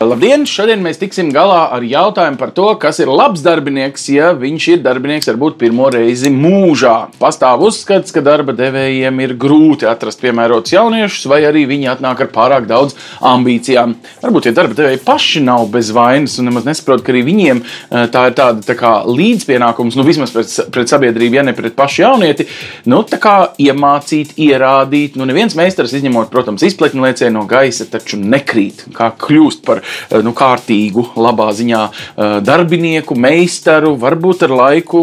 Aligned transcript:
Labdien! 0.00 0.46
Šodien 0.48 0.80
mēs 0.80 0.96
tiksim 0.96 1.28
galā 1.28 1.66
ar 1.76 1.84
jautājumu 1.84 2.38
par 2.40 2.54
to, 2.56 2.70
kas 2.80 3.02
ir 3.02 3.10
labs 3.12 3.42
darbinieks, 3.44 4.06
ja 4.08 4.30
viņš 4.32 4.68
ir 4.72 4.78
darbinieks 4.80 5.26
varbūt 5.28 5.58
pirmo 5.60 5.90
reizi 5.92 6.30
mūžā. 6.32 6.94
Pastāv 7.20 7.60
uzskats, 7.66 8.14
ka 8.16 8.22
darba 8.24 8.54
devējiem 8.56 9.20
ir 9.20 9.34
grūti 9.36 9.84
atrast 9.84 10.22
piemērotus 10.22 10.72
jauniešus, 10.72 11.26
vai 11.28 11.42
arī 11.44 11.66
viņi 11.68 11.90
atnāk 11.92 12.22
ar 12.24 12.30
pārāk 12.32 12.64
daudz 12.70 12.96
ambīcijām. 13.28 13.92
Varbūt 14.22 14.48
tie 14.48 14.54
darba 14.56 14.78
devēji 14.78 15.02
paši 15.04 15.42
nav 15.44 15.66
bez 15.74 15.90
vainas 15.92 16.38
un 16.40 16.48
nemaz 16.48 16.64
nesaprot, 16.70 17.04
ka 17.04 17.12
arī 17.12 17.20
viņiem 17.28 17.60
eh, 17.60 18.08
tā 18.08 18.24
ir 18.30 18.38
tāda 18.40 18.64
tā 18.64 18.78
kā 18.80 18.94
līdzpienākums, 19.04 20.00
nu 20.00 20.08
vismaz 20.08 20.32
pret, 20.32 20.56
pret 20.72 20.94
sabiedrību, 20.94 21.42
ja 21.42 21.44
ne 21.44 21.52
pret 21.60 21.76
pašu 21.76 22.06
jaunieti, 22.06 22.48
nu 22.88 23.02
tā 23.04 23.20
kā 23.20 23.36
iemācīt, 23.60 24.32
ierādīt. 24.48 25.20
Nu 25.20 25.28
neviens 25.28 25.60
meistars, 25.60 25.92
izņemot, 26.00 26.32
protams, 26.32 26.64
izpletņu 26.72 27.04
lēcēju 27.04 27.36
no 27.36 27.44
gaisa, 27.52 27.84
taču 27.92 28.16
nekrīt, 28.24 28.86
kā 28.96 29.12
kļūst 29.28 29.66
par 29.68 29.84
nu, 30.24 30.32
kārtīgu, 30.36 31.04
labā 31.20 31.50
ziņā 31.56 31.82
eh, 31.90 32.36
darbinieku, 32.46 33.16
meistaru, 33.18 33.94
varbūt 34.00 34.46
ar 34.46 34.54
laiku 34.62 35.02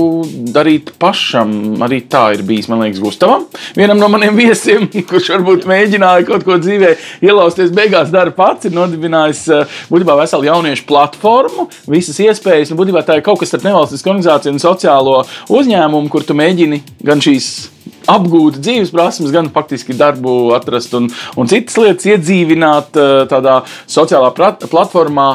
darīt 0.54 0.94
pašam. 1.02 1.78
Arī 1.86 2.02
tā 2.10 2.24
ir 2.38 2.44
bijis, 2.48 2.70
man 2.72 2.84
liekas, 2.86 3.02
Gustavam. 3.04 3.48
Vienam 3.78 4.02
no 4.02 4.10
maniem 4.14 4.38
viesiem, 4.38 4.88
kurš 5.10 5.32
varbūt 5.36 5.68
mēģināja 5.70 6.28
kaut 6.30 6.48
ko 6.48 6.60
dzīvē 6.62 6.94
ielausties, 7.26 7.74
beigās 7.76 8.12
dara 8.14 8.34
pats, 8.36 8.68
ir 8.68 8.76
nodibinājis 8.78 9.46
eh, 9.54 9.80
būtībā 9.94 10.18
veselu 10.24 10.50
jauniešu 10.50 10.88
platformu, 10.90 11.70
visas 11.92 12.20
iespējas. 12.24 12.74
Nu, 12.74 12.82
būtībā 12.82 13.06
tā 13.08 13.20
ir 13.20 13.26
kaut 13.26 13.42
kas 13.42 13.54
starp 13.54 13.68
nevalstisku 13.68 14.14
organizāciju 14.14 14.56
un 14.56 14.62
sociālo 14.64 15.18
uzņēmumu, 15.54 16.12
kur 16.14 16.26
tu 16.28 16.38
mēģini 16.38 16.84
gan 17.08 17.24
šīs 17.24 17.77
apgūt 18.12 18.60
dzīves 18.62 18.94
prasmes, 18.96 19.34
gan 19.36 19.52
faktiski 19.54 19.96
darbu 19.98 20.54
atrast 20.58 20.96
un, 20.98 21.10
un 21.38 21.52
citas 21.52 21.78
lietas 21.82 22.10
iedzīvināt 22.14 23.00
eh, 23.00 23.14
tādā 23.32 23.62
sociālā 23.90 24.34
platformā, 24.36 25.30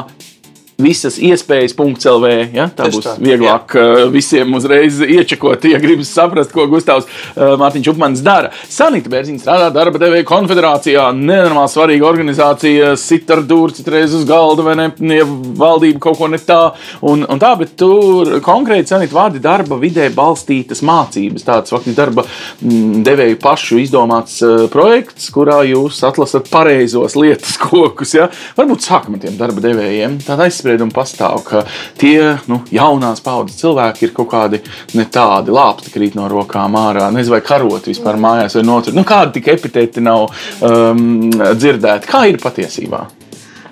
visas 0.83 1.17
iespējas, 1.21 1.75
.lv. 1.77 2.31
Ja? 2.53 2.67
Tā 2.69 2.87
Tieši 2.87 2.97
būs 2.97 3.07
tā. 3.07 3.15
vieglāk 3.23 3.75
jā. 3.75 3.83
Uh, 3.83 4.03
visiem 4.13 4.53
uzreiz 4.57 4.99
iečakot, 5.03 5.65
ja 5.69 5.79
gribas 5.81 6.11
saprast, 6.13 6.53
ko 6.53 6.67
Gustavs 6.71 7.07
uh, 7.07 7.55
Mārtiņš 7.61 7.91
Upmans 7.93 8.23
dara. 8.25 8.51
Sanita 8.69 9.11
Bērziņa 9.13 9.43
strādā 9.43 9.69
darba 9.73 10.01
devēja 10.01 10.27
konfederācijā, 10.27 11.07
nenormāli 11.17 11.71
svarīga 11.73 12.07
organizācija, 12.09 12.93
sit 12.99 13.31
ar 13.33 13.43
dūri 13.47 13.77
citreiz 13.79 14.15
uz 14.17 14.25
galda, 14.29 14.65
vai 14.65 14.75
ne, 14.79 14.89
ja 15.13 15.27
valdība 15.27 16.01
kaut 16.03 16.19
ko 16.19 16.29
ne 16.31 16.39
tā, 16.41 16.59
un, 17.05 17.25
un 17.29 17.41
tā, 17.41 17.53
bet 17.59 17.75
tur 17.79 18.37
konkrēti 18.45 18.93
Sanita 18.93 19.17
vārdi 19.17 19.41
darba 19.43 19.77
vidē 19.81 20.09
balstītas 20.13 20.83
mācības, 20.85 21.45
tāds 21.47 21.73
faktiski 21.73 21.97
darba 21.97 22.25
mm, 22.25 23.03
devēju 23.07 23.39
pašu 23.43 23.79
izdomāts 23.83 24.39
uh, 24.45 24.65
projekts, 24.73 25.29
kurā 25.33 25.61
jūs 25.67 26.01
atlasat 26.07 26.49
pareizos 26.53 27.17
lietas 27.19 27.57
kokus, 27.61 28.15
ja? 28.17 28.29
Varbūt 28.57 28.85
sākam 28.85 29.17
ar 29.17 29.23
tiem 29.23 29.37
darba 29.39 29.63
devējiem. 29.63 30.19
Tāda 30.25 30.47
aizspriedumi 30.73 30.93
pastāv, 30.93 31.43
ka 31.45 31.63
tie 31.99 32.37
nu, 32.49 32.61
jaunās 32.73 33.21
paudzes 33.23 33.59
cilvēki 33.61 34.07
ir 34.07 34.13
kaut 34.13 34.29
kādi 34.31 34.61
ne 34.97 35.05
tādi 35.05 35.53
lāpti 35.53 35.93
krīt 35.93 36.15
no 36.15 36.27
rokām 36.27 36.75
ārā, 36.75 37.11
nezinu, 37.13 37.35
vai 37.35 37.41
karot 37.45 37.87
vispār 37.87 38.17
mājās 38.17 38.57
vai 38.57 38.63
notur. 38.65 38.93
Nu, 38.93 39.03
kādi 39.03 39.39
tik 39.39 39.51
epitēti 39.53 40.03
nav 40.03 40.29
um, 40.61 41.29
dzirdēti? 41.31 42.09
Kā 42.09 42.25
ir 42.29 42.41
patiesībā? 42.41 43.05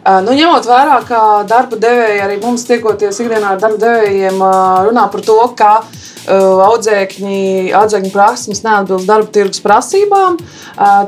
Uh, 0.01 0.17
nu, 0.25 0.33
ņemot 0.33 0.65
vērā, 0.65 1.01
ka 1.05 1.19
darba 1.49 1.77
devēji 1.77 2.23
arī 2.23 2.39
mums 2.41 2.65
tiekoties 2.65 3.21
ikdienā 3.21 3.55
ar 3.55 3.61
darba 3.61 3.81
devējiem, 3.83 4.39
uh, 4.41 4.79
runā 4.87 5.05
par 5.13 5.21
to, 5.25 5.37
ka 5.57 5.73
uh, 5.81 6.00
audzēkņi, 6.29 7.71
audzēkņu 7.77 8.11
prasmes 8.13 8.61
neatbilst 8.65 9.09
darba 9.09 9.31
tirgus 9.33 9.63
prasībām, 9.63 10.37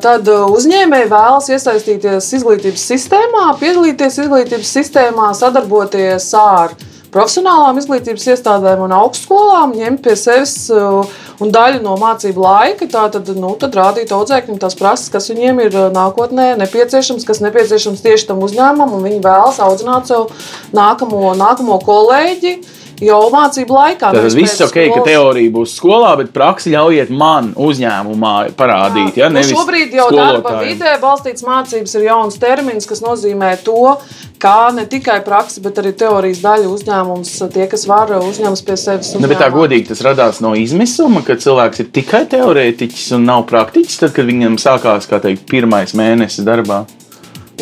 tad 0.03 0.30
uzņēmēji 0.30 1.11
vēlas 1.11 1.52
iesaistīties 1.53 2.31
izglītības 2.39 2.88
sistēmā, 2.94 3.52
piedalīties 3.62 4.23
izglītības 4.25 4.73
sistēmā, 4.79 5.29
sadarboties 5.38 6.31
ar 6.40 6.73
profesionālām 7.13 7.78
izglītības 7.78 8.25
iestādēm 8.34 8.81
un 8.88 8.94
augstskolām, 8.97 9.75
ņemt 9.78 10.02
pie 10.06 10.16
sevis 10.18 10.56
un 10.73 11.52
daļu 11.53 11.84
no 11.84 11.94
mācību 12.02 12.41
laika, 12.41 12.88
tātad 12.90 13.29
nu, 13.38 13.53
rādīt 13.62 14.13
audzēkņiem 14.16 14.62
tās 14.62 14.78
prasības, 14.79 15.12
kas 15.13 15.29
viņiem 15.29 15.62
ir 15.68 15.78
nākotnē 15.94 16.53
nepieciešams, 16.63 17.25
kas 17.28 17.44
nepieciešams 17.46 18.02
tieši 18.02 18.31
tam 18.31 18.41
uzņēmumam, 18.46 18.96
un 18.97 19.06
viņi 19.06 19.22
vēlas 19.25 19.62
audzināt 19.62 20.09
sev 20.09 20.31
nākamo, 20.73 21.35
nākamo 21.38 21.78
kolēģi 21.85 22.57
jau 23.02 23.20
mācību 23.34 23.74
laikā. 23.78 24.12
Tas 24.16 24.36
viss 24.38 24.62
ok, 24.62 24.76
skolas. 24.76 24.94
ka 24.98 25.06
teorija 25.08 25.54
būs 25.54 25.76
skolā, 25.80 26.14
bet 26.20 26.34
praksi 26.36 26.74
ļaujiet 26.74 27.12
man 27.14 27.52
uzņēmumā 27.58 28.34
parādīt. 28.59 29.18
Jā. 29.18 29.28
Ja, 29.28 29.31
nu, 29.34 29.44
šobrīd 29.48 29.96
jau 29.98 30.09
darba 30.14 30.59
vidē 30.62 30.96
balstīts 31.02 31.46
mācības 31.48 31.98
ir 31.98 32.08
jauns 32.09 32.40
termins, 32.42 32.88
kas 32.90 33.03
nozīmē 33.03 33.53
to, 33.66 33.96
kā 34.44 34.74
ne 34.76 34.86
tikai 34.90 35.20
praksi, 35.26 35.62
bet 35.64 35.80
arī 35.82 35.94
teorijas 35.98 36.42
daļa 36.44 36.72
uzņēmums, 36.72 37.36
tie, 37.53 37.68
kas 37.72 37.86
var 37.90 38.12
uzņemt 38.20 38.66
pie 38.68 38.80
sevis. 38.80 39.14
Ne, 39.20 39.32
tā 39.40 39.50
godīgi 39.53 39.92
tas 39.94 40.03
radās 40.06 40.42
no 40.44 40.53
izmisuma, 40.59 41.24
ka 41.26 41.38
cilvēks 41.40 41.86
ir 41.86 41.94
tikai 41.96 42.26
teorētiķis 42.34 43.14
un 43.18 43.30
nav 43.30 43.48
praktiķis, 43.52 44.02
tad, 44.03 44.16
kad 44.18 44.28
viņam 44.30 44.59
sākās 44.62 45.09
teikt, 45.14 45.48
pirmais 45.50 45.96
mēnesis 45.98 46.46
darbā. 46.48 46.84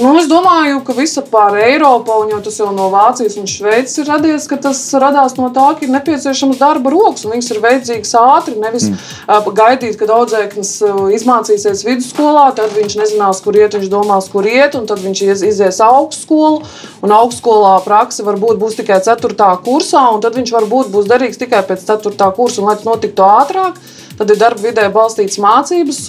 Nu, 0.02 0.16
es 0.18 0.26
domāju, 0.26 0.80
ka 0.86 0.96
visapkārt 0.98 1.60
Eiropā, 1.62 2.16
un 2.24 2.32
jau 2.34 2.40
tas 2.42 2.56
jau 2.58 2.72
no 2.74 2.88
Vācijas 2.90 3.36
un 3.38 3.46
Šveices 3.50 4.00
ir 4.02 4.08
radies, 4.10 4.48
ka 4.50 4.58
tas 4.64 4.80
radās 4.98 5.36
no 5.38 5.52
tā, 5.54 5.68
ka 5.78 5.86
ir 5.86 5.92
nepieciešams 5.94 6.58
darba 6.58 6.90
rokas, 6.94 7.28
un 7.28 7.36
viņas 7.36 7.50
ir 7.54 7.60
vajadzīgas 7.62 8.16
ātri. 8.18 8.56
Nevis 8.64 8.88
mm. 8.90 9.52
gaidīt, 9.60 10.00
kad 10.00 10.14
audzēknis 10.16 10.74
izmācīsies 11.20 11.86
vidusskolā, 11.86 12.48
tad 12.58 12.74
viņš 12.80 12.98
nezinās, 12.98 13.44
kur 13.46 13.62
iet, 13.62 13.78
viņš 13.78 13.94
domās, 13.94 14.32
kur 14.34 14.50
iet, 14.50 14.80
un 14.80 14.90
tad 14.90 15.06
viņš 15.06 15.24
ies, 15.28 15.46
izies 15.52 15.82
augstskolu. 15.86 16.64
Un 17.06 17.14
augstskolā 17.22 17.78
praksa 17.86 18.26
varbūt 18.26 18.58
būs 18.62 18.82
tikai 18.82 19.04
4. 19.06 19.38
kursā, 19.68 20.08
un 20.16 20.26
tad 20.26 20.38
viņš 20.40 20.58
varbūt 20.58 20.90
būs 20.96 21.10
derīgs 21.14 21.42
tikai 21.42 21.62
pēc 21.70 21.86
4. 21.94 22.34
kursa, 22.38 22.64
un 22.64 22.72
lai 22.72 22.80
tas 22.80 22.90
notiktu 22.90 23.28
ātrāk 23.28 23.78
Tad 24.18 24.30
ir 24.34 24.38
darba 24.40 24.62
vidē 24.62 24.88
balstītas 24.94 25.40
mācības, 25.42 26.00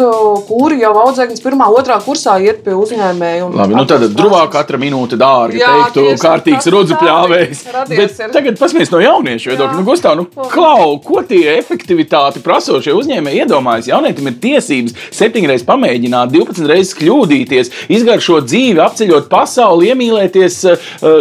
kuri 0.48 0.80
jau 0.82 0.92
audzēknis 1.04 1.42
pirmā, 1.44 1.68
otrā 1.72 1.96
kursā 2.04 2.36
iet 2.42 2.62
pie 2.64 2.74
uzņēmēja. 2.76 3.48
Labi, 3.56 3.76
nu 3.78 3.84
tad 3.88 4.04
drūvā 4.16 4.42
katra 4.52 4.80
minūte 4.80 5.16
dārga, 5.20 5.56
Jā, 5.60 5.70
teiktu, 5.94 6.16
kārtīgs 6.20 6.68
rudzu 6.72 6.98
pļāvējs. 7.00 7.62
Bet 7.92 8.20
tagad 8.34 8.58
pasmies 8.60 8.92
no 8.92 9.00
jauniešu 9.02 9.52
viedokļa. 9.52 9.78
Nu, 9.78 9.86
Gustav, 9.86 10.16
nu, 10.18 10.26
klau, 10.52 10.96
ko 11.04 11.22
tie 11.28 11.56
efektivitāti 11.56 12.42
prasošie 12.44 12.94
uzņēmēji 12.98 13.44
iedomājas? 13.44 13.88
Jaunietim 13.92 14.28
ir 14.30 14.38
tiesības 14.42 14.96
septiņreiz 15.14 15.64
pamēģināt, 15.68 16.32
12 16.34 16.68
reizes 16.68 16.96
kļūdīties, 16.98 17.72
izgaršot 17.96 18.48
dzīvi, 18.50 18.82
apceļot 18.84 19.30
pasauli, 19.32 19.90
iemīlēties, 19.92 20.58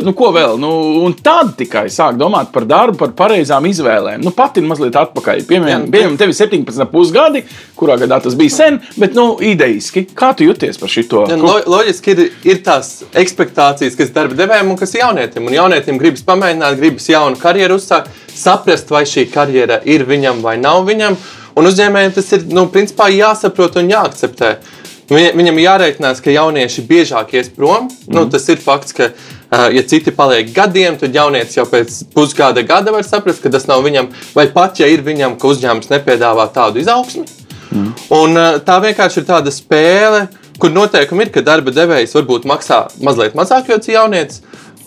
nu 0.05 0.15
ko 0.17 0.31
vēl. 0.35 0.57
Nu, 0.61 0.71
un 1.05 1.15
tad 1.23 1.55
tikai 1.59 1.85
sāk 1.93 2.19
domāt 2.19 2.51
par 2.55 2.67
darbu, 2.69 2.99
par 3.05 3.15
pareizām 3.23 3.67
izvēlēm. 3.69 4.23
Nu, 4.25 4.33
pati 4.35 4.63
mazliet 4.65 4.97
atpakaļ. 4.99 5.45
Piemēram, 5.49 5.87
piemēram 5.93 6.17
tev 6.19 6.33
ir 6.33 6.37
17 6.37 6.80
pusgadi, 6.89 7.43
kurā 7.77 7.97
gadā 8.01 8.21
tas 8.23 8.35
bija 8.37 8.53
sen, 8.53 8.79
bet 8.99 9.15
nu, 9.17 9.35
idejiski. 9.41 10.05
Kā 10.17 10.31
tu 10.37 10.47
jūties 10.47 10.79
par 10.81 10.91
šo? 10.91 11.25
Lo, 11.41 11.55
loģiski 11.75 12.15
ir, 12.15 12.23
ir 12.47 12.61
tās 12.65 13.01
expectācijas, 13.17 13.97
kas 13.99 14.13
darba 14.15 14.37
devējiem 14.39 14.73
un 14.73 14.79
kas 14.79 14.95
jaunietim. 14.97 15.49
Un 15.49 15.57
jaunietim 15.57 15.99
gribas 16.01 16.25
pamēģināt, 16.27 16.79
gribas 16.79 17.09
jaunu 17.11 17.39
karjeru 17.41 17.79
uzsākt, 17.79 18.11
saprast, 18.35 18.91
vai 18.93 19.03
šī 19.09 19.27
karjera 19.33 19.81
ir 19.85 20.05
viņam 20.09 20.43
vai 20.45 20.57
nav 20.61 20.85
viņam. 20.87 21.17
Un 21.57 21.67
uzņēmējiem 21.67 22.15
tas 22.15 22.31
ir 22.37 22.45
nu, 22.53 22.67
principā 22.71 23.09
jāsaprot 23.11 23.81
un 23.81 23.91
jāakceptē. 23.91 24.55
Viņam 25.11 25.57
ir 25.57 25.65
jārēķinās, 25.65 26.21
ka 26.23 26.31
jaunieši 26.31 26.85
biežāk 26.87 27.33
ies 27.35 27.49
prom. 27.51 27.89
Mm. 27.89 28.13
Nu, 28.15 28.25
tas 28.31 28.47
ir 28.51 28.61
fakts, 28.63 28.95
ka 28.95 29.09
ja 29.51 29.83
citi 29.87 30.13
paliek 30.15 30.53
gadiem, 30.55 30.97
tad 30.99 31.15
jaunietis 31.15 31.57
jau 31.57 31.65
pēc 31.69 31.97
pusgada 32.15 32.63
gada 32.67 32.93
var 32.95 33.03
saprast, 33.07 33.43
ka 33.43 33.51
tas 33.51 33.67
nav 33.67 33.83
viņam, 33.85 34.09
vai 34.35 34.47
pat 34.53 34.79
ja 34.79 34.87
ir 34.87 35.03
viņam, 35.05 35.37
ka 35.39 35.51
uzņēmums 35.51 35.91
nepiedāvā 35.91 36.47
tādu 36.55 36.81
izaugsmu. 36.83 37.25
Mm. 37.71 37.91
Un, 38.15 38.39
tā 38.67 38.79
vienkārši 38.83 39.21
ir 39.21 39.27
tāda 39.27 39.53
spēle, 39.53 40.25
kur 40.59 40.73
noteikumi 40.73 41.27
ir, 41.27 41.33
ka 41.35 41.43
darba 41.45 41.73
devējs 41.75 42.15
varbūt 42.17 42.47
maksā 42.49 42.85
mazliet 43.03 43.35
mazāk, 43.37 43.71
jo 43.71 43.79
tas 43.79 43.91
jaunietis 43.91 44.41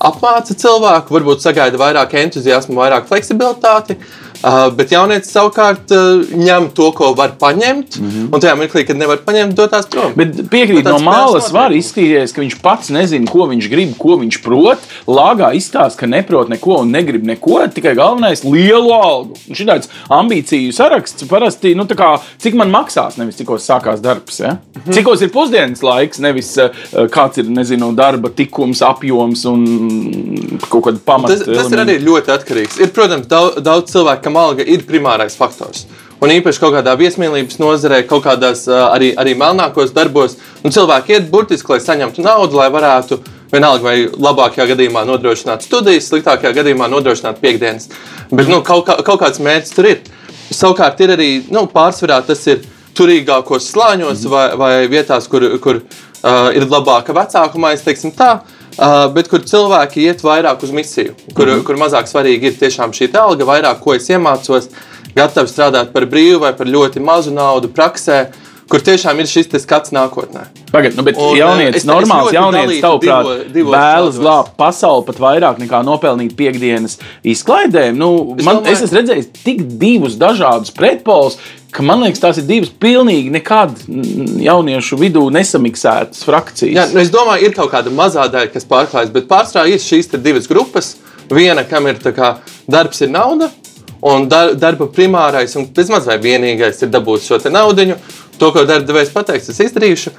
apmāca 0.05 0.57
cilvēku, 0.59 1.15
varbūt 1.15 1.45
sagaida 1.45 1.81
vairāk 1.81 2.17
entuziasmu, 2.21 2.77
vairāk 2.81 3.09
fleksibilitāti. 3.09 3.97
Uh, 3.97 4.25
Uh, 4.45 4.67
bet 4.77 4.91
jaunietis 4.93 5.31
savukārt 5.33 5.93
uh, 5.97 6.21
ņem 6.37 6.67
to, 6.77 6.91
ko 6.93 7.15
var 7.17 7.31
paņemt, 7.41 7.95
mm 7.97 8.09
-hmm. 8.11 8.25
un 8.29 8.43
tajā 8.43 8.53
mirklī, 8.61 8.83
kad 8.85 8.99
nevar 9.01 9.23
paņemt, 9.25 9.55
dodas 9.57 9.87
prom. 9.89 10.13
Bet 10.19 10.35
piekrīt, 10.53 10.85
no 10.85 10.99
malas 11.01 11.47
var 11.53 11.73
izskatīties, 11.73 12.35
ka 12.37 12.43
viņš 12.43 12.57
pats 12.61 12.91
nezina, 12.93 13.25
ko 13.31 13.47
viņš 13.49 13.69
grib, 13.73 13.95
ko 13.97 14.19
viņš 14.21 14.43
prot. 14.45 14.85
Lāgā 15.09 15.49
izstāsta, 15.57 16.03
ka 16.03 16.07
neprot 16.07 16.53
neko 16.53 16.83
un 16.83 16.93
negrib 16.93 17.25
neko, 17.25 17.63
tikai 17.73 17.95
galvenais- 17.97 18.45
lielu 18.55 18.93
algu. 18.93 19.33
Un 19.49 19.57
šī 19.57 19.65
tāds 19.71 19.89
ambīciju 20.13 20.77
saraksts 20.77 21.25
parasti, 21.25 21.75
nu, 21.75 21.89
kā, 21.89 22.21
cik 22.39 22.55
man 22.55 22.69
maksās, 22.69 23.17
nevis 23.17 23.41
cikos 23.41 23.65
sākās 23.65 24.05
darbs. 24.05 24.41
Ja? 24.41 24.51
Mm 24.51 24.83
-hmm. 24.85 24.93
Cikos 24.93 25.23
ir 25.23 25.33
pusdienas 25.33 25.83
laiks, 25.83 26.19
nevis 26.19 26.57
uh, 26.59 26.69
kāds 27.09 27.39
ir, 27.39 27.49
nezinu, 27.49 27.95
darba 27.97 28.29
tikums, 28.29 28.83
apjoms 28.83 29.45
un 29.45 29.65
kaut 30.69 30.85
kāda 30.85 30.99
pamata. 31.05 31.37
Tas, 31.37 31.47
tas 31.47 31.73
ir 31.73 31.79
arī 31.79 31.99
ļoti 32.05 32.29
atkarīgs. 32.37 32.81
Ir, 32.81 32.93
protams, 32.93 33.27
daudz, 33.27 33.63
daudz 33.63 33.91
cilvēku, 33.93 34.34
tiešām 34.35 34.37
alga 34.37 34.65
ir 34.67 34.85
primārais 34.87 35.37
faktors. 35.37 35.87
Un 36.21 36.31
īpaši 36.31 36.61
kaut 36.61 36.75
kādā 36.75 36.97
viesmīlības 36.97 37.59
nozarē, 37.59 38.07
kaut 38.07 38.25
kādās 38.25 38.67
arī, 38.69 39.15
arī 39.17 39.35
melnākos 39.37 39.93
darbos, 39.93 40.37
nu, 40.63 40.71
cilvēki 40.71 41.13
iet 41.13 41.31
burtiski, 41.31 41.73
lai 41.73 41.81
saņemtu 41.81 42.23
naudu, 42.23 42.57
lai 42.57 42.71
varētu 42.71 43.21
vienalga 43.53 43.85
vai 43.85 44.09
labākajā 44.09 44.67
gadījumā 44.73 45.05
nodrošināt 45.05 45.67
studijas, 45.67 46.09
sliktākajā 46.09 46.55
gadījumā 46.55 46.89
nodrošināt 46.89 47.41
piekdienas. 47.43 47.91
Bet 48.33 48.49
nu, 48.49 48.63
kaut, 48.63 48.87
kā, 48.87 48.97
kaut 49.05 49.21
kāds 49.21 49.43
mērķis 49.43 49.75
tur 49.75 49.91
ir. 49.91 50.01
Savukārt 50.51 51.01
ir 51.01 51.13
arī 51.15 51.29
nu, 51.53 51.67
pārsvarā 51.69 52.23
tas 52.25 52.41
ir 52.49 52.65
turīgākos 52.97 53.69
slāņos 53.75 54.25
vai, 54.31 54.49
vai 54.57 54.73
vietās, 54.89 55.29
kur, 55.29 55.45
kur 55.61 55.83
uh, 55.83 56.51
ir 56.55 56.65
labāka 56.71 57.15
vecākuma 57.17 57.75
aizteiksim 57.75 58.15
tā. 58.17 58.39
Uh, 58.75 59.07
bet 59.15 59.29
kur 59.31 59.39
cilvēki 59.39 60.03
iet 60.09 60.23
vairāk 60.27 60.63
uz 60.67 60.71
misiju, 60.75 61.13
kur, 61.35 61.47
mm 61.47 61.63
kur 61.65 61.77
mazāk 61.79 62.09
svarīgi 62.11 62.51
ir 62.51 62.57
tiešām 62.59 62.91
šī 62.97 63.13
alga, 63.21 63.45
vairāk 63.47 63.79
ko 63.85 63.95
es 63.95 64.09
iemācos, 64.11 64.67
gatavi 65.15 65.47
strādāt 65.53 65.93
par 65.95 66.07
brīvu 66.11 66.41
vai 66.43 66.53
par 66.59 66.67
ļoti 66.67 66.99
mazu 67.01 67.31
naudu 67.31 67.69
praksē, 67.71 68.33
kur 68.69 68.81
tiešām 68.81 69.19
ir 69.21 69.27
šis 69.31 69.47
skats 69.63 69.93
nākotnē. 69.95 70.47
Pagaidiet, 70.73 70.97
nu, 70.97 71.03
bet 71.07 71.17
Un, 71.21 71.37
jaunietis, 71.37 71.77
es- 71.77 71.85
es 71.85 71.89
normāls 71.89 72.33
jaunietis, 72.33 72.81
dalītu 72.81 72.83
tavuprāt, 72.83 73.53
vēlas 73.55 74.19
glābt 74.19 74.57
pasauli 74.57 75.05
pat 75.07 75.17
vairāk 75.23 75.59
nekā 75.63 75.83
nopelnīt 75.85 76.35
piekdienas 76.35 76.99
izklaidēm. 77.23 77.95
Nu, 77.95 78.35
Es 78.39 78.45
man, 78.45 78.57
domāju- 78.57 78.73
es 78.73 78.83
esmu 78.83 78.99
redzējis 79.03 79.29
tik 79.45 79.63
divus 79.79 80.17
dažādus 80.17 80.73
pretpolus, 80.75 81.37
ka 81.75 81.83
man 81.83 82.05
liekas, 82.05 82.23
tās 82.23 82.39
ir 82.39 82.47
divas 82.49 82.71
pilnīgi 82.81 83.33
nekad 83.35 83.75
jauniešu 84.45 84.99
vidū 85.01 85.25
nesamiksētas 85.35 86.23
frakcijas. 86.27 86.75
Jā, 86.77 86.87
nu 86.95 87.03
es 87.03 87.11
domāju, 87.15 87.49
ir 87.49 87.57
kaut 87.57 87.73
kāda 87.73 87.93
mazā 87.95 88.29
daļa, 88.31 88.53
kas 88.55 88.69
pārklājas, 88.71 89.13
bet 89.15 89.27
pārsvarā 89.31 89.67
ir 89.73 89.83
šīs 89.83 90.13
divas 90.15 90.47
grupas. 90.51 90.95
Viena, 91.33 91.65
kam 91.65 91.89
ir 91.89 91.99
kā 92.15 92.35
darbs, 92.71 93.01
ir 93.01 93.11
nauda, 93.11 93.49
un 94.05 94.29
dar, 94.29 94.53
darba 94.61 94.87
primārais 94.93 95.57
un 95.57 95.67
bezmaz 95.75 96.05
vai 96.07 96.19
vienīgais 96.21 96.83
ir 96.85 96.93
dabūt 96.93 97.25
šo 97.25 97.41
te 97.41 97.53
naudiņu. 97.53 97.97
To, 98.39 98.51
ko 98.53 98.67
darba 98.69 98.87
devējs 98.87 99.13
pateiks, 99.15 99.49
es 99.51 99.63
izdarīšu. 99.65 100.13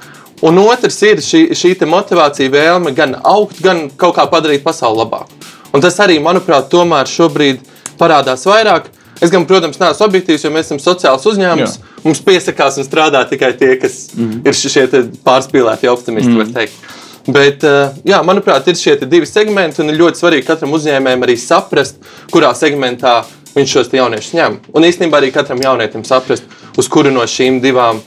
Un 0.44 0.58
otrs 0.60 0.98
ir 1.06 1.22
šī, 1.24 1.46
šī 1.56 1.72
motivācija, 1.88 2.52
vēlme 2.52 2.92
gan 2.96 3.14
augt, 3.22 3.62
gan 3.64 3.86
kaut 3.96 4.16
kā 4.18 4.26
padarīt 4.28 4.64
pasauli 4.64 5.00
labāku. 5.04 5.32
Un 5.72 5.84
tas 5.84 5.96
arī, 6.00 6.18
manuprāt, 6.24 6.68
tomēr 6.72 7.08
šobrīd 7.08 7.62
parādās 8.00 8.44
vairāk. 8.48 8.90
Es 9.20 9.32
gan, 9.32 9.46
protams, 9.48 9.78
neesmu 9.80 10.06
objektīvs, 10.06 10.44
jo 10.44 10.50
mēs 10.52 10.68
esam 10.68 10.80
sociāls 10.82 11.24
uzņēmums. 11.30 11.78
Jā. 11.78 12.02
Mums 12.04 12.20
piesakās 12.24 12.76
un 12.80 12.84
strādā 12.84 13.22
tikai 13.28 13.54
tie, 13.56 13.76
kas 13.80 14.10
mm 14.14 14.30
-hmm. 14.30 14.48
ir 14.48 14.54
šie 14.54 14.86
pārspīlēti 15.24 15.88
optimisti, 15.88 16.30
mm 16.30 16.36
-hmm. 16.36 16.44
var 16.44 16.54
teikt. 16.60 16.74
Bet, 17.26 17.64
eh, 17.64 17.90
jā, 18.06 18.20
manuprāt, 18.22 18.68
ir 18.68 18.76
šie 18.78 18.96
divi 19.02 19.26
segmenti, 19.26 19.82
un 19.82 19.90
ir 19.90 19.98
ļoti 19.98 20.20
svarīgi 20.20 20.46
katram 20.46 20.72
uzņēmējam 20.72 21.24
arī 21.26 21.36
saprast, 21.36 21.96
kurā 22.30 22.52
segmentā 22.54 23.24
viņš 23.56 23.72
šos 23.72 23.92
jauniešus 23.92 24.36
ņem. 24.36 24.58
Un 24.72 24.82
īstenībā 24.82 25.18
arī 25.18 25.32
katram 25.32 25.62
jaunietim 25.62 26.04
saprast, 26.04 26.44
uz 26.76 26.88
kuru 26.88 27.10
no 27.10 27.24
šīm 27.26 27.60
divām, 27.60 28.00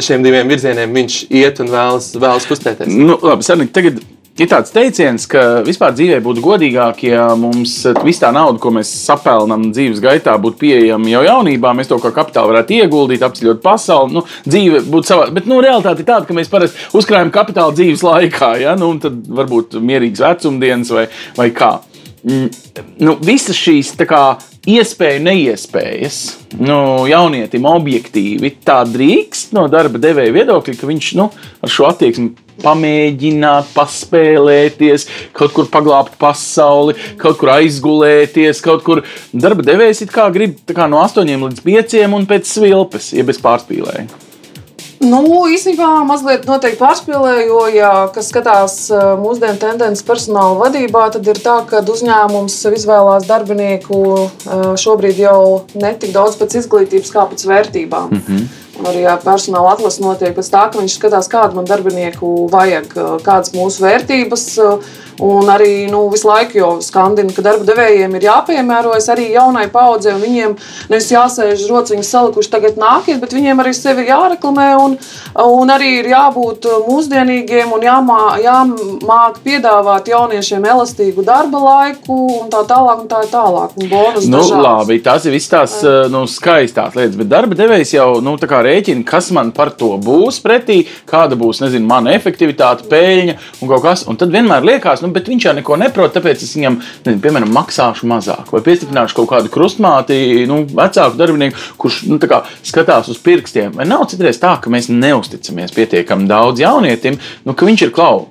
šiem 0.00 0.22
diviem 0.22 0.48
virzieniem 0.48 0.94
viņš 0.94 1.26
iet 1.30 1.60
un 1.60 1.72
vēlas, 1.72 2.12
vēlas 2.14 2.46
kustēties. 2.50 2.90
Nu, 2.92 3.18
labi, 3.22 3.46
Sarnik, 3.46 3.72
tagad 3.72 4.02
ir 4.40 4.48
tāds 4.50 4.72
teiciens, 4.74 5.26
ka 5.30 5.60
vispār 5.66 5.94
dzīvē 5.96 6.20
būtu 6.24 6.44
godīgāk, 6.44 7.02
ja 7.08 7.26
mums 7.38 7.74
viss 8.04 8.22
tā 8.22 8.32
nauda, 8.34 8.60
ko 8.62 8.72
mēs 8.74 8.92
sapelnām 9.04 9.68
dzīves 9.70 10.02
gaitā, 10.04 10.36
būtu 10.40 10.60
pieejama 10.62 11.12
jau 11.12 11.22
jaunībā. 11.26 11.74
Mēs 11.76 11.90
to 11.90 12.00
kā 12.02 12.12
kapitālu 12.16 12.54
varētu 12.54 12.78
ieguldīt, 12.80 13.24
apceļot 13.26 13.62
pasauli. 13.64 14.16
Nu, 14.18 14.24
dzīve 14.46 14.82
būtu 14.88 15.12
savā, 15.12 15.28
bet 15.36 15.48
nu, 15.50 15.60
realitāte 15.64 16.04
ir 16.04 16.10
tāda, 16.10 16.26
ka 16.28 16.36
mēs 16.36 16.52
parasti 16.52 16.90
uzkrājam 16.96 17.32
kapitālu 17.34 17.76
dzīves 17.76 18.04
laikā, 18.06 18.54
ja? 18.64 18.74
nu, 18.80 18.92
tad 19.02 19.22
varbūt 19.40 19.78
mierīgs 19.80 20.24
vecumdienas 20.24 20.92
vai, 20.96 21.06
vai 21.38 21.50
kā. 21.54 21.76
Mm, 22.20 22.50
Nu, 23.00 23.14
visas 23.24 23.58
šīs 23.58 23.92
kā, 24.08 24.36
iespēju 24.68 25.22
neiespējas 25.24 26.18
nu, 26.60 27.06
jaunietim 27.08 27.66
objektīvi 27.68 28.52
tā 28.64 28.82
drīkst 28.88 29.54
no 29.56 29.66
darba 29.72 30.00
devēja 30.02 30.34
viedokļa, 30.36 30.76
ka 30.78 30.88
viņš 30.90 31.10
nu, 31.18 31.30
ar 31.64 31.72
šo 31.72 31.88
attieksmi 31.90 32.30
pamēģināt, 32.62 33.74
paspēlēties, 33.74 35.06
kaut 35.36 35.54
kur 35.56 35.68
paglābt 35.72 36.16
pasauli, 36.20 36.96
kaut 37.20 37.38
kur 37.40 37.54
aizgulēties, 37.58 38.64
kaut 38.64 38.86
kur 38.86 39.04
darba 39.32 39.66
devējs 39.66 40.06
it 40.06 40.14
kā 40.14 40.30
grib 40.34 40.58
kā 40.70 40.88
no 40.90 41.02
8 41.04 41.30
līdz 41.30 41.62
5 41.66 42.00
un 42.16 42.26
pēc 42.30 42.50
svilpes, 42.56 43.12
ja 43.16 43.26
bez 43.26 43.40
pārspīlēja. 43.42 44.08
Nu, 45.00 45.22
īstenībā 45.48 46.02
mazliet 46.04 46.42
noteikti 46.44 46.76
pārspīlēju, 46.76 47.44
jo, 47.48 47.60
ja 47.72 47.90
kas 48.12 48.26
skatās 48.28 48.74
mūsdienu 49.22 49.56
tendences 49.62 50.04
personāla 50.04 50.58
vadībā, 50.60 51.06
tad 51.14 51.30
ir 51.30 51.40
tā, 51.40 51.54
ka 51.70 51.80
uzņēmums 51.80 52.58
izvēlās 52.76 53.24
darbinieku 53.28 54.02
šobrīd 54.82 55.22
jau 55.22 55.40
ne 55.80 55.94
tik 55.96 56.12
daudz 56.12 56.36
pēc 56.36 56.58
izglītības, 56.60 57.14
kā 57.16 57.24
pēc 57.32 57.46
vērtībām. 57.48 58.12
Mm 58.12 58.20
-hmm. 58.26 58.44
Arī 58.86 59.04
personāla 59.24 59.74
atlase 59.76 60.02
notiek 60.04 60.34
pēc 60.36 60.48
tā, 60.52 60.64
ka 60.72 60.80
viņš 60.80 60.96
skatās, 60.96 61.28
kādu 61.30 61.58
man 61.60 61.68
darbinieku 61.68 62.48
vajag, 62.52 62.92
kādas 63.26 63.54
mūsu 63.56 63.84
vērtības. 63.84 64.46
Un 65.20 65.50
arī 65.52 65.84
nu, 65.92 66.06
visu 66.08 66.24
laiku 66.24 66.56
jau 66.56 66.68
skandina, 66.80 67.28
ka 67.36 67.42
darba 67.44 67.66
devējiem 67.68 68.14
ir 68.16 68.22
jāpiemērojas 68.24 69.10
arī 69.12 69.26
jaunai 69.34 69.66
paudzei. 69.68 70.14
Viņiem 70.16 70.54
nevis 70.88 71.10
jāsēž 71.12 71.66
rociņas 71.68 72.08
salikuši, 72.14 72.48
tagad 72.54 72.78
nākiet, 72.80 73.18
bet 73.20 73.34
viņiem 73.36 73.60
arī 73.60 73.74
sevi 73.76 74.06
jāreklamē 74.08 74.68
un, 74.80 74.94
un 75.44 75.72
arī 75.74 75.90
ir 75.98 76.08
jābūt 76.14 76.64
mūsdienīgiem 76.86 77.74
un 77.76 77.84
jāmā, 77.84 78.20
jāmāk 78.40 79.42
piedāvāt 79.44 80.08
jauniešiem 80.08 80.64
elastīgu 80.72 81.26
darba 81.28 81.60
laiku 81.66 82.16
un 82.40 82.48
tā 82.52 82.64
tālāk. 82.64 83.04
Un 83.04 83.08
tā 83.12 83.20
tālāk 83.28 83.76
un 83.76 83.88
bonus 83.92 84.24
Nu, 84.26 84.40
dažādas. 84.40 84.64
labi, 84.64 84.96
tās 85.04 85.24
ir 85.28 85.32
visas 85.36 85.52
tās 85.52 85.76
nu, 86.12 86.24
skaistās 86.28 86.96
lietas, 86.96 87.16
bet 87.20 87.28
darba 87.30 87.56
devējs 87.56 87.92
jau 87.94 88.08
nu, 88.24 88.34
tā 88.40 88.48
kā 88.50 88.62
rēķina, 88.70 89.04
kas 89.08 89.30
man 89.36 89.52
par 89.56 89.72
to 89.76 89.92
būs 90.00 90.40
pretī, 90.44 90.80
kāda 91.10 91.38
būs 91.40 91.62
nezinu, 91.64 91.88
mana 91.90 92.14
efektivitāte, 92.16 92.88
peļņa 92.90 93.36
un 93.60 93.72
kaut 93.72 93.84
kas. 93.84 94.06
Un 94.10 94.18
tad 94.20 94.32
vienmēr 94.34 94.66
liekas, 94.66 95.04
nu, 95.04 95.12
bet 95.14 95.28
viņš 95.30 95.48
jau 95.48 95.56
neko 95.58 95.78
neprot, 95.80 96.14
tāpēc 96.16 96.44
es 96.46 96.54
viņam, 96.56 96.80
nezinu, 97.06 97.22
piemēram, 97.24 97.52
maksāšu 97.54 98.08
mazāk 98.10 98.52
vai 98.54 98.62
piestiprināšu 98.66 99.18
kaut 99.20 99.30
kādu 99.34 99.52
krustmāti, 99.52 100.20
nu, 100.50 100.62
vecāku 100.70 101.18
darbinieku, 101.20 101.58
kurš 101.80 102.02
nu, 102.10 102.20
kā 102.22 102.42
skatās 102.66 103.10
uz 103.12 103.20
pirkstiem. 103.22 103.74
Vai 103.78 103.88
nav 103.88 104.06
citreiz 104.10 104.40
tā, 104.40 104.56
ka 104.62 104.72
mēs 104.72 104.90
neusticamies 104.92 105.74
pietiekami 105.76 106.28
daudz 106.30 106.62
jaunietim, 106.62 107.18
nu, 107.46 107.56
ka 107.56 107.68
viņš 107.68 107.86
ir 107.86 107.94
klau 107.96 108.26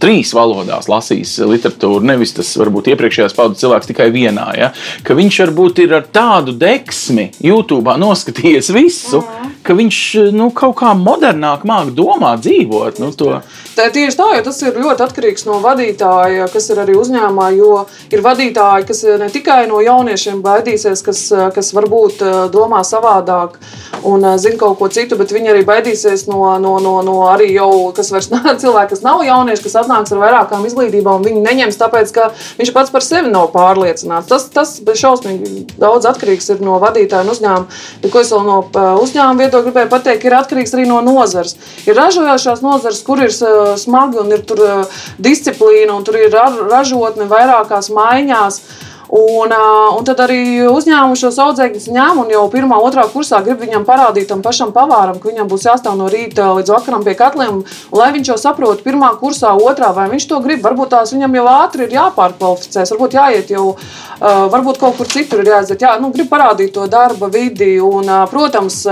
trīs 0.00 0.32
valodās 0.36 0.88
lasījis 0.90 1.38
literatūru, 1.48 2.04
nevis 2.06 2.34
tas 2.36 2.50
varbūt 2.60 2.90
iepriekšējās 2.92 3.36
paudzes 3.36 3.62
cilvēks 3.64 3.90
tikai 3.90 4.08
vienā. 4.14 4.46
Ja? 4.58 4.70
Ka 5.06 5.16
viņš 5.16 5.40
varbūt 5.46 5.82
ir 5.84 5.96
ar 5.98 6.08
tādu 6.12 6.54
deksmi 6.56 7.30
YouTube 7.44 7.96
noskatījies 8.00 8.72
visu, 8.76 9.22
ka 9.66 9.74
viņš 9.76 10.00
nu, 10.36 10.50
kaut 10.54 10.76
kā 10.80 10.92
modernāk 10.98 11.66
māk 11.68 11.92
domāt, 11.96 12.44
dzīvot. 12.46 13.00
Nu, 13.02 13.10
to. 13.16 13.40
Tā 13.76 13.90
tieši 13.92 14.16
tā, 14.16 14.28
jo 14.38 14.44
tas 14.46 14.60
ir 14.64 14.78
ļoti 14.80 15.04
atkarīgs 15.04 15.44
no 15.48 15.58
vadītāja, 15.64 16.46
kas 16.52 16.70
ir 16.72 16.80
arī 16.80 16.94
uzņēmumā. 16.96 17.50
Jo 17.58 17.82
ir 18.14 18.22
vadītāji, 18.24 18.86
kas 18.88 19.02
ne 19.20 19.28
tikai 19.32 19.66
no 19.68 19.82
jauniešiem 19.84 20.40
baidīsies, 20.44 21.02
kas, 21.04 21.22
kas 21.52 21.72
varbūt 21.76 22.22
eh, 22.24 22.36
domā 22.52 22.80
savādāk 22.86 23.58
un 24.06 24.24
eh, 24.24 24.38
zina 24.40 24.56
kaut 24.60 24.78
ko 24.80 24.88
citu, 24.92 25.18
bet 25.20 25.34
viņi 25.34 25.52
arī 25.52 25.64
baidīsies 25.68 26.26
no, 26.30 26.40
no, 26.62 26.76
no, 26.82 26.94
no 27.04 27.18
arī 27.28 27.50
jau, 27.52 27.68
kas 27.96 28.12
vairs 28.14 28.30
nav 28.34 28.54
cilvēki, 28.62 28.94
kas 28.94 29.04
nav 29.04 29.24
jaunieši, 29.26 29.66
kas 29.66 29.78
atnāks 29.82 30.14
ar 30.14 30.22
vairākām 30.24 30.64
izglītībām, 30.70 31.26
viņi 31.26 31.44
neņems 31.44 31.80
tāpēc, 31.82 32.14
ka 32.16 32.30
viņš 32.60 32.72
pats 32.76 32.94
par 32.94 33.04
sevi 33.04 33.32
nav 33.34 33.50
pārliecināts. 33.54 34.30
Tas, 34.30 34.48
tas 34.54 34.76
šausmīgi 35.02 35.76
daudz 35.76 36.08
atkarīgs 36.08 36.48
ir 36.54 36.64
no 36.64 36.78
vadītāja 36.82 37.26
un 37.26 37.34
uzņēmuma. 37.34 37.82
Ko 38.08 38.24
es 38.24 38.32
vēl 38.32 38.46
no 38.46 38.58
eh, 38.64 38.90
uzņēmuma 39.04 39.44
viedokļa 39.44 39.55
gribēju 39.64 39.90
pateikt, 39.92 40.26
ir 40.26 40.36
atkarīgs 40.38 40.74
arī 40.76 40.86
no 40.90 41.00
nozares. 41.04 41.56
Ir 41.86 41.96
ražojošās 41.98 42.64
nozares, 42.64 43.02
kur 43.06 43.22
ir 43.24 43.32
smagi 43.32 44.20
un 44.22 44.34
ir 44.34 44.44
tur 44.48 44.64
eh, 44.66 44.98
disciplīna 45.22 45.96
un 45.96 46.04
tur 46.04 46.20
ir 46.20 46.34
ra- 46.34 46.68
ražotne 46.70 47.28
vairākās 47.30 47.90
maiņās. 47.94 48.60
Un, 49.08 49.52
uh, 49.54 49.94
un 49.94 50.02
tad 50.02 50.18
arī 50.24 50.66
uzņēmums 50.66 51.20
šos 51.22 51.36
audzēkņus 51.44 51.84
ņem 51.94 52.22
un 52.24 52.32
jau 52.32 52.42
pirmā, 52.50 52.78
otrā 52.82 53.04
kursā 53.12 53.38
grib 53.46 53.60
viņam 53.62 53.84
parādīt 53.86 54.26
tam 54.32 54.40
pašam 54.42 54.72
pavāram, 54.74 55.20
ka 55.22 55.30
viņam 55.30 55.46
būs 55.50 55.66
jāstāv 55.68 55.94
no 56.00 56.08
rīta 56.10 56.48
līdz 56.56 56.72
vakaram 56.74 57.04
pie 57.06 57.14
katliem. 57.14 57.60
Lai 57.94 58.08
viņš 58.16 58.32
jau 58.32 58.38
saprotu, 58.48 58.82
pirmā 58.82 59.12
kursā, 59.20 59.52
otrā, 59.54 59.92
vai 59.94 60.08
viņš 60.10 60.26
to 60.26 60.40
grib, 60.42 60.64
varbūt 60.66 60.90
tās 60.96 61.14
viņam 61.14 61.38
jau 61.38 61.46
ātri 61.52 61.86
ir 61.86 61.94
jāpārkvalificēs, 61.94 62.90
varbūt 62.96 63.14
jāiet 63.14 63.54
jau, 63.54 63.68
uh, 63.76 64.42
varbūt 64.50 64.82
kaut 64.82 64.98
kur 64.98 65.06
citur 65.12 65.44
ir 65.44 65.52
jāaiziet. 65.54 65.86
Jā, 65.86 65.94
nu, 66.02 66.10
grib 66.10 66.26
parādīt 66.32 66.74
to 66.74 66.88
darba 66.90 67.30
vidi 67.30 67.76
un, 67.78 68.10
protams, 68.32 68.82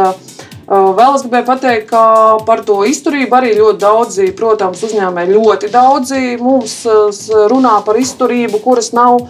Vēl 0.65 1.17
es 1.19 1.25
gribēju 1.27 1.45
pateikt, 1.45 1.91
ka 1.91 2.03
par 2.49 2.63
to 2.65 2.79
izturību 2.89 3.37
arī 3.37 3.51
ļoti 3.59 3.81
daudzi, 3.83 4.29
protams, 4.37 4.81
uzņēmēji 4.87 5.35
ļoti 5.37 5.69
daudzi 5.75 6.23
mums 6.41 6.79
runā 7.53 7.75
par 7.85 8.01
izturību, 8.01 8.63
kuras 8.65 8.95
nav. 8.97 9.21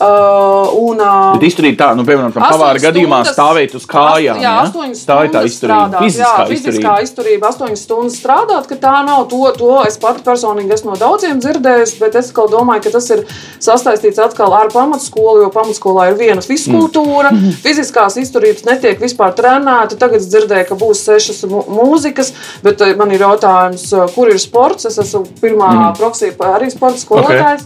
Uh, 0.00 0.70
un, 0.78 1.00
uh, 1.00 1.32
Bet 1.36 1.46
izturība 1.50 1.76
tā, 1.84 1.88
nu, 1.96 2.04
piemēram, 2.08 2.32
pavāra 2.32 2.80
gadījumā 2.82 3.22
stundas- 3.22 3.36
stāvēt 3.36 3.74
uz 3.76 3.84
kājām. 3.86 4.40
Jā, 4.42 4.54
astoņas 4.66 5.02
tā 5.06 5.18
ir 5.24 5.30
tā 5.30 5.42
stundas 5.42 5.52
izturība. 5.52 5.88
strādāt. 5.88 6.02
Fiziskā 6.02 6.38
jā, 6.38 6.46
fiziskā 6.48 6.94
izturība. 7.02 7.02
izturība. 7.06 7.50
Astoņas 7.52 7.82
stundas 7.86 8.16
strādāt, 8.22 8.68
ka 8.68 8.74
tā 8.76 8.94
nav 9.06 9.28
to, 9.28 9.42
to 9.58 9.82
es 9.86 9.96
pati 9.98 10.22
personīgi 10.22 10.72
esmu 10.72 10.92
no 10.92 10.96
daudziem 10.96 11.40
dzirdējusi, 11.40 11.98
bet 12.00 12.14
es 12.16 12.30
atkal 12.30 12.48
domāju, 12.48 12.84
ka 12.84 12.90
tas 12.96 13.10
ir 13.10 13.24
sasaistīts 13.60 14.18
atkal 14.22 14.52
ar 14.54 14.68
pamatskolu, 14.72 15.42
jo 15.44 15.50
pamatskolā 15.50 16.08
ir 16.10 16.18
viena 16.18 16.42
fiskultūra, 16.42 17.30
Mm. 17.32 17.52
fiziskās 17.64 18.16
izturības 18.20 18.64
netiek 18.66 18.98
vispār 19.00 19.32
trenēta. 19.36 19.96
Tagad 19.96 20.16
es 20.20 20.26
dzirdēju, 20.32 20.68
ka 20.68 20.74
būs 20.74 21.04
sešas 21.06 21.44
mūzikas, 21.48 22.32
bet 22.62 22.80
eh, 22.80 22.94
man 22.98 23.10
ir 23.12 23.20
jautājums, 23.20 23.86
eh, 23.92 24.06
kur 24.14 24.28
ir 24.28 24.38
sports. 24.38 24.84
Es 24.86 24.98
esmu 24.98 25.24
pirmā 25.40 25.70
mm. 25.70 25.96
proksija 25.98 26.32
arī 26.52 26.70
sporta 26.72 26.98
skolotājs. 26.98 27.64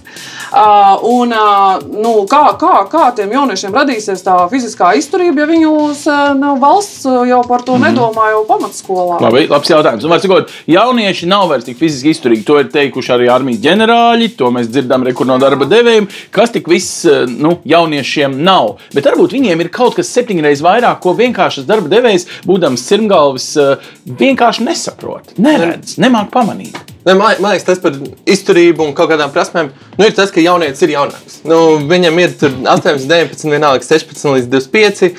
Uh, 0.52 0.96
un, 1.02 1.32
uh, 1.32 1.80
nu, 1.90 2.25
kā, 2.30 2.42
kā, 2.60 2.74
kā 2.92 3.10
tiem 3.16 3.34
jauniešiem 3.36 3.74
radīsies 3.76 4.24
tā 4.26 4.38
fiziskā 4.52 4.92
izturība, 4.98 5.44
ja 5.44 5.50
viņus 5.50 6.04
uh, 6.10 6.22
nu, 6.38 6.54
valsts 6.62 7.06
uh, 7.08 7.22
jau 7.28 7.42
par 7.48 7.64
to 7.66 7.76
mm. 7.78 7.88
nedomā 7.88 8.30
jau 8.34 8.42
pamatskolā? 8.48 9.20
Labi, 9.24 9.46
labs 9.50 9.72
jautājums. 9.72 10.06
Un, 10.06 10.16
sakot, 10.22 10.52
jaunieši 10.70 11.28
nav 11.30 11.48
vairs 11.50 11.66
tik 11.66 11.78
fiziski 11.80 12.12
izturīgi. 12.14 12.44
To 12.48 12.58
ir 12.60 12.70
teikuši 12.72 13.14
arī 13.16 13.28
armijas 13.32 13.62
ģenerāļi, 13.64 14.32
to 14.38 14.50
mēs 14.54 14.70
dzirdam 14.72 15.06
rekur 15.06 15.28
no 15.28 15.38
darba 15.42 15.68
devējiem. 15.70 16.08
Kas 16.34 16.54
tik 16.54 16.70
viss 16.70 17.04
eh, 17.08 17.24
nu, 17.30 17.56
jauniešiem 17.68 18.38
nav? 18.46 18.76
Bet 18.94 19.08
varbūt 19.10 19.36
viņiem 19.36 19.64
ir 19.64 19.72
kaut 19.74 19.98
kas 19.98 20.12
septiņreiz 20.16 20.64
vairāk, 20.64 21.00
ko 21.04 21.14
vienkāršs 21.18 21.68
darba 21.68 21.92
devējs, 21.92 22.28
būdams 22.48 22.84
sirmgalvis, 22.90 23.48
eh, 23.60 23.88
vienkārši 24.24 24.68
nesaprot, 24.68 25.36
neredz, 25.38 25.98
nemāk 26.02 26.32
pamanīt. 26.34 26.95
Ne, 27.06 27.14
Man, 27.14 27.36
man 27.38 27.52
liekas, 27.54 27.66
tas 27.68 27.78
par 27.78 27.94
izturību 28.26 28.82
un 28.82 28.94
kaut 28.98 29.12
kādām 29.12 29.30
prasmēm 29.30 29.68
nu, 29.70 30.06
ir 30.08 30.14
tas, 30.16 30.32
ka 30.34 30.42
jaunietis 30.42 30.82
ir 30.82 30.96
jaunāks. 30.96 31.36
Nu, 31.46 31.76
viņam 31.86 32.18
ir 32.18 32.34
tur 32.40 32.50
18, 32.64 33.06
19, 33.06 33.46
vienalga 33.52 33.86
16 33.86 34.34
līdz 34.34 34.48
25, 34.50 35.12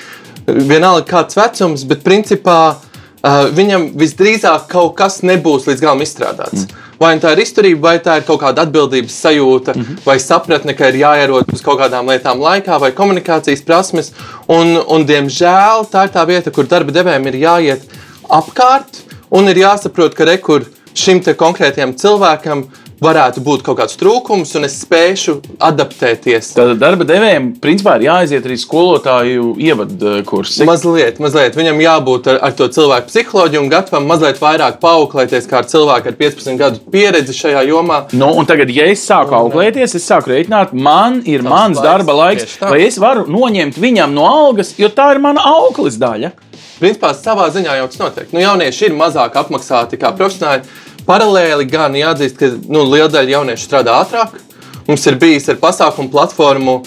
vienalga 0.68 1.06
kāds 1.08 1.40
vecums, 1.40 1.86
bet 1.88 2.04
principā 2.04 2.58
uh, 2.76 3.48
viņam 3.56 3.94
visdrīzāk 4.00 4.68
kaut 4.74 4.98
kas 5.00 5.22
nebūs 5.24 5.70
līdz 5.70 5.86
galam 5.86 6.04
izstrādāts. 6.04 6.68
Mm. 6.68 6.84
Vai 7.00 7.14
nu 7.16 7.24
tā 7.24 7.32
ir 7.36 7.44
izturība, 7.46 7.82
vai 7.88 7.98
tā 8.04 8.20
ir 8.20 8.28
kaut 8.28 8.42
kāda 8.44 8.68
atbildības 8.68 9.18
sajūta, 9.24 9.76
mm 9.76 9.82
-hmm. 9.82 10.06
vai 10.06 10.20
sapratne, 10.20 10.74
ka 10.74 10.90
ir 10.90 11.02
jāierod 11.06 11.54
uz 11.54 11.62
kaut 11.62 11.80
kādām 11.80 12.10
lietām 12.10 12.42
laikā, 12.42 12.80
vai 12.80 12.92
komunikācijas 12.92 13.62
prasmes. 13.62 14.12
Un, 14.48 14.76
un, 14.88 15.06
diemžēl 15.06 15.86
tā 15.92 16.08
ir 16.08 16.12
tā 16.16 16.28
vieta, 16.28 16.52
kur 16.52 16.66
darba 16.66 16.92
devējiem 16.92 17.28
ir 17.28 17.36
jāiet 17.36 17.82
apkārt 18.30 19.06
un 19.30 19.48
ir 19.48 19.56
jāsaprot, 19.56 20.16
ka 20.16 20.26
rekur 20.26 20.66
šim 20.98 21.24
konkrētajam 21.38 21.96
cilvēkam 21.98 22.68
varētu 23.04 23.44
būt 23.46 23.64
kaut 23.66 23.78
kāds 23.80 23.98
trūkums, 24.00 24.54
un 24.58 24.66
es 24.68 24.80
spēšu 24.82 25.38
adaptēties. 25.64 26.50
Tad 26.56 26.74
darba 26.82 27.06
devējiem 27.08 27.52
principā 27.62 27.98
ir 27.98 28.08
jāaiziet 28.08 28.48
arī 28.48 28.58
skolotāju 28.58 29.52
ievadkursi. 29.62 30.66
Mazliet, 30.68 31.22
mazliet. 31.22 31.58
Viņam 31.58 31.82
jābūt 31.84 32.32
ar, 32.34 32.40
ar 32.48 32.56
to 32.58 32.70
cilvēku 32.74 33.12
psiholoģiju 33.12 33.64
un 33.64 33.72
gatavam 33.74 34.10
mazliet 34.10 34.42
vairāk 34.42 34.80
paauklēties 34.82 35.50
kā 35.50 35.62
ar 35.62 35.70
cilvēku 35.70 36.12
ar 36.12 36.18
15 36.24 36.62
gadu 36.62 36.82
pieredzi 36.94 37.38
šajā 37.38 37.64
jomā. 37.70 38.02
Nu, 38.18 38.32
un 38.40 38.50
tagad, 38.50 38.74
ja 38.74 38.90
es 38.90 39.06
sāku 39.06 39.38
auklēties, 39.38 39.98
es 40.00 40.10
sāku 40.10 40.34
rēķināt, 40.34 40.74
man 40.74 41.22
ir 41.26 41.46
Tavs 41.46 41.54
mans 41.54 41.78
laiks, 41.78 41.86
darba 41.92 42.18
laiks, 42.24 42.58
vai 42.64 42.82
es 42.88 42.98
varu 43.02 43.28
noņemt 43.30 43.78
viņam 43.78 44.18
no 44.18 44.26
algas, 44.26 44.74
jo 44.80 44.90
tā 44.94 45.12
ir 45.14 45.22
mana 45.24 45.46
auklis 45.54 46.02
daļa. 46.02 46.34
Principā 46.78 47.14
savā 47.18 47.48
ziņā 47.54 47.80
jau 47.80 47.88
tas 47.92 48.02
notiek. 48.02 48.30
Nu, 48.34 48.42
jaunieši 48.44 48.90
ir 48.90 48.98
mazāk 48.98 49.38
apmaksāti 49.40 50.00
kā 50.02 50.14
profesionāļi. 50.18 50.68
Paralēli 51.08 51.66
gan 51.72 51.96
jāatzīst, 51.96 52.38
ka 52.38 52.52
nu, 52.68 52.84
liela 52.92 53.10
daļa 53.14 53.38
jauniešu 53.38 53.66
strādā 53.70 53.96
ātrāk. 54.04 54.36
Mums 54.88 55.06
ir 55.10 55.18
bijis 55.20 55.50
ar 55.52 55.60
pasākumu 55.62 56.12
platformu. 56.14 56.82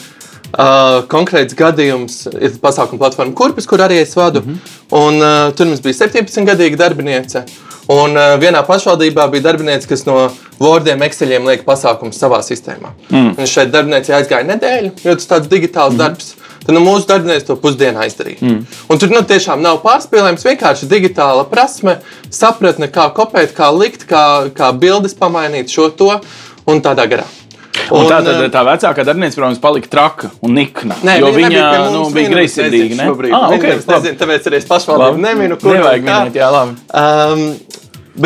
Uh, 0.51 1.05
konkrēts 1.07 1.55
gadījums 1.55 2.25
ir 2.33 2.57
pasākuma 2.59 3.05
platforma 3.05 3.37
Kurpes, 3.39 3.69
kur 3.71 3.83
arī 3.85 4.01
es 4.03 4.17
vadu. 4.19 4.41
Mm 4.41 4.55
-hmm. 4.55 4.97
un, 4.99 5.15
uh, 5.23 5.55
tur 5.55 5.67
mums 5.67 5.81
bija 5.81 5.95
17-gadīga 5.95 6.77
darbiniece. 6.77 7.45
Un 7.89 8.17
uh, 8.17 8.37
vienā 8.39 8.67
pašvaldībā 8.67 9.31
bija 9.31 9.43
darbiniece, 9.43 9.89
kas 9.89 10.05
no 10.07 10.31
Wordiem, 10.61 11.03
Exceliem 11.03 11.47
liek 11.47 11.65
pasākumus 11.65 12.19
savā 12.19 12.43
sistēmā. 12.43 12.93
Mm. 13.11 13.39
Un 13.39 13.47
šeit 13.47 13.71
darbinieci 13.71 14.13
aizgāja 14.13 14.47
nedēļu, 14.47 14.91
jo 15.05 15.15
tas 15.15 15.27
tāds 15.27 15.49
digitāls 15.49 15.95
mm. 15.95 15.99
darbs. 15.99 16.35
Tad 16.61 16.75
nu, 16.77 16.83
mūsu 16.85 17.09
darbinieks 17.09 17.47
to 17.49 17.57
pusdienā 17.61 18.05
izdarīja. 18.09 18.43
Mm. 18.45 18.79
Un 18.93 19.01
tur 19.01 19.13
nu, 19.13 19.23
tiešām 19.27 19.63
nav 19.65 19.81
pārspīlējums, 19.85 20.45
vienkārši 20.45 20.89
digitāla 20.91 21.47
prasme, 21.49 21.99
sapratne, 22.29 22.91
kā 22.93 23.09
kopēt, 23.17 23.55
kā 23.57 23.71
likt, 23.73 24.05
kā, 24.11 24.25
kā 24.57 24.71
bildes 24.77 25.17
pamainīt 25.17 25.73
šo 25.73 25.89
to 25.97 26.13
un 26.69 26.83
tādā 26.85 27.09
garā. 27.11 27.29
Un 27.91 28.07
tā, 28.07 28.19
Un, 28.19 28.25
tad, 28.27 28.29
eh, 28.29 28.51
tā 28.53 28.63
vecākā 28.67 29.05
darbiniece, 29.07 29.39
protams, 29.39 29.61
palika 29.63 29.89
traka 29.91 30.31
un 30.45 30.55
nikna. 30.59 30.97
Nē, 31.07 31.17
jo 31.23 31.31
viņa, 31.35 31.49
viņa 31.49 31.93
nu, 31.95 32.03
bija 32.15 32.33
greizsirdīga. 32.33 32.99
ne? 32.99 33.07
Ah, 33.33 33.55
okay, 33.55 33.73
nemaz 33.73 33.87
nezina, 33.89 34.19
tāpēc 34.21 34.49
arī 34.51 34.59
es 34.61 34.69
pašvaldību 34.69 35.23
neminu, 35.25 35.59
kur 35.61 35.75
Nevajag 35.75 36.05
minēt, 36.07 36.37
jā, 36.39 36.51
labi. 36.55 36.77
Um, 37.01 37.45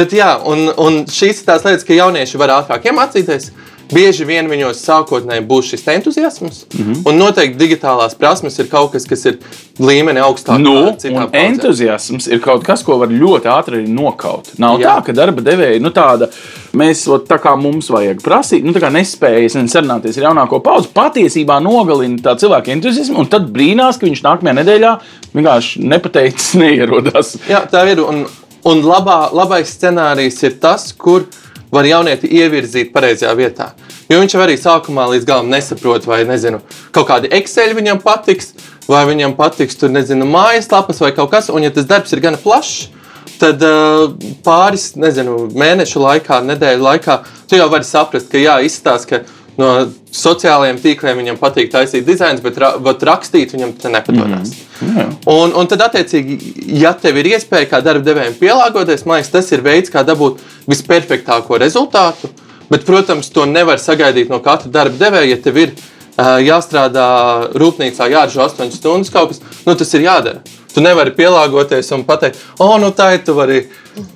bet 0.00 0.16
jā, 0.16 0.32
un, 0.50 0.66
un 0.80 0.98
šīs 1.06 1.42
ir 1.42 1.48
tās 1.48 1.64
lietas, 1.64 1.86
ka 1.86 1.96
jaunieši 1.96 2.40
var 2.40 2.56
ātrāk 2.58 2.90
iemācīties. 2.90 3.52
Bieži 3.92 4.24
vien 4.28 4.48
viņos 4.48 4.80
sākotnēji 4.86 5.44
būs 5.48 5.68
šis 5.74 5.84
entuziasms, 5.92 6.64
mm. 6.72 6.84
-hmm. 6.84 7.02
un 7.10 7.18
noteikti 7.20 7.58
digitālās 7.60 8.16
prasmes 8.18 8.58
ir 8.58 8.68
kaut 8.70 8.92
kas, 8.92 9.06
kas 9.08 9.24
ir 9.28 9.38
līmeni 9.78 10.22
augstāk 10.22 10.58
Nu, 10.62 10.94
entuziasms 11.32 12.28
ir 12.30 12.40
kaut 12.44 12.64
kas, 12.64 12.82
ko 12.86 12.98
var 13.02 13.12
ļoti 13.12 13.50
ātri 13.50 13.82
nokaut. 13.88 14.52
Nav 14.58 14.78
Jā. 14.80 14.94
tā, 14.94 15.06
ka 15.08 15.16
darba 15.16 15.42
devēja 15.44 15.82
nu, 15.82 15.90
tāda. 15.94 16.30
Mēs 16.74 17.04
ot, 17.10 17.26
tā 17.28 17.38
kā 17.42 17.54
mums 17.58 17.90
vajag 17.90 18.22
prasīt, 18.24 18.64
nu, 18.64 18.72
tā 18.74 18.82
kā 18.82 18.90
nespējas 18.94 19.58
un 19.60 19.68
sarunāties 19.70 20.18
ar 20.18 20.30
jaunāko 20.30 20.62
paudzi, 20.64 20.90
patiesībā 20.94 21.60
nogalina 21.62 22.18
tā 22.22 22.34
cilvēka 22.40 22.72
entuziasmu, 22.74 23.18
un 23.20 23.30
tad 23.30 23.50
brīnās, 23.54 24.00
ka 24.00 24.08
viņš 24.08 24.24
nākamajā 24.24 24.58
nedēļā 24.62 24.94
vienkārši 25.34 25.84
nepateicis, 25.84 26.54
neierodās. 26.62 27.36
Jā, 27.50 27.64
tā 27.70 27.86
ir. 27.92 28.02
Un, 28.04 28.24
un 28.64 28.84
labā, 28.84 29.28
labais 29.36 29.70
scenārijs 29.76 30.42
ir 30.46 30.58
tas, 30.62 30.88
kur 30.96 31.26
var 31.74 31.88
jaunieti 31.88 32.30
ievirzīt 32.38 32.92
pareizajā 32.94 33.34
vietā. 33.38 33.72
Jo 34.10 34.20
viņš 34.20 34.36
arī 34.38 34.56
sākumā 34.60 35.06
līdz 35.14 35.28
galam 35.28 35.50
nesaprot, 35.52 36.06
vai 36.08 36.22
nezinu, 36.28 36.60
kaut 36.94 37.08
kādi 37.08 37.30
Excel 37.34 37.74
viņam 37.76 38.02
patiks, 38.04 38.52
vai 38.88 39.04
viņam 39.08 39.36
patiks 39.38 39.78
tur, 39.80 39.92
nezinu, 39.94 40.28
mājaslapas 40.28 41.00
vai 41.02 41.14
kaut 41.16 41.32
kas. 41.32 41.50
Un, 41.50 41.64
ja 41.64 41.72
tas 41.74 41.88
darbs 41.88 42.12
ir 42.12 42.22
gana 42.24 42.40
plašs, 42.40 42.90
tad 43.40 43.62
uh, 43.64 44.12
pāris 44.44 44.92
nezinu, 45.00 45.48
mēnešu 45.56 46.02
laikā, 46.02 46.42
nedēļu 46.50 46.84
laikā, 46.84 47.18
tu 47.50 47.58
jau 47.58 47.70
vari 47.72 47.88
saprast, 47.88 48.30
ka 48.32 48.40
jā, 48.40 48.58
izstāsta, 48.66 49.24
no 49.60 49.70
sociālajiem 50.14 50.78
tīkliem 50.82 51.20
viņam 51.20 51.38
patīk 51.40 51.70
taisīt 51.72 52.06
dizains, 52.06 52.42
bet, 52.44 52.58
ra 52.60 52.74
bet 52.82 53.02
rakstīt 53.06 53.54
viņam 53.54 53.74
te 53.80 53.92
nepadodas. 53.92 54.54
Mm. 54.80 54.88
-hmm. 54.94 55.12
un, 55.34 55.54
un 55.60 55.70
tad, 55.70 55.84
attiecīgi, 55.88 56.54
ja 56.80 56.94
tev 56.98 57.18
ir 57.22 57.32
iespēja 57.34 57.70
kā 57.70 57.82
darba 57.84 58.04
devējiem 58.06 58.38
pielāgoties, 58.40 59.06
man 59.06 59.20
liekas, 59.20 59.32
tas 59.34 59.52
ir 59.52 59.62
veids, 59.62 59.92
kā 59.94 60.04
dabūt 60.06 60.42
visperfektāko 60.70 61.58
rezultātu. 61.62 62.32
Bet, 62.70 62.86
protams, 62.88 63.28
to 63.30 63.44
nevar 63.46 63.78
sagaidīt 63.78 64.30
no 64.32 64.40
katra 64.40 64.70
darba 64.72 64.96
devēja, 64.98 65.30
ja 65.34 65.40
tev 65.42 65.58
ir 65.60 65.74
uh, 65.74 66.40
jāstrādā 66.40 67.08
rūpnīcā, 67.60 68.08
jāražo 68.10 68.40
8 68.46 68.72
stundas 68.72 69.12
kaut 69.12 69.34
kas, 69.34 69.42
nu 69.66 69.74
tas 69.74 69.94
ir 69.94 70.06
jādara. 70.06 70.40
Tu 70.74 70.82
nevari 70.82 71.14
pielāgoties 71.14 71.90
un 71.94 72.02
pateikt, 72.06 72.40
o, 72.58 72.66
oh, 72.66 72.76
nu 72.82 72.90
tā 72.96 73.12
ir. 73.14 73.22
Tu 73.24 73.32
vari, 73.36 73.60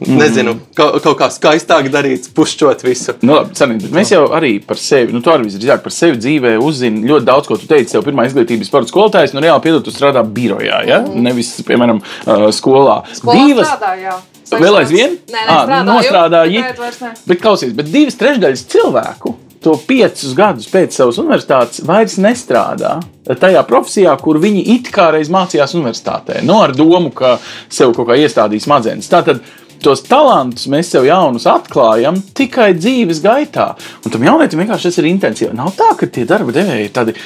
nezinu, 0.05 0.57
kaut, 0.77 0.99
kaut 1.05 1.17
kā 1.21 1.29
skaistāk 1.33 1.87
darīt, 1.93 2.27
pušķot 2.37 2.83
visu. 2.85 3.15
Nu, 3.23 3.37
labi, 3.39 3.55
Sanīt, 3.59 3.85
bet 3.87 3.95
mēs 3.95 4.13
jau 4.13 4.25
arī 4.37 4.57
par 4.67 4.81
sevi, 4.83 5.15
nu, 5.15 5.23
tu 5.25 5.33
arī 5.33 5.47
visdrīzāk 5.47 5.85
par 5.87 5.95
sevi 5.95 6.19
dzīvē 6.21 6.57
uzzini 6.61 7.07
ļoti 7.09 7.29
daudz, 7.31 7.49
ko 7.49 7.61
tu 7.61 7.71
teici. 7.71 7.95
Tev 7.95 8.05
pirmā 8.07 8.27
izglītības 8.29 8.69
sporta 8.69 8.93
skolotājs, 8.93 9.37
nu, 9.37 9.45
reāli 9.45 9.65
piedod, 9.65 9.87
tu 9.87 9.95
strādā 9.95 10.25
birojā, 10.27 10.83
ja? 10.89 11.01
nevis, 11.15 11.55
piemēram, 11.69 12.03
uh, 12.03 12.49
skolā. 12.55 13.01
Skolā 13.17 13.49
strādāja, 13.63 14.03
jā. 14.11 14.19
Vēl 14.59 14.79
aizvien? 14.81 15.19
Nē, 15.29 15.43
nē, 15.69 15.83
nostrādāji. 15.89 16.63
Tagad 16.65 16.81
vairs 16.87 17.03
ne. 17.05 17.13
Bet 17.29 17.45
klausies, 17.45 17.75
bet 17.77 17.93
divas 17.93 18.17
trešdaļas 18.21 18.65
cilvēku 18.73 19.37
to 19.65 19.75
piecus 19.89 20.35
gadus 20.39 20.69
pēc 20.71 20.97
savas 20.97 21.19
universitātes 21.21 21.83
vairs 21.87 22.19
nestrādā 22.23 22.99
tajā 23.29 23.63
profesijā, 23.69 24.15
kur 24.23 24.39
viņi 24.41 24.65
it 24.77 24.91
kā 24.95 25.11
reiz 25.13 25.31
mācījās 25.33 25.75
universitātē. 25.77 26.41
No 26.47 26.63
ar 26.65 26.73
domu, 26.77 27.11
ka 27.13 27.37
sev 27.69 27.93
kaut 27.97 28.09
kā 28.09 28.17
iestādīs 28.23 28.65
smadzenes. 28.65 29.11
Tātad 29.13 29.43
tos 29.85 30.03
talantus 30.07 30.69
mēs 30.71 30.91
sev 30.95 31.07
jaunus 31.07 31.47
atklājam 31.51 32.19
tikai 32.35 32.73
dzīves 32.79 33.21
gaitā. 33.25 33.71
Un 34.05 34.15
tam 34.15 34.25
jaunietim 34.27 34.63
vienkārši 34.63 34.89
tas 34.89 34.99
ir 35.03 35.11
intensīvi. 35.11 35.53
Nav 35.59 35.75
tā, 35.79 35.93
ka 35.99 36.09
tie 36.11 36.27
darba 36.29 36.55
devēji 36.57 36.89
ir 36.89 36.95
tādi. 36.95 37.17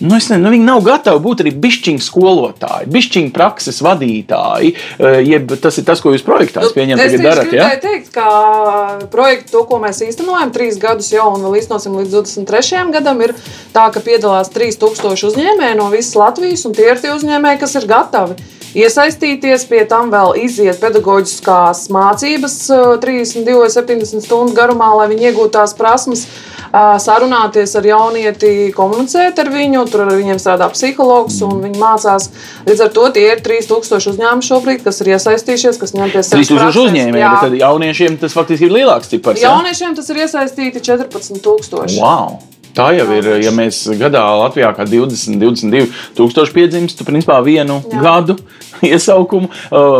Nu, 0.00 0.14
nezinu, 0.14 0.40
nu, 0.40 0.50
viņi 0.54 0.64
nav 0.64 0.80
gatavi 0.84 1.20
būt 1.20 1.42
arī 1.44 1.50
bišķiņu 1.60 2.04
skolotāji, 2.04 2.88
bišķiņu 2.94 3.32
prakses 3.36 3.80
vadītāji. 3.84 4.72
eh, 4.98 5.18
Jeb 5.28 5.52
tas 5.60 5.76
ir 5.76 5.84
tas, 5.84 6.00
ko 6.00 6.14
jūs 6.14 6.24
projektā 6.24 6.64
Nu, 6.64 6.70
es 7.04 7.12
tieši 7.12 7.24
darat. 7.24 7.52
Ja? 7.52 7.66
gribēju 7.68 7.82
teikt, 7.84 8.12
ka 8.14 9.08
projektu, 9.12 9.52
to, 9.52 9.64
ko 9.68 9.80
mēs 9.82 10.00
īstenojam, 10.06 10.54
trīs 10.54 10.78
gadus 10.80 11.12
jau 11.12 11.28
un 11.34 11.44
vēl 11.44 11.58
īstenosim 11.60 11.98
līdz 12.00 12.16
23. 12.16 12.86
gadam, 12.96 13.20
ir 13.20 13.34
tā, 13.74 13.90
ka 13.92 14.00
piedalās 14.00 14.48
3000 14.54 15.28
uzņēmēji 15.28 15.76
no 15.76 15.90
visas 15.92 16.16
Latvijas, 16.16 16.64
un 16.64 16.74
tie 16.78 16.88
ir 16.94 17.02
tie 17.02 17.12
uzņēmēji, 17.12 17.60
kas 17.60 17.76
ir 17.76 17.88
gatavi 17.90 18.40
iesaistīties, 18.76 19.64
pie 19.70 19.82
tam 19.88 20.12
vēl 20.12 20.36
iziet 20.44 20.78
pedagoģiskās 20.82 21.88
mācības 21.92 22.56
uh, 22.70 22.94
32 23.02 23.58
vai 23.58 23.70
70 23.72 24.24
stundu 24.24 24.54
garumā, 24.56 24.92
lai 25.00 25.08
viņi 25.10 25.30
iegūtu 25.30 25.54
tās 25.56 25.74
prasmes, 25.78 26.26
uh, 26.70 26.94
sarunāties 27.02 27.74
ar 27.78 27.88
jaunieti, 27.90 28.70
komunicēt 28.76 29.42
ar 29.42 29.50
viņu, 29.52 29.86
tur 29.92 30.04
ar 30.06 30.12
viņiem 30.14 30.38
strādā 30.42 30.68
psihologs 30.74 31.40
un 31.46 31.60
viņi 31.64 31.80
mācās. 31.80 32.28
Līdz 32.68 32.84
ar 32.86 32.92
to 32.96 33.08
tie 33.16 33.26
ir 33.32 33.42
3000 33.44 34.10
uzņēmumi 34.12 34.46
šobrīd, 34.50 34.84
kas 34.86 35.00
ir 35.04 35.12
iesaistījušies, 35.16 35.80
kas 35.80 35.94
ņem 35.96 36.14
pie 36.14 36.22
sevis 36.22 36.50
3000 36.50 36.60
prakses. 36.60 36.82
uzņēmēji, 36.84 37.26
bet 37.26 37.44
tad 37.46 37.58
jauniešiem 37.62 38.20
tas 38.22 38.36
faktiski 38.36 38.70
ir 38.70 38.76
lielāks 38.80 39.10
cipars. 39.12 39.42
ja? 39.42 39.50
Jauniešiem 39.54 39.98
tas 39.98 40.10
ir 40.10 40.22
iesaistīti 40.26 40.84
14,000. 40.90 42.00
Wow! 42.00 42.38
Tā 42.76 42.90
jau 42.96 43.06
ir, 43.16 43.26
ja 43.44 43.50
mēs 43.54 43.82
gadā 44.00 44.22
Latvijā 44.44 44.70
kā 44.76 44.86
20, 44.88 45.40
22 45.42 45.88
tūkstoši 46.18 46.54
piedzimst, 46.56 46.98
tad 47.00 47.08
principā 47.10 47.40
vienu 47.44 47.80
Jā. 47.82 47.96
Jā. 47.96 48.02
gadu 48.06 48.36
iesaukumu 48.90 49.48
uh, 49.50 49.98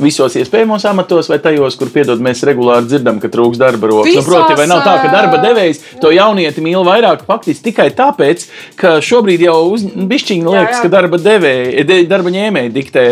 visos 0.00 0.32
iespējamos 0.40 0.84
amatos, 0.88 1.26
vai 1.28 1.36
tajos, 1.44 1.74
kur 1.76 1.90
piedod, 1.92 2.22
mēs 2.24 2.40
regulāri 2.48 2.86
dzirdam, 2.88 3.18
ka 3.20 3.28
trūks 3.28 3.58
darba 3.60 3.90
rokas. 3.90 4.14
Nu, 4.16 4.22
proti, 4.24 4.54
vai 4.56 4.64
nav 4.70 4.80
tā, 4.86 4.94
ka 5.02 5.10
darba 5.12 5.40
devējs 5.42 5.82
to 6.00 6.12
jaunieti 6.14 6.62
mīl 6.64 6.86
vairāk 6.86 7.26
faktiski 7.28 7.66
tikai 7.68 7.90
tāpēc, 7.98 8.46
ka 8.80 8.94
šobrīd 9.04 9.44
jau 9.44 9.58
bišķiņi 9.76 10.40
Jā, 10.46 10.54
liekas, 10.54 10.78
jā. 10.78 10.84
ka 10.86 10.92
darba 10.94 11.20
devēji, 11.20 11.84
de- 11.90 12.00
darba 12.08 12.32
ņēmēji 12.32 12.72
diktē 12.78 13.04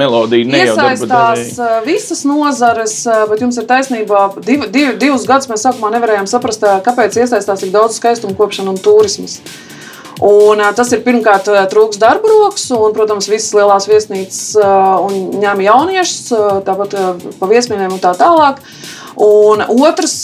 melodiju, 0.00 0.48
ne 0.50 0.64
Iesaistās 0.64 1.54
uh, 1.60 1.76
visas 1.86 2.24
nozares, 2.26 2.96
uh, 3.06 3.24
bet 3.30 3.44
jums 3.44 3.60
ir 3.60 3.68
taisnība. 3.70 4.24
Div, 4.42 4.66
div, 4.74 4.96
divus 4.98 5.28
gadus 5.30 5.46
mēs 5.52 5.62
sākumā 5.68 5.92
nevarējām 5.94 6.26
saprast, 6.30 6.64
uh, 6.66 6.80
kāpēc 6.84 7.20
iesaistās 7.22 7.62
tik 7.62 7.70
daudz 7.74 8.00
skaistumu 8.00 8.13
kopšana 8.38 8.70
un 8.74 8.78
turismas. 8.80 9.40
Un, 10.22 10.60
tas 10.78 10.92
ir 10.94 11.02
pirmkārt 11.02 11.48
trūks 11.72 11.98
darba 11.98 12.30
rokas, 12.30 12.68
un, 12.70 12.92
protams, 12.94 13.26
visas 13.26 13.50
lielās 13.56 13.88
viesnīcas 13.90 14.42
un 15.02 15.40
ņēma 15.42 15.66
jauniešus, 15.66 16.28
tāpat 16.68 16.94
pa 17.40 17.48
viesmīlēm 17.50 17.96
un 17.96 18.02
tā 18.02 18.14
tālāk. 18.18 18.62
Un 19.18 19.62
otrs, 19.66 20.20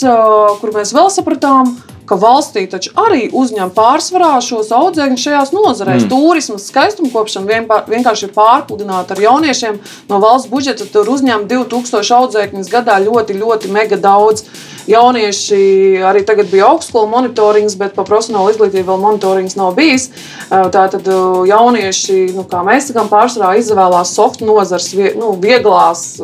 kur 0.61 0.73
mēs 0.75 0.95
vēl 0.95 1.11
sapratām, 1.11 1.75
ka 2.11 2.17
valstī 2.19 2.65
taču 2.67 2.91
arī 2.99 3.29
uzņem 3.31 3.69
pārsvarā 3.71 4.33
šos 4.43 4.73
audzēkņus 4.75 5.23
šajās 5.27 5.53
nozarēs. 5.55 6.03
Mm. 6.03 6.09
Turismas, 6.11 6.67
skaistumkopšana 6.67 7.61
vienkārši 7.87 8.27
ir 8.27 8.33
pārpludināta 8.35 9.15
ar 9.15 9.23
jauniešiem. 9.23 9.79
No 10.11 10.19
valsts 10.23 10.51
budžeta 10.51 10.89
tur 10.91 11.07
uzņem 11.13 11.47
2000 11.47 12.11
audzēkņus 12.17 12.73
gadā 12.73 12.99
ļoti, 13.05 13.39
ļoti 13.39 13.71
mega 13.71 13.99
daudz. 14.01 14.43
Jaunieši 14.91 15.61
arī 16.09 16.25
tagad 16.27 16.51
bija 16.51 16.67
augstskola 16.73 17.07
monitorings, 17.07 17.77
bet 17.79 17.95
par 17.95 18.09
profesionālu 18.09 18.51
izglītību 18.51 18.89
vēl 18.89 19.03
monitorings 19.05 19.55
nav 19.55 19.75
bijis. 19.77 20.09
Tātad 20.49 21.07
jaunieši, 21.47 22.21
nu, 22.35 22.43
kā 22.49 22.65
mēs 22.67 22.91
sakām, 22.91 23.07
pārsvarā 23.11 23.55
izvēlās 23.61 24.15
soft 24.17 24.43
nozars, 24.43 24.91
nu, 25.15 25.35
vieglās 25.39 26.17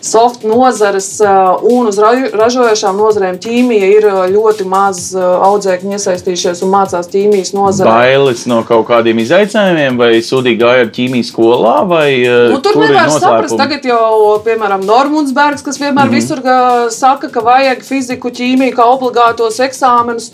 soft 0.00 0.44
nozares 0.48 1.20
uh, 1.20 1.60
un 1.62 1.88
uz 1.90 1.98
ra- 2.00 2.30
ražojošām 2.32 2.96
nozarēm 2.96 3.38
ķīmija 3.42 3.88
ir 3.96 4.06
uh, 4.08 4.20
ļoti 4.32 4.64
maz 4.68 5.10
uh, 5.16 5.24
audzēkņi 5.48 5.96
iesaistījušies 5.96 6.62
un 6.64 6.72
mācās 6.72 7.10
ķīmijas 7.12 7.52
nozarē. 7.56 7.90
Bailes 7.90 8.46
no 8.50 8.62
kaut 8.68 8.86
kādiem 8.88 9.20
izaicinājumiem, 9.24 9.98
vai 10.00 10.12
sūdīgi 10.24 10.60
gāja 10.62 10.86
ar 10.86 10.94
ķīmijas 10.96 11.32
skolā, 11.34 11.74
vai 11.90 12.08
Nu, 12.50 12.60
tur 12.64 12.78
nevar 12.80 13.12
saprast, 13.12 13.56
tagad 13.60 13.84
jau, 13.86 14.38
piemēram, 14.44 14.86
Normūnsbergs, 14.88 15.64
kas 15.66 15.78
vienmēr 15.80 16.08
mm 16.08 16.10
-hmm. 16.10 16.16
visur 16.16 16.90
saka, 16.94 17.28
ka 17.28 17.44
vajag 17.44 17.84
fiziku, 17.84 18.32
ķīmiju 18.32 18.76
kā 18.76 18.86
obligātos 18.88 19.60
eksāmenus. 19.60 20.30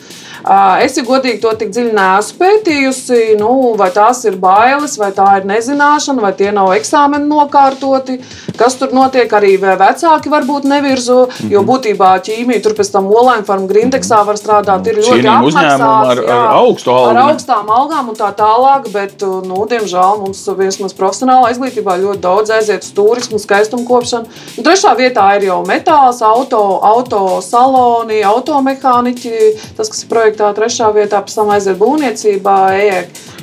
Es, 0.47 0.95
ja 0.95 1.03
godīgi 1.03 1.41
to 1.43 1.51
tik 1.59 1.73
dziļi 1.75 1.91
neesmu 1.97 2.37
pētījusi, 2.39 3.17
nu, 3.41 3.49
vai 3.79 3.89
tās 3.91 4.21
ir 4.29 4.37
bailes, 4.39 4.93
vai 5.01 5.09
tā 5.17 5.25
ir 5.41 5.47
nezināšana, 5.51 6.23
vai 6.23 6.31
tie 6.39 6.53
nav 6.55 6.71
eksāmeni 6.77 7.27
nokārtoti, 7.27 8.21
kas 8.57 8.77
tur 8.79 8.93
notiek. 8.95 9.27
Arī 9.37 9.57
vecāki 9.59 10.31
varbūt 10.31 10.69
nevirzo, 10.71 11.17
jo 11.51 11.63
būtībā 11.67 12.13
ķīmija 12.29 12.63
tur 12.63 12.77
pēc 12.79 12.93
tam 12.95 13.09
Olaņa 13.11 13.43
farma 13.49 13.67
Grindeksā 13.73 14.21
var 14.29 14.39
strādāt. 14.39 14.87
Ir 14.87 15.01
ļoti 15.01 15.27
apmaksāts, 15.33 15.83
ar- 16.13 16.23
ar 16.37 16.55
augstu 16.61 16.95
algu, 16.95 17.11
Ar 17.11 17.21
augstām 17.33 17.67
algām 17.81 18.09
un 18.09 18.15
tā 18.15 18.31
tālāk, 18.39 18.87
bet, 18.95 19.27
nu, 19.51 19.67
diemžēl 19.67 20.21
mums 20.23 20.45
vismaz 20.63 20.95
profesionālā 20.95 21.51
izglītībā 21.57 21.99
ļoti 22.05 22.23
daudz 22.23 22.55
aiziet 22.55 22.87
uz 22.87 22.93
turismu, 22.95 23.43
skaistumu 23.43 23.85
kopšanu. 23.91 24.31
Un 24.59 24.65
trešā 24.65 24.95
vietā 24.97 25.27
ir 25.41 25.49
jau 25.51 25.59
metāls, 25.67 26.23
auto, 26.23 26.63
auto 26.87 27.41
saloni, 27.43 28.23
automehāniķi. 28.23 29.35
Tas, 29.77 29.89
kas 29.91 30.05
ir 30.05 30.09
projektā, 30.37 30.53
trešā 30.57 30.91
vietā, 30.95 31.21
pēc 31.25 31.35
tam 31.35 31.51
aiziet 31.55 31.79
būvniecībā, 31.81 32.57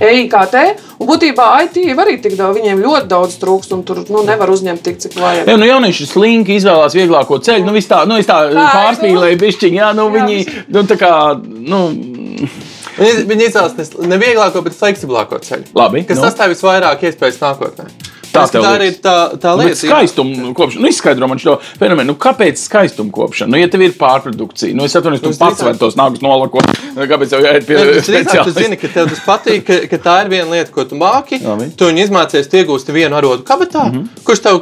EIKT. 0.03 0.55
Un 0.99 1.07
būtībā 1.09 1.47
IT 1.65 1.77
arī 1.99 2.17
tik 2.21 2.35
daudz, 2.37 2.57
viņiem 2.59 2.81
ļoti 2.83 3.07
daudz 3.11 3.37
trūks, 3.41 3.71
un 3.73 3.83
tur 3.83 4.03
nu, 4.09 4.23
nevar 4.23 4.49
uzņemt 4.53 4.83
tik, 4.85 4.99
cik 5.03 5.17
vajag. 5.19 5.47
Jā, 5.49 5.57
nu, 5.57 5.65
jaunieši 5.67 6.07
slinki 6.09 6.57
izvēlās 6.59 6.95
vieglāko 6.95 7.39
ceļu. 7.43 7.65
Nu, 7.65 7.73
viss 7.75 7.89
tā, 7.89 8.03
nu, 8.09 8.17
tā 8.21 8.39
Tā, 8.53 8.67
pārspīlēju, 8.77 9.39
bišķiņ, 9.41 9.79
jā, 9.81 9.91
nu, 9.97 10.07
Jā, 10.09 10.15
viņi, 10.19 10.39
viss. 10.45 10.63
nu, 10.69 10.85
tā 10.89 10.99
kā, 11.01 11.13
nu, 11.43 11.83
Viņi, 12.93 13.47
izvēlas 13.49 13.73
ne- 13.73 14.07
ne 14.07 14.17
vieglāko, 14.21 14.61
bet 14.61 14.75
fleksiblāko 14.77 15.39
ceļu. 15.41 15.71
Labi, 15.73 16.03
Kas 16.05 16.19
nu. 16.19 16.27
sastāv 16.27 16.53
visvairāk 16.53 17.01
iespējas 17.01 17.39
nākotnē. 17.41 17.87
Tā 18.33 18.43
tā 18.49 18.61
arī 18.65 18.87
ir 18.91 18.97
tā, 19.03 19.15
tā 19.41 19.53
lieta. 19.59 19.73
jā. 19.73 19.79
skaistumu 19.83 20.53
kopšana, 20.57 20.81
nu, 20.81 20.89
izskaidro 20.89 21.27
man 21.29 21.41
šo 21.41 21.55
fenomenu. 21.79 22.13
Nu, 22.13 22.17
kāpēc 22.19 22.57
skaistumu 22.57 23.13
kopšana? 23.13 23.51
Nu, 23.53 23.59
ja 23.61 23.69
tev 23.71 23.83
ir 23.85 23.93
pārprodukcija, 23.99 24.73
nu, 24.77 24.87
es 24.89 24.95
atvainojos, 24.97 25.23
tu 25.23 25.33
pats 25.39 25.61
vari 25.65 25.77
tos 25.81 25.97
nagus 25.99 26.23
nolakot. 26.25 26.65
Nu, 26.95 27.05
Kāpēc 27.09 27.35
jau 27.35 27.41
jāiet 27.43 27.67
pie 27.67 27.77
drīzāk 27.77 28.05
Tu 28.05 28.11
speciālista? 28.11 28.63
zini, 28.65 28.77
ka 28.81 28.89
tev 28.93 29.09
tas 29.11 29.21
patīk, 29.25 29.65
ka, 29.67 29.79
ka 29.91 29.99
tā 30.07 30.15
ir 30.23 30.31
viena 30.33 30.49
lieta, 30.51 30.71
ko 30.73 30.85
tu 30.89 30.97
māki. 30.99 31.39
Labi. 31.43 31.69
Tu 31.77 31.89
viņu 31.89 32.05
izmācies, 32.07 32.49
iegūsti 32.49 32.95
vienu 32.95 33.17
arodu 33.19 33.45
kabatā, 33.47 33.87
mm 33.89 33.97
-hmm. 33.97 34.23
kurš 34.23 34.43
tev 34.45 34.61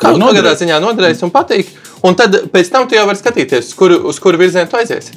kādā 0.00 0.20
noderēt. 0.20 0.60
ziņā 0.62 0.80
noderēs 0.80 1.22
un 1.26 1.32
patīk. 1.34 1.72
Un 2.02 2.14
tad 2.14 2.36
pēc 2.52 2.70
tam 2.70 2.88
tu 2.88 2.94
jau 2.94 3.06
vari 3.06 3.18
skatīties, 3.18 3.72
uz 3.72 3.74
kuru, 3.74 4.00
uz 4.08 4.18
kuru 4.20 4.38
virzienu 4.38 4.68
tu 4.70 4.76
aiziesi. 4.76 5.12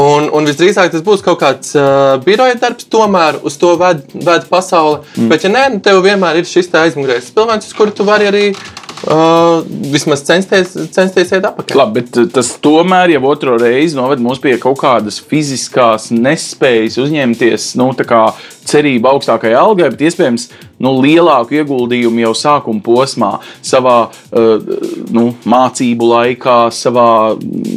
Un, 0.00 0.28
un 0.32 0.46
visdrīzāk 0.48 0.92
tas 0.94 1.02
būs 1.04 1.20
kaut 1.24 1.40
kāds 1.42 1.74
uh, 1.76 2.16
biroja 2.24 2.56
darbs, 2.60 2.86
tomēr 2.88 3.42
uz 3.44 3.58
to 3.60 3.74
ved, 3.80 4.06
ved 4.14 4.46
pasaule. 4.48 5.02
Mm. 5.18 5.28
Bet, 5.28 5.44
ja 5.44 5.50
nē, 5.52 5.64
nu, 5.74 5.80
tev 5.84 6.00
vienmēr 6.06 6.40
ir 6.40 6.48
šis 6.48 6.72
aizmugurējais 6.72 7.28
uz 7.68 7.76
kuru 7.76 7.92
tu 7.92 8.06
vari 8.08 8.30
arī 8.30 8.44
uh, 9.06 9.62
vismaz 9.92 10.24
censties, 10.26 10.74
censties 10.94 11.32
iet 11.34 11.46
apakaļ. 11.48 11.78
Labi, 11.82 12.00
bet 12.00 12.20
uh, 12.20 12.28
tas 12.38 12.54
tomēr 12.62 13.16
jau 13.16 13.22
otro 13.32 13.56
reizi 13.60 13.98
noved 13.98 14.22
mūs 14.22 14.42
pie 14.42 14.56
kaut 14.62 14.80
kādas 14.82 15.20
fiziskās 15.20 16.10
nespējas 16.14 17.00
uzņemties 17.02 17.72
nu, 17.80 17.92
cerība 18.62 19.10
augstākajai 19.10 19.56
algai, 19.58 19.88
bet 19.90 20.04
iespējams 20.06 20.44
nu, 20.82 20.92
lielāku 21.02 21.56
ieguldījumu 21.58 22.22
jau 22.22 22.34
sākuma 22.38 22.82
posmā, 22.84 23.32
savā 23.64 23.96
uh, 24.06 24.68
nu, 25.10 25.32
mācību 25.42 26.12
laikā, 26.12 26.58
savā 26.74 27.08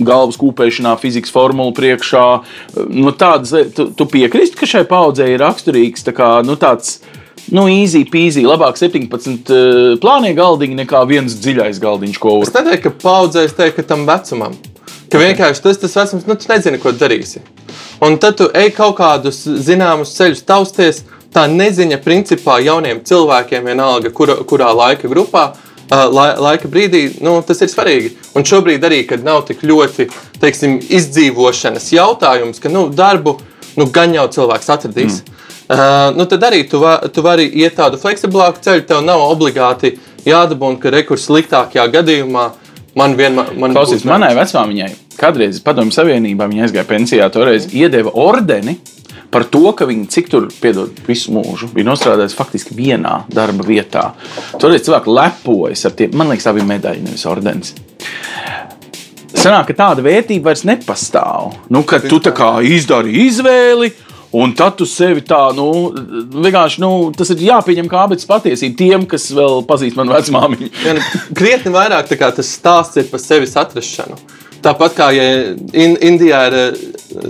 galvas 0.06 0.38
kūpēšanā, 0.42 0.94
fizikas 1.02 1.34
formulu 1.34 1.74
priekšā. 1.78 2.26
Uh, 2.36 2.86
Nu, 2.96 3.12
tādas, 3.16 3.54
tu, 3.76 3.90
tu 3.96 4.08
piekrīsti, 4.10 4.58
ka 4.60 4.68
šai 4.70 4.84
paudzei 4.90 5.34
ir 5.34 5.44
raksturīgs 5.44 6.06
tā 6.08 6.16
kā, 6.16 6.30
nu, 6.46 6.58
tāds. 6.60 7.00
Nu, 7.54 7.68
easy 7.70 8.06
peasy, 8.10 8.42
labāk 8.48 8.80
17 8.80 9.52
uh, 9.54 9.98
plānie 10.02 10.32
galdiņi 10.38 10.80
nekā 10.80 11.04
viens 11.10 11.36
dziļais 11.44 11.82
galdiņš, 11.84 12.22
ko 12.22 12.40
Es 12.42 12.54
neteiktu, 12.56 12.90
ka 12.90 13.04
paudzēs 13.04 13.54
teikt, 13.58 13.78
ka 13.78 13.86
tam 13.94 14.08
vecumam. 14.10 14.56
Ka 15.12 15.22
vienkārši 15.22 15.62
tas, 15.62 15.78
tas 15.78 15.94
vecums, 16.00 16.26
nu, 16.26 16.38
tu 16.40 16.50
nezini, 16.50 16.80
ko 16.82 16.94
darīsi. 16.96 17.44
Un 18.06 18.18
tad 18.22 18.40
tu 18.40 18.50
ej 18.58 18.72
kaut 18.74 18.98
kādus 18.98 19.44
zināmus 19.46 20.16
ceļus 20.18 20.42
tausties. 20.48 21.04
Tā 21.36 21.46
neziņa, 21.52 22.00
principā, 22.00 22.62
jauniem 22.64 23.02
cilvēkiem, 23.04 23.66
vienalga, 23.68 24.10
kura, 24.16 24.38
kurā 24.48 24.70
laika 24.72 25.10
grupā, 25.12 25.50
laika 25.92 26.70
brīdī, 26.72 27.10
nu, 27.22 27.36
tas 27.46 27.60
ir 27.62 27.70
svarīgi. 27.70 28.14
Un 28.40 28.48
šobrīd 28.48 28.88
arī, 28.88 29.02
kad 29.10 29.24
nav 29.24 29.44
tik 29.50 29.66
ļoti 29.68 30.08
teiksim, 30.42 30.80
izdzīvošanas 30.80 31.92
jautājums, 31.92 32.64
ka 32.64 32.72
nu, 32.72 32.88
darbu 32.88 33.36
nu, 33.76 33.90
gan 33.92 34.16
jau 34.16 34.26
cilvēks 34.32 34.72
atradīs. 34.78 35.20
Mm. 35.22 35.35
Uh, 35.66 36.12
nu, 36.14 36.28
tad 36.30 36.44
arī 36.46 36.62
tu, 36.70 36.78
va, 36.84 37.00
tu 37.10 37.24
vari 37.26 37.48
iet 37.62 37.78
tādu 37.80 37.98
fleksiblāku 38.02 38.62
ceļu. 38.66 38.86
Tev 38.90 39.02
nav 39.06 39.24
obligāti 39.26 39.96
jādabūna, 40.28 40.78
ka 40.82 40.94
rekurs 40.94 41.26
sliktākajā 41.26 41.88
gadījumā 41.96 42.46
man 43.00 43.18
vienmēr 43.18 43.56
ir. 43.56 43.74
Klausies, 43.74 44.06
manai 44.06 44.36
vecmāmiņai 44.38 44.92
kādreiz 45.20 45.62
Padomju 45.64 45.96
Savienībā 45.96 46.48
viņa 46.50 46.68
aizgāja 46.68 46.88
pensijā, 46.90 47.30
toreiz 47.34 47.70
iedeva 47.74 48.14
ordeni. 48.20 48.78
Par 49.32 49.48
to, 49.52 49.64
ka 49.76 49.88
viņi 49.90 50.06
cik 50.12 50.30
tur, 50.32 50.46
piedod, 50.62 50.94
visu 51.08 51.34
mūžu 51.36 51.68
bija 51.74 51.88
nostrādājis 51.90 52.36
faktiski 52.38 52.76
vienā 52.78 53.24
darba 53.32 53.66
vietā. 53.68 54.12
Toreiz 54.62 54.86
cilvēki 54.86 55.12
lepojas 55.12 55.84
ar 55.90 55.96
tiem, 55.98 56.14
man 56.16 56.32
liekas, 56.32 56.46
tā 56.48 56.54
bija 56.56 56.68
medaļa, 56.70 57.04
nevis 57.04 57.26
ordenis. 57.28 57.74
Sanāk, 59.36 59.68
ka 59.70 59.76
tāda 59.82 60.06
vērtība 60.06 60.52
vairs 60.52 60.64
nepastāv. 60.68 61.58
Nu, 61.74 61.84
kad 61.88 62.06
tu 62.08 62.22
tā 62.24 62.32
kā 62.36 62.54
izdari 62.64 63.18
izvēli, 63.26 63.92
un 64.36 64.54
tad 64.58 64.78
tu 64.80 64.88
sevi 64.90 65.24
tā, 65.26 65.42
nu, 65.58 65.68
vienkārši, 66.36 66.82
nu, 66.84 66.92
tas 67.18 67.32
ir 67.34 67.44
jāpieņem 67.48 67.90
kā 67.92 68.06
abas 68.06 68.28
patiesība 68.30 68.80
tiem, 68.80 69.06
kas 69.10 69.30
vēl 69.36 69.64
pazīst 69.70 70.00
manu 70.00 70.16
vecmāmiņu. 70.16 70.72
Krietni 71.38 71.74
vairāk 71.76 72.12
tas 72.12 72.56
stāsts 72.58 73.02
ir 73.02 73.12
par 73.12 73.24
sevis 73.24 73.56
atrašanu. 73.60 74.20
Tāpat 74.66 74.96
kā 74.98 75.10
ja 75.14 75.26
in, 75.78 75.94
Indijā 76.02 76.40
ir 76.50 76.56
eh, 76.58 76.78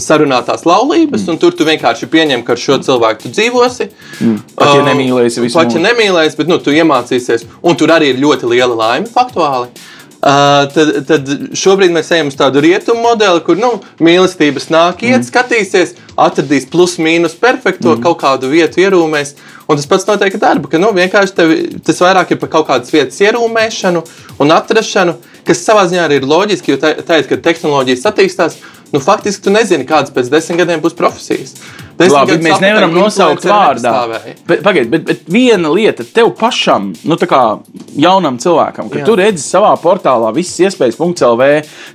sarunātās 0.04 0.64
laulības, 0.68 1.26
mm. 1.26 1.34
un 1.34 1.40
tur 1.42 1.56
tu 1.58 1.68
vienkārši 1.68 2.08
pieņem, 2.12 2.46
ka 2.48 2.56
ar 2.56 2.62
šo 2.62 2.78
cilvēku 2.86 3.26
tu 3.26 3.34
dzīvosi. 3.36 3.90
Mm. 4.22 4.38
Pat 4.56 4.72
ja 4.72 4.80
Uh, 4.80 4.88
nemīlēsi 4.88 5.44
visu 5.44 5.60
Pat 5.60 5.76
ja 5.76 5.82
nemīlēsi, 5.84 6.40
bet 6.40 6.52
nu, 6.52 6.60
tu 6.64 6.72
iemācīsies, 6.76 7.44
un 7.66 7.76
tur 7.80 7.92
arī 7.96 8.14
ir 8.14 8.22
ļoti 8.24 8.52
liela 8.54 8.78
laime 8.80 9.12
faktuāli. 9.12 9.68
Uh, 10.26 10.64
tad, 10.74 10.88
tad 11.06 11.28
šobrīd 11.54 11.92
mēs 11.94 12.08
ejam 12.16 12.32
uz 12.32 12.38
tādu 12.40 12.64
rietumu 12.64 13.04
modeli, 13.04 13.44
kur 13.46 13.60
nu, 13.62 13.68
mīlestības 14.02 14.72
nāk, 14.74 15.04
iet, 15.06 15.20
mm. 15.20 15.28
skatīsies, 15.28 15.92
atradīs 16.18 16.66
plus 16.72 16.96
mīnus 16.98 17.36
perfekto 17.38 17.92
mm. 17.92 18.02
kaut 18.02 18.18
kādu 18.24 18.50
vietu, 18.50 18.82
ierūmēs. 18.82 19.36
Un 19.70 19.78
tas 19.78 19.86
pats 19.92 20.08
notiek 20.10 20.34
ar 20.40 20.42
darbu, 20.42 20.72
ka 20.72 20.82
nu, 20.82 20.90
vienkārši 20.98 21.38
tev, 21.38 21.54
tas 21.86 22.02
vairāk 22.02 22.34
ir 22.34 22.42
par 22.42 22.50
kaut 22.56 22.66
kādas 22.72 22.90
vietas 22.94 23.22
ierūmēšanu 23.22 24.02
un 24.42 24.56
atrašanu, 24.58 25.14
kas 25.46 25.62
savā 25.62 25.86
ziņā 25.92 26.08
arī 26.08 26.18
ir 26.18 26.26
loģiski, 26.30 26.74
jo 26.74 26.82
tagad, 26.82 27.30
kad 27.30 27.46
tehnoloģijas 27.46 28.10
attīstās, 28.10 28.58
nu, 28.96 29.02
faktiski 29.04 29.44
tu 29.44 29.52
nezini, 29.52 29.88
kādas 29.88 30.14
pēc 30.16 30.32
desmit 30.32 30.64
gadiem 30.64 30.80
būs 30.84 30.96
profesijas. 30.96 31.58
Labi, 32.00 32.36
mēs 32.44 32.60
nevaram 32.60 32.92
nosaukt 32.96 33.46
vārdā. 33.48 33.92
nepastāvēja. 33.92 34.90
Bet, 34.92 35.04
bet, 35.08 35.22
viena 35.32 35.72
lieta 35.72 36.04
tev 36.04 36.34
pašam, 36.40 36.90
nu, 37.08 37.16
tā 37.20 37.28
kā 37.32 37.42
jaunam 38.00 38.40
cilvēkam, 38.42 38.90
ka 38.92 39.00
Jā. 39.00 39.06
tu 39.08 39.16
redzi 39.20 39.44
savā 39.44 39.72
portālā 39.80 40.34
visas 40.36 40.60
iespējas, 40.68 41.00
.lv. 41.00 41.48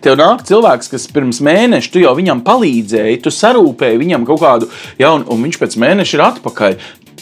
Tev 0.05 0.17
nāk 0.21 0.47
cilvēks, 0.49 0.89
kas 0.95 1.07
pirms 1.13 1.43
mēneša 1.45 1.93
tu 1.93 2.05
jau 2.05 2.15
viņam 2.17 2.41
palīdzēji, 2.47 3.21
tu 3.25 3.33
sarūpēji 3.35 4.01
viņam 4.01 4.27
kaut 4.29 4.41
kādu 4.45 4.71
jaunu, 5.01 5.29
un 5.29 5.45
viņš 5.45 5.61
pēc 5.61 5.79
mēneša 5.85 6.17
ir 6.17 6.27
atpakaļ. 6.31 6.81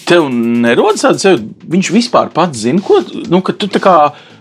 Tev 0.08 0.30
nerodas 0.30 1.04
tāds, 1.04 1.26
viņš 1.68 1.92
vispār 1.92 2.30
pats 2.34 2.62
zina, 2.62 2.82
ko 2.84 3.02
nu, 3.26 3.42
tu 3.42 3.70
tā 3.70 3.82
kā. 3.82 3.98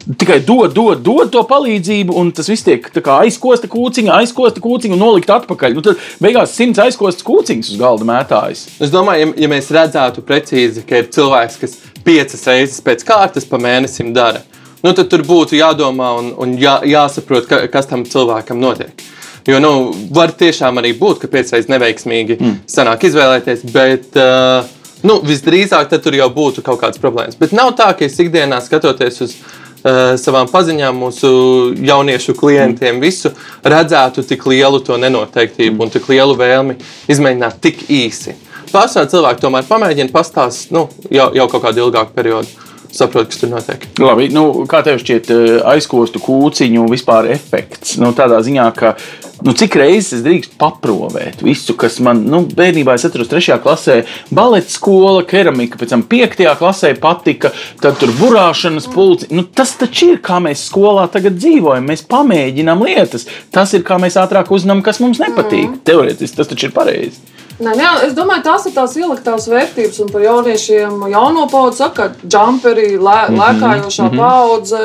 Tikai 0.07 0.39
dod, 0.47 0.71
dod, 0.71 1.01
dod 1.03 1.31
to 1.33 1.41
palīdzību, 1.43 2.13
un 2.15 2.29
tas 2.31 2.47
viss 2.47 2.63
tiek 2.63 2.85
aizkosta 3.11 3.67
kūciņa, 3.67 4.13
aizkosta 4.21 4.61
kūciņa 4.63 4.95
un 4.95 5.01
nolikt 5.03 5.33
atpakaļ. 5.35 5.75
Nu, 5.75 5.83
tad 5.83 5.99
beigās 6.23 6.53
simts 6.55 6.79
aizkostas 6.79 7.25
kūciņas 7.27 7.73
uz 7.73 7.81
galda 7.81 8.07
mētājas. 8.07 8.61
Es 8.79 8.93
domāju, 8.93 9.25
ja, 9.25 9.33
ja 9.43 9.49
mēs 9.51 9.67
redzētu 9.75 10.23
precīzi, 10.27 10.85
ka 10.87 11.01
ir 11.01 11.09
cilvēks, 11.11 11.59
kas 11.59 11.75
piecas 12.07 12.47
reizes 12.47 12.79
pēc 12.85 13.03
kārtas 13.07 13.49
pa 13.49 13.59
mēnesim 13.59 14.13
dara, 14.15 14.45
nu, 14.79 14.93
tad 14.93 15.11
tur 15.11 15.25
būtu 15.27 15.59
jādomā 15.59 16.13
un, 16.21 16.31
un 16.39 16.55
jā, 16.61 16.79
jāsaprot, 16.87 17.49
ka, 17.49 17.65
kas 17.73 17.91
tam 17.91 18.07
cilvēkam 18.07 18.63
notiek. 18.63 18.95
Jo 19.47 19.59
nu, 19.63 19.73
var 20.11 20.31
tiešām 20.35 20.79
arī 20.79 20.93
būt, 20.99 21.21
ka 21.21 21.31
piecreiz 21.31 21.69
neveiksmīgi 21.71 22.35
mm. 22.39 22.55
sanāk 22.67 23.05
izvēlēties, 23.07 23.63
bet 23.71 24.17
uh, 24.19 24.67
nu, 25.07 25.19
visdrīzāk 25.23 25.91
tur 26.03 26.15
jau 26.15 26.27
būtu 26.33 26.63
kaut 26.65 26.81
kādas 26.81 26.99
problēmas. 26.99 27.37
Bet 27.39 27.55
nav 27.55 27.71
tā, 27.79 27.93
ka 27.95 28.07
es 28.07 28.19
ikdienā 28.19 28.59
skatoties 28.63 29.23
uz 29.23 29.37
savām 29.83 30.49
paziņām, 30.51 30.97
mūsu 31.03 31.29
jauniešu 31.85 32.35
klientiem, 32.37 33.01
visu 33.03 33.31
redzētu 33.63 34.23
tik 34.27 34.45
lielu 34.49 34.81
to 34.83 34.97
nenoteiktību 35.01 35.85
un 35.85 35.93
tik 35.93 36.09
lielu 36.11 36.35
vēlmi 36.37 36.77
izmēģināt 37.11 37.61
tik 37.63 37.85
īsi. 37.89 38.35
Pārsvarā 38.71 39.07
cilvēki 39.11 39.43
tomēr 39.43 39.67
pamēģina 39.67 40.11
pastāstīt 40.11 40.73
nu, 40.75 40.87
jau, 41.13 41.29
jau 41.35 41.47
kaut 41.51 41.63
kādu 41.69 41.85
ilgāku 41.85 42.15
periodu. 42.15 42.66
Saprotu, 42.97 43.29
kas 43.29 43.41
tur 43.43 43.51
notiek. 43.51 43.83
Labi, 44.01 44.31
nu, 44.33 44.43
kā 44.69 44.81
tev 44.85 44.97
šķiet, 45.01 45.27
eh, 45.29 45.57
aizkostu 45.69 46.21
kūciņu 46.23 46.87
vispār 46.89 47.29
efekts? 47.29 47.97
Nu, 48.01 48.09
tādā 48.17 48.39
ziņā, 48.41 48.65
ka 48.73 48.95
nu, 49.45 49.53
cik 49.53 49.77
reizes 49.77 50.15
es 50.17 50.23
drīkstu 50.25 50.57
paprovēt 50.57 51.43
visu, 51.45 51.75
kas 51.77 51.99
man 52.01 52.23
nu, 52.25 52.41
bērnībā, 52.57 52.95
es 52.97 53.05
atceros, 53.05 53.29
3. 53.29 53.59
klasē, 53.61 53.99
baleta 54.33 54.73
skola, 54.73 55.21
keramika, 55.29 55.77
pēc 55.77 55.93
tam 55.93 56.07
5. 56.09 56.41
klasē 56.57 56.95
patika, 57.01 57.53
tad 57.83 58.01
tur 58.01 58.15
burāšanas 58.17 58.89
pulci. 58.89 59.29
Nu, 59.29 59.45
tas 59.45 59.75
taču 59.77 60.15
ir 60.15 60.21
kā 60.25 60.41
mēs 60.41 60.65
skolā 60.71 61.05
tagad 61.13 61.37
dzīvojam. 61.37 61.85
Mēs 61.85 62.05
pamēģinām 62.09 62.81
lietas. 62.87 63.29
Tas 63.53 63.77
ir 63.77 63.85
kā 63.85 64.01
mēs 64.01 64.17
ātrāk 64.17 64.49
uzzinām, 64.49 64.81
kas 64.81 65.03
mums 65.03 65.21
nepatīk. 65.21 65.69
Mm. 65.69 65.81
Teorētiski 65.85 66.41
tas 66.41 66.49
taču 66.49 66.71
ir 66.71 66.77
pareizi. 66.77 67.37
Nē, 67.57 67.71
jā, 67.73 67.91
es 68.05 68.11
domāju, 68.13 68.43
tās 68.45 68.67
ir 68.69 68.73
tās 68.75 68.91
ieliktās 68.99 69.47
vērtības, 69.49 69.95
un 70.03 70.11
par 70.13 70.21
jauniešiem 70.21 71.07
jauno 71.09 71.47
paudzi 71.49 71.79
saka, 71.81 72.11
džamperi, 72.21 72.99
lē, 73.01 73.15
lēkājošā 73.33 74.11
paudze. 74.13 74.83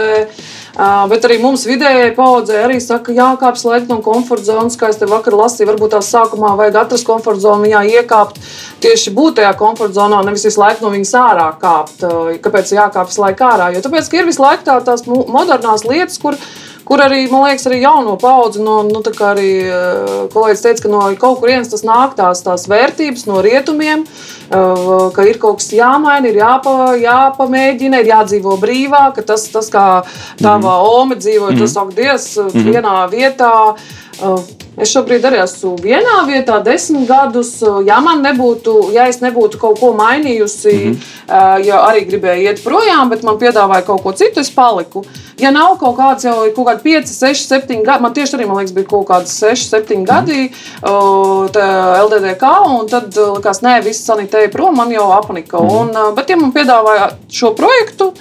Uh, 0.73 1.03
bet 1.11 1.27
arī 1.29 1.37
mums 1.37 1.67
vidējai 1.69 2.15
paudzei 2.17 2.63
arī 2.65 2.79
saka, 2.81 3.13
jākāpj 3.13 3.61
slēgt 3.61 3.91
no 3.93 3.99
komforta 4.01 4.47
zonas, 4.47 4.79
kā 4.81 4.89
es 4.89 4.97
te 4.97 5.05
vakar 5.05 5.37
lasīju. 5.37 5.69
Varbūt 5.69 5.93
tās 5.99 6.09
sākumā 6.15 6.55
vajag 6.57 6.79
atrast 6.87 7.05
komforta 7.05 7.45
zonu, 7.45 7.67
viņā 7.67 7.83
iekāpt 7.99 8.41
tieši 8.81 9.13
būt 9.13 9.43
tajā 9.43 9.53
komforta 9.61 9.99
zonā, 10.01 10.23
nevis 10.25 10.49
visu 10.49 10.63
laiku 10.65 10.87
no 10.87 10.95
viņas 10.97 11.13
ārā 11.27 11.51
kāpt. 11.61 12.07
Uh, 12.09 12.33
Kāpēc 12.41 12.73
jākāpj 12.73 13.13
visu 13.13 13.27
laiku 13.27 13.51
ārā? 13.53 13.69
Jo 13.77 13.85
tāpēc, 13.85 14.09
ka 14.09 14.23
ir 14.23 14.31
visu 14.33 14.41
laiku 14.47 14.65
tā, 14.71 14.81
tās 14.89 15.05
mo- 15.05 15.27
modernās 15.29 15.85
lietas, 15.85 16.17
kur 16.25 16.41
Kur 16.85 17.03
arī, 17.05 17.21
man 17.31 17.45
liekas, 17.47 17.66
arī 17.71 17.79
jauno 17.83 18.16
paudzi, 18.21 18.62
no, 18.64 18.81
nu, 18.87 19.03
tā 19.07 19.12
kā 19.14 19.31
arī 19.37 19.51
eh, 19.62 20.14
kolēģis 20.33 20.64
teica, 20.64 20.83
ka 20.85 20.90
no 20.90 21.03
kaut 21.21 21.38
kurienes 21.42 21.71
tas 21.71 21.85
nāk 21.87 22.16
tās, 22.18 22.42
tās 22.42 22.66
vērtības 22.71 23.27
no 23.29 23.38
rietumiem, 23.45 24.03
eh, 24.05 24.88
ka 25.14 25.27
ir 25.29 25.38
kaut 25.42 25.61
kas 25.62 25.71
jāmaina, 25.77 26.31
ir 26.31 26.40
jāpa, 26.42 26.75
jāpamēģina, 27.03 28.03
ir 28.03 28.11
jādzīvo 28.11 28.57
brīvā, 28.62 29.05
ka 29.14 29.27
tas, 29.33 29.47
tas 29.53 29.71
kā 29.73 29.87
tava 30.42 30.81
ome 30.88 31.21
dzīvoja, 31.21 31.61
tas 31.62 31.79
ak, 31.79 31.95
Dievs, 31.97 32.29
vienā 32.57 32.99
vietā. 33.12 33.53
Eh, 34.83 34.87
Es 34.87 34.90
šobrīd 34.90 35.23
arī 35.25 35.38
esmu 35.42 35.77
vienā 35.79 36.25
vietā, 36.27 36.59
desmit 36.64 37.07
gadus. 37.07 37.55
Ja 37.87 38.01
man 38.03 38.23
nebūtu, 38.25 38.92
ja 38.95 39.07
es 39.09 39.21
nebūtu 39.23 39.59
kaut 39.61 39.79
ko 39.81 39.92
mainījusi, 39.95 40.73
mm 40.73 40.92
-hmm. 40.92 41.64
ja 41.66 41.79
arī 41.87 42.07
gribēju 42.09 42.42
iet 42.42 42.64
projām, 42.64 43.09
bet 43.11 43.23
man 43.23 43.38
piedāvāja 43.38 43.85
kaut 43.87 44.03
ko 44.03 44.12
citu, 44.12 44.40
es 44.40 44.51
paliku. 44.51 45.05
Ja 45.38 45.51
nav 45.51 45.79
kaut 45.79 45.97
kāds 45.97 46.25
jau 46.25 46.53
kaut 46.55 46.66
kādi 46.66 46.83
5, 46.83 47.07
6, 47.07 47.47
7 47.49 47.85
gadi, 47.85 48.03
man 48.03 48.14
tieši 48.14 48.37
arī 48.37 48.47
man 48.47 48.57
liekas, 48.57 48.75
bija 48.75 48.87
kaut 48.87 49.07
kādi 49.07 49.27
6, 49.27 49.71
7 49.71 50.05
gadi 50.05 50.51
uh, 50.83 51.49
tā 51.53 51.66
LDDK, 52.03 52.45
un 52.66 52.88
tad 52.88 53.16
uh, 53.16 53.37
likās, 53.37 53.62
nē, 53.62 53.83
viss 53.85 54.07
sanitēja 54.07 54.51
prom, 54.53 54.77
man 54.77 54.90
jau 54.90 55.12
apnika. 55.12 55.59
Mhm. 55.59 55.77
Un, 55.77 55.88
uh, 55.88 56.14
bet, 56.14 56.31
ja 56.31 56.37
man 56.37 56.53
piedāvāja 56.53 57.11
šo 57.31 57.55
projektu, 57.55 58.12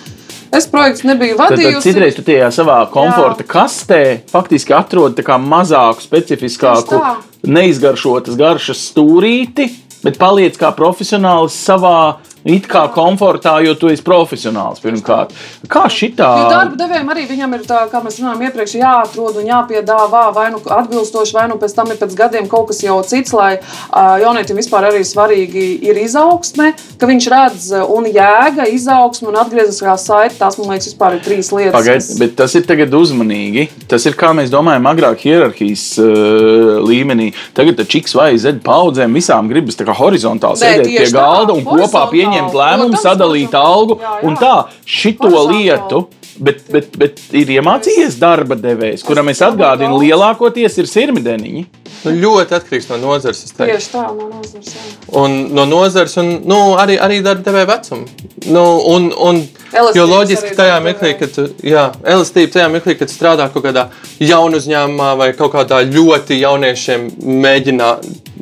es 0.58 0.68
projektu 0.72 1.08
nebiju 1.08 1.38
Tad, 1.40 1.56
tad 1.56 1.82
citreiz 1.84 2.18
tu 2.18 2.26
tajā 2.28 2.50
savā 2.54 2.80
komforta 2.92 3.46
Jā. 3.46 3.50
kastē 3.54 4.02
faktiski 4.32 4.76
atrod 4.76 5.16
tā 5.18 5.26
kā 5.28 5.38
mazāku, 5.42 6.04
specifiskāku, 6.04 7.00
neizgaršotas 7.48 8.38
garšas 8.40 8.84
stūrīti, 8.92 9.70
bet 10.06 10.20
paliec 10.22 10.58
kā 10.60 10.74
profesionālis 10.76 11.58
savā 11.58 12.22
it 12.43 12.67
kā 12.69 12.86
komfortā, 12.93 13.58
jo 13.65 13.75
tu 13.80 13.89
esi 13.91 14.04
profesionāls 14.06 14.82
pirmkārt. 14.84 15.34
Kā 15.71 15.86
šitā? 15.91 16.30
Jo 16.41 16.49
darba 16.51 16.80
devējiem 16.80 17.12
arī 17.13 17.25
viņam 17.30 17.56
ir 17.58 17.65
tā, 17.69 17.84
kā 17.91 18.01
mēs 18.04 18.19
runājām 18.21 18.45
iepriekš, 18.47 18.75
jāatrod 18.82 19.41
un 19.41 19.49
jāpiedāvā 19.49 20.23
vai 20.36 20.47
nu 20.54 20.62
atbilstoši, 20.62 21.36
vai 21.38 21.47
nu 21.51 21.60
pēc 21.62 21.75
tam 21.77 21.91
ir 21.93 21.99
pēc 22.01 22.15
gadiem 22.17 22.49
kaut 22.51 22.69
kas 22.71 22.82
jau 22.84 22.97
cits, 23.08 23.34
lai 23.38 23.51
ā, 23.58 24.06
jaunietim 24.23 24.60
vispār 24.60 24.89
arī 24.89 25.04
svarīgi 25.08 25.67
ir 25.86 26.01
izaugsme, 26.01 26.71
ka 26.99 27.10
viņš 27.10 27.30
redz 27.34 27.69
un 27.82 28.10
jēga, 28.10 28.67
izaugsme 28.73 29.32
un 29.32 29.39
atgrieziskā 29.41 29.95
saite. 30.01 30.38
Tās, 30.41 30.58
man 30.58 30.73
liekas, 30.73 30.89
vispār 30.91 31.17
ir 31.17 31.23
trīs 31.25 31.51
lietas. 31.54 31.75
Pagaidiet, 31.75 32.17
bet 32.21 32.36
tas 32.39 32.56
ir 32.58 32.65
tagad 32.67 32.93
uzmanīgi. 32.97 33.67
Tas 33.91 34.06
ir 34.10 34.17
kā 34.17 34.32
mēs 34.38 34.51
domājam, 34.54 34.88
agrāk 34.89 35.25
hierarhijas 35.25 35.86
uh, 36.01 36.80
līmenī. 36.88 37.32
Tagad 37.58 37.84
čiks 37.91 38.15
vai 38.17 38.32
zed 38.41 38.62
paudzēm 38.65 39.13
visām 39.17 39.49
gribas 39.51 39.77
tā 39.80 39.86
kā 39.88 39.95
horizontāli 39.97 40.62
sēdēt 40.62 40.89
pie 40.89 41.10
galda 41.13 41.56
un 41.56 41.65
kopā 41.67 42.08
horizontāli. 42.08 42.31
Pieņemt 42.32 42.58
lēmumu, 42.58 42.98
sadalīt 43.02 43.54
algu 43.58 44.00
Jā, 44.00 44.15
jā. 44.17 44.26
un 44.28 44.39
tā. 44.39 44.56
Šito 44.86 45.30
lietu. 45.52 46.08
Bet, 46.41 46.62
bet, 46.72 46.96
bet 46.98 47.20
ir 47.38 47.50
iemācījies 47.60 48.15
darba 48.17 48.56
devējs, 48.58 49.04
kuram 49.06 49.28
es 49.30 49.41
atgādinu, 49.46 50.00
lielākoties 50.02 50.78
ir 50.80 50.88
sirmideniņi. 50.89 51.65
Nu, 52.02 52.13
ļoti 52.17 52.56
atkarīgs 52.58 52.88
no 52.89 52.98
nozares. 52.98 53.44
Tieši 53.54 53.91
tā, 53.91 54.08
no 54.15 54.30
nozars. 54.32 54.72
jā. 54.74 54.86
Un 55.22 55.36
no 55.54 55.67
nozares, 55.70 56.15
un 56.17 56.32
nu, 56.50 56.58
arī, 56.82 56.96
arī 56.98 57.20
darba 57.22 57.46
devēja 57.46 57.67
vecuma. 57.70 58.08
Nu, 58.48 58.63
un, 58.89 59.12
un, 59.12 59.41
jo 59.44 59.84
Elastības 59.84 60.10
loģiski 60.15 60.50
arī 60.50 60.58
tajā 60.58 60.80
mirklī, 60.88 61.12
kad 61.20 61.36
tu, 61.36 61.46
jā, 61.67 61.84
elastība 62.15 62.56
tajā 62.56 62.70
mirklī, 62.74 62.96
kad 63.04 63.13
strādā 63.13 63.50
kaut 63.54 63.67
kādā 63.67 63.86
jaunu 64.24 64.58
uzņēmumā 64.63 65.12
vai 65.20 65.30
kaut 65.38 65.54
kādā 65.54 65.84
ļoti 65.91 66.39
jauniešiem 66.41 67.10
mēģina, 67.44 67.91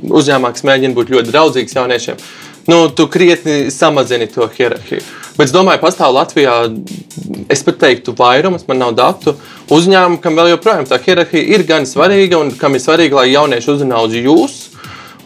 uzņēmumā, 0.07 0.53
kas 0.55 0.67
mēģina 0.71 0.95
būt 0.95 1.11
ļoti 1.17 1.33
draudzīgs 1.33 1.75
jauniešiem, 1.81 2.23
nu, 2.67 2.89
tu 2.89 3.07
krietni 3.07 3.71
samazini 3.71 4.27
to 4.27 4.47
hierarhiju. 4.57 5.01
Bet 5.37 5.47
es 5.47 5.53
domāju, 5.55 5.79
pastāv 5.79 6.11
Latvijā, 6.13 6.55
es 7.49 7.63
pat 7.63 7.77
teiktu, 7.79 8.11
vairums, 8.17 8.65
man 8.67 8.81
nav 8.83 8.95
datu 8.97 9.35
uzņēmumu, 9.71 10.19
kam 10.21 10.35
vēl 10.35 10.51
joprojām 10.55 10.87
tā 10.89 10.99
hierarhija 10.99 11.55
ir 11.55 11.63
gan 11.63 11.87
svarīga 11.87 12.41
un 12.41 12.51
kam 12.59 12.75
ir 12.75 12.83
svarīgi, 12.83 13.15
lai 13.15 13.29
jaunieši 13.31 13.71
uzzinātu 13.71 14.09
uz 14.11 14.17
jūs. 14.19 14.57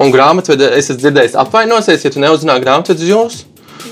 Un 0.01 0.11
grāmatvede, 0.13 0.71
es 0.77 0.89
esmu 0.89 1.01
dzirdējis, 1.01 1.35
apvainosies, 1.37 2.05
ja 2.05 2.11
tu 2.13 2.21
neuzzināji 2.21 2.63
grāmatvedes 2.65 3.09
jūs. 3.09 3.41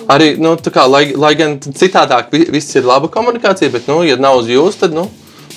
Arī, 0.09 0.33
nu, 0.41 0.55
kā, 0.57 0.85
lai, 0.89 1.11
lai 1.15 1.33
gan 1.37 1.57
citādāk 1.61 2.31
vi- 2.31 2.47
viss 2.51 2.75
ir 2.75 2.83
laba 2.83 3.07
komunikācija, 3.07 3.71
bet, 3.71 3.87
nu, 3.87 4.01
ja 4.03 4.15
nav 4.17 4.39
uz 4.41 4.47
jūs, 4.49 4.79
tad, 4.81 4.93
nu, 4.93 5.07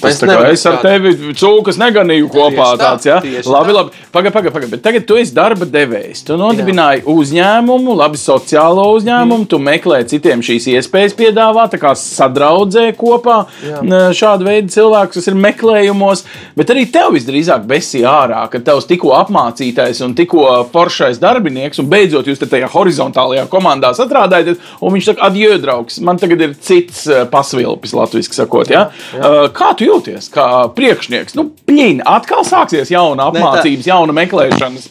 Tas 0.04 0.20
tā 0.20 0.28
kā 0.30 0.50
es 0.52 0.64
ar 0.68 0.78
tevi 0.82 1.14
cūkas 1.36 1.78
neganīju 1.80 2.30
kopā. 2.32 2.70
Tāds, 2.80 3.08
ja? 3.08 3.20
Labi, 3.48 3.74
labi. 3.74 4.02
Pagaid, 4.14 4.34
pagaid, 4.34 4.52
pagaid. 4.54 4.70
Bet 4.74 4.84
tagad 4.84 5.06
tu 5.08 5.18
esi 5.20 5.34
darba 5.36 5.66
devējs. 5.68 6.24
Tu 6.28 6.36
nodibināji 6.38 7.04
uzņēmumu, 7.10 7.96
labi 7.98 8.20
sociālo 8.20 8.86
uzņēmumu, 8.98 9.44
mm. 9.44 9.48
tu 9.50 9.60
meklē 9.62 10.02
citiem 10.10 10.42
šīs 10.44 10.68
iespējas 10.74 11.16
piedāvāt, 11.18 11.74
tā 11.74 11.80
kā 11.82 11.94
sadraudzē 11.98 12.86
kopā 12.98 13.40
Jā. 13.64 13.80
šādu 14.16 14.48
veidu 14.48 14.72
cilvēkus, 14.74 15.18
kas 15.18 15.30
ir 15.30 15.38
meklējumos. 15.40 16.24
Bet 16.58 16.72
arī 16.74 16.86
tev 16.92 17.14
visdrīzāk 17.16 17.66
besī 17.70 18.04
ārā, 18.08 18.44
kad 18.52 18.66
tavs 18.66 18.88
tikko 18.90 19.14
apmācītais 19.18 20.02
un 20.06 20.14
tikko 20.18 20.46
foršais 20.72 21.20
darbinieks, 21.22 21.80
un 21.82 21.90
beidzot 21.90 22.28
jūs 22.30 22.42
te 22.42 22.48
tajā 22.50 22.70
horizontālajā 22.74 23.46
komandā 23.52 23.94
sastrādājaties, 23.96 24.60
un 24.80 24.94
viņš 24.94 25.10
saka, 25.10 25.28
adjö, 25.28 25.58
draugs, 25.62 26.00
man 26.04 26.20
tagad 26.20 26.42
ir 26.44 26.54
cits 26.60 27.04
eh, 27.08 27.24
pasvilpis, 27.30 27.94
latviešu 27.96 28.34
sakot. 28.34 28.70
Ja? 28.72 28.88
Uh, 29.14 29.44
Kā 29.54 29.72
tu 29.78 29.86
jūties 29.94 30.30
kā 30.34 30.46
priekšnieks? 30.76 31.36
Nu, 31.38 31.48
Pļīni, 31.68 32.04
atkal 32.06 32.44
sāksies 32.46 32.92
jauna 32.92 33.28
tā- 33.28 33.32
apmācības, 33.32 33.90
jauna 33.90 34.16
meklēšanas. 34.20 34.88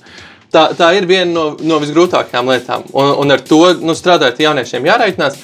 Tā, 0.53 0.67
tā 0.77 0.91
ir 0.97 1.07
viena 1.09 1.31
no, 1.31 1.45
no 1.61 1.79
visgrūtākajām 1.81 2.51
lietām. 2.51 2.85
Un, 2.93 3.15
un 3.23 3.33
ar 3.33 3.41
to 3.41 3.73
nu, 3.81 3.95
strādājot 3.97 4.43
jauniešiem 4.43 4.85
jāreikinās. 4.85 5.39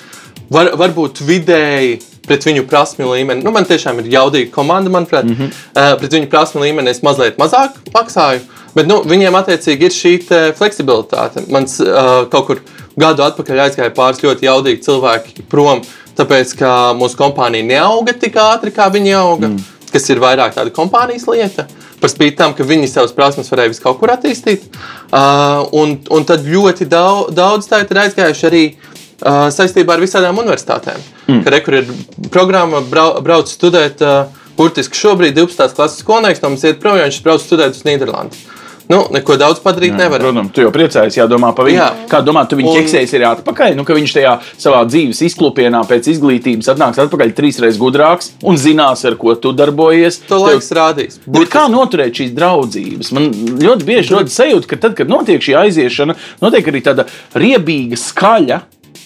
Var, 0.50 0.72
varbūt 0.78 1.22
vidēji 1.26 2.00
pret 2.30 2.46
viņu 2.46 2.66
prasmju 2.70 3.10
līmeni. 3.10 3.44
Nu, 3.46 3.54
man 3.54 3.66
tiešām 3.70 4.02
ir 4.02 4.10
jaudīga 4.14 4.52
komanda, 4.54 4.92
manuprāt. 4.94 5.26
Mm 5.26 5.36
-hmm. 5.36 5.50
uh, 5.74 5.96
pret 6.02 6.14
viņu 6.14 6.30
prasmju 6.30 6.62
līmeni 6.62 6.94
es 6.94 7.02
mazliet 7.06 7.38
mazāk 7.42 7.78
maksāju. 7.94 8.46
Bet 8.76 8.88
nu, 8.88 9.02
viņiem 9.06 9.38
attiecīgi 9.40 9.90
ir 9.90 9.96
šī 9.96 10.14
te 10.28 10.42
fleksibilitāte. 10.58 11.46
Mans 11.50 11.80
uh, 11.82 12.30
kaut 12.30 12.46
kur 12.48 12.62
gadu 13.00 13.26
atpakaļ 13.26 13.64
aizgāja 13.66 13.96
pāris 13.96 14.22
ļoti 14.22 14.46
jaudīgi 14.46 14.84
cilvēki 14.86 15.48
prom, 15.50 15.82
tāpēc 16.20 16.56
ka 16.60 16.72
mūsu 16.98 17.18
kompānija 17.20 17.66
neauga 17.66 18.16
tik 18.18 18.38
ātri, 18.40 18.74
kā 18.76 18.90
viņi 18.94 19.16
auga. 19.20 19.52
Mm. 19.52 19.68
Kas 19.90 20.06
ir 20.14 20.22
vairāk 20.22 20.54
tāda 20.54 20.70
kompānijas 20.74 21.26
lieta. 21.26 21.66
Par 22.00 22.12
spīti 22.12 22.38
tam, 22.38 22.54
ka 22.56 22.64
viņi 22.68 22.92
savas 22.92 23.14
prasmes 23.16 23.50
varēja 23.50 23.72
vis 23.74 23.82
kaut 23.82 23.98
kur 24.00 24.12
attīstīt. 24.14 24.68
Uh, 25.10 25.66
un, 25.76 25.98
un 26.14 26.28
tad 26.30 26.46
ļoti 26.46 26.86
daudz, 26.90 27.34
daudz 27.36 27.68
tā 27.68 27.82
ir 27.84 28.02
aizgājuši 28.04 28.46
arī 28.52 28.62
uh, 28.70 29.48
saistībā 29.52 29.98
ar 29.98 30.04
visādām 30.04 30.38
universitātēm. 30.44 31.02
Mm. 31.26 31.42
Kad 31.42 31.56
rekur 31.56 31.80
ir 31.82 31.90
programma, 32.30 32.84
brau, 32.86 33.16
brauc 33.26 33.50
studēt, 33.50 34.06
uh, 34.06 34.30
burtiski 34.60 35.00
šobrīd 35.00 35.36
12. 35.40 35.74
klases 35.76 36.04
skolnieks 36.04 36.44
no 36.44 36.54
mums 36.54 36.64
iet 36.68 36.80
prom, 36.84 37.00
jo 37.00 37.10
viņš 37.10 37.20
brauc 37.26 37.44
studēt 37.44 37.76
uz 37.76 37.86
Nīderlandi. 37.88 38.46
Nu, 38.90 39.04
neko 39.14 39.36
daudz 39.38 39.60
padarīt 39.62 39.94
nevar. 39.94 40.18
Protams, 40.24 40.50
tu 40.56 40.64
jau 40.64 40.72
priecājies, 40.74 41.14
jādomā 41.20 41.52
par 41.54 41.68
viņu. 41.68 41.78
Jā. 41.78 41.90
Kā 42.10 42.24
domā, 42.26 42.42
tu 42.50 42.58
viņu 42.58 42.72
Un- 42.72 42.78
ķeksējies 42.80 43.12
arī 43.20 43.26
atpakaļ? 43.30 43.76
Nu, 43.78 43.84
ka 43.86 43.94
viņš 43.94 44.14
tajā 44.16 44.32
savā 44.58 44.80
dzīves 44.90 45.20
izklupienā 45.28 45.84
pēc 45.86 46.08
izglītības 46.16 46.72
atnāks 46.74 46.98
atpakaļ 47.04 47.34
trīsreiz 47.38 47.78
gudrāks 47.78 48.32
un 48.42 48.58
zinās, 48.58 49.06
ar 49.06 49.14
ko 49.22 49.36
tu 49.36 49.52
darbojies. 49.54 50.18
To 50.26 50.40
Tev- 50.40 50.48
laiks 50.48 50.72
rādīs. 50.74 51.20
Bet 51.28 51.52
kā 51.54 51.68
noturēt 51.70 52.18
šīs 52.18 52.34
draudzības? 52.34 53.12
Man 53.14 53.30
ļoti 53.62 53.86
bieži 53.86 54.10
rodas 54.16 54.34
sajūta, 54.42 54.66
ka 54.74 54.76
tad, 54.88 54.96
kad 54.98 55.08
notiek 55.08 55.38
šī 55.40 55.54
aiziešana, 55.62 56.16
notiek 56.42 56.66
arī 56.74 56.82
tāda 56.82 57.06
riebīga, 57.38 57.94
skaļa 57.94 58.62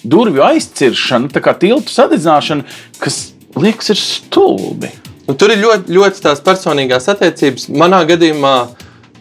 durvju 0.08 0.42
aizciršana, 0.48 1.28
tā 1.28 1.44
kā 1.44 1.54
tiltu 1.60 1.92
sadedzināšana, 1.92 2.64
kas 3.04 3.34
liekas 3.60 3.90
ir 3.92 4.00
stulbi. 4.00 4.90
Nu, 5.28 5.36
tur 5.36 5.52
ir 5.52 5.60
ļoti, 5.60 5.92
ļoti 5.96 6.24
tās 6.24 6.40
personīgās 6.44 7.08
attiecības. 7.12 7.68
Manā 7.72 8.02
gadījumā 8.08 8.56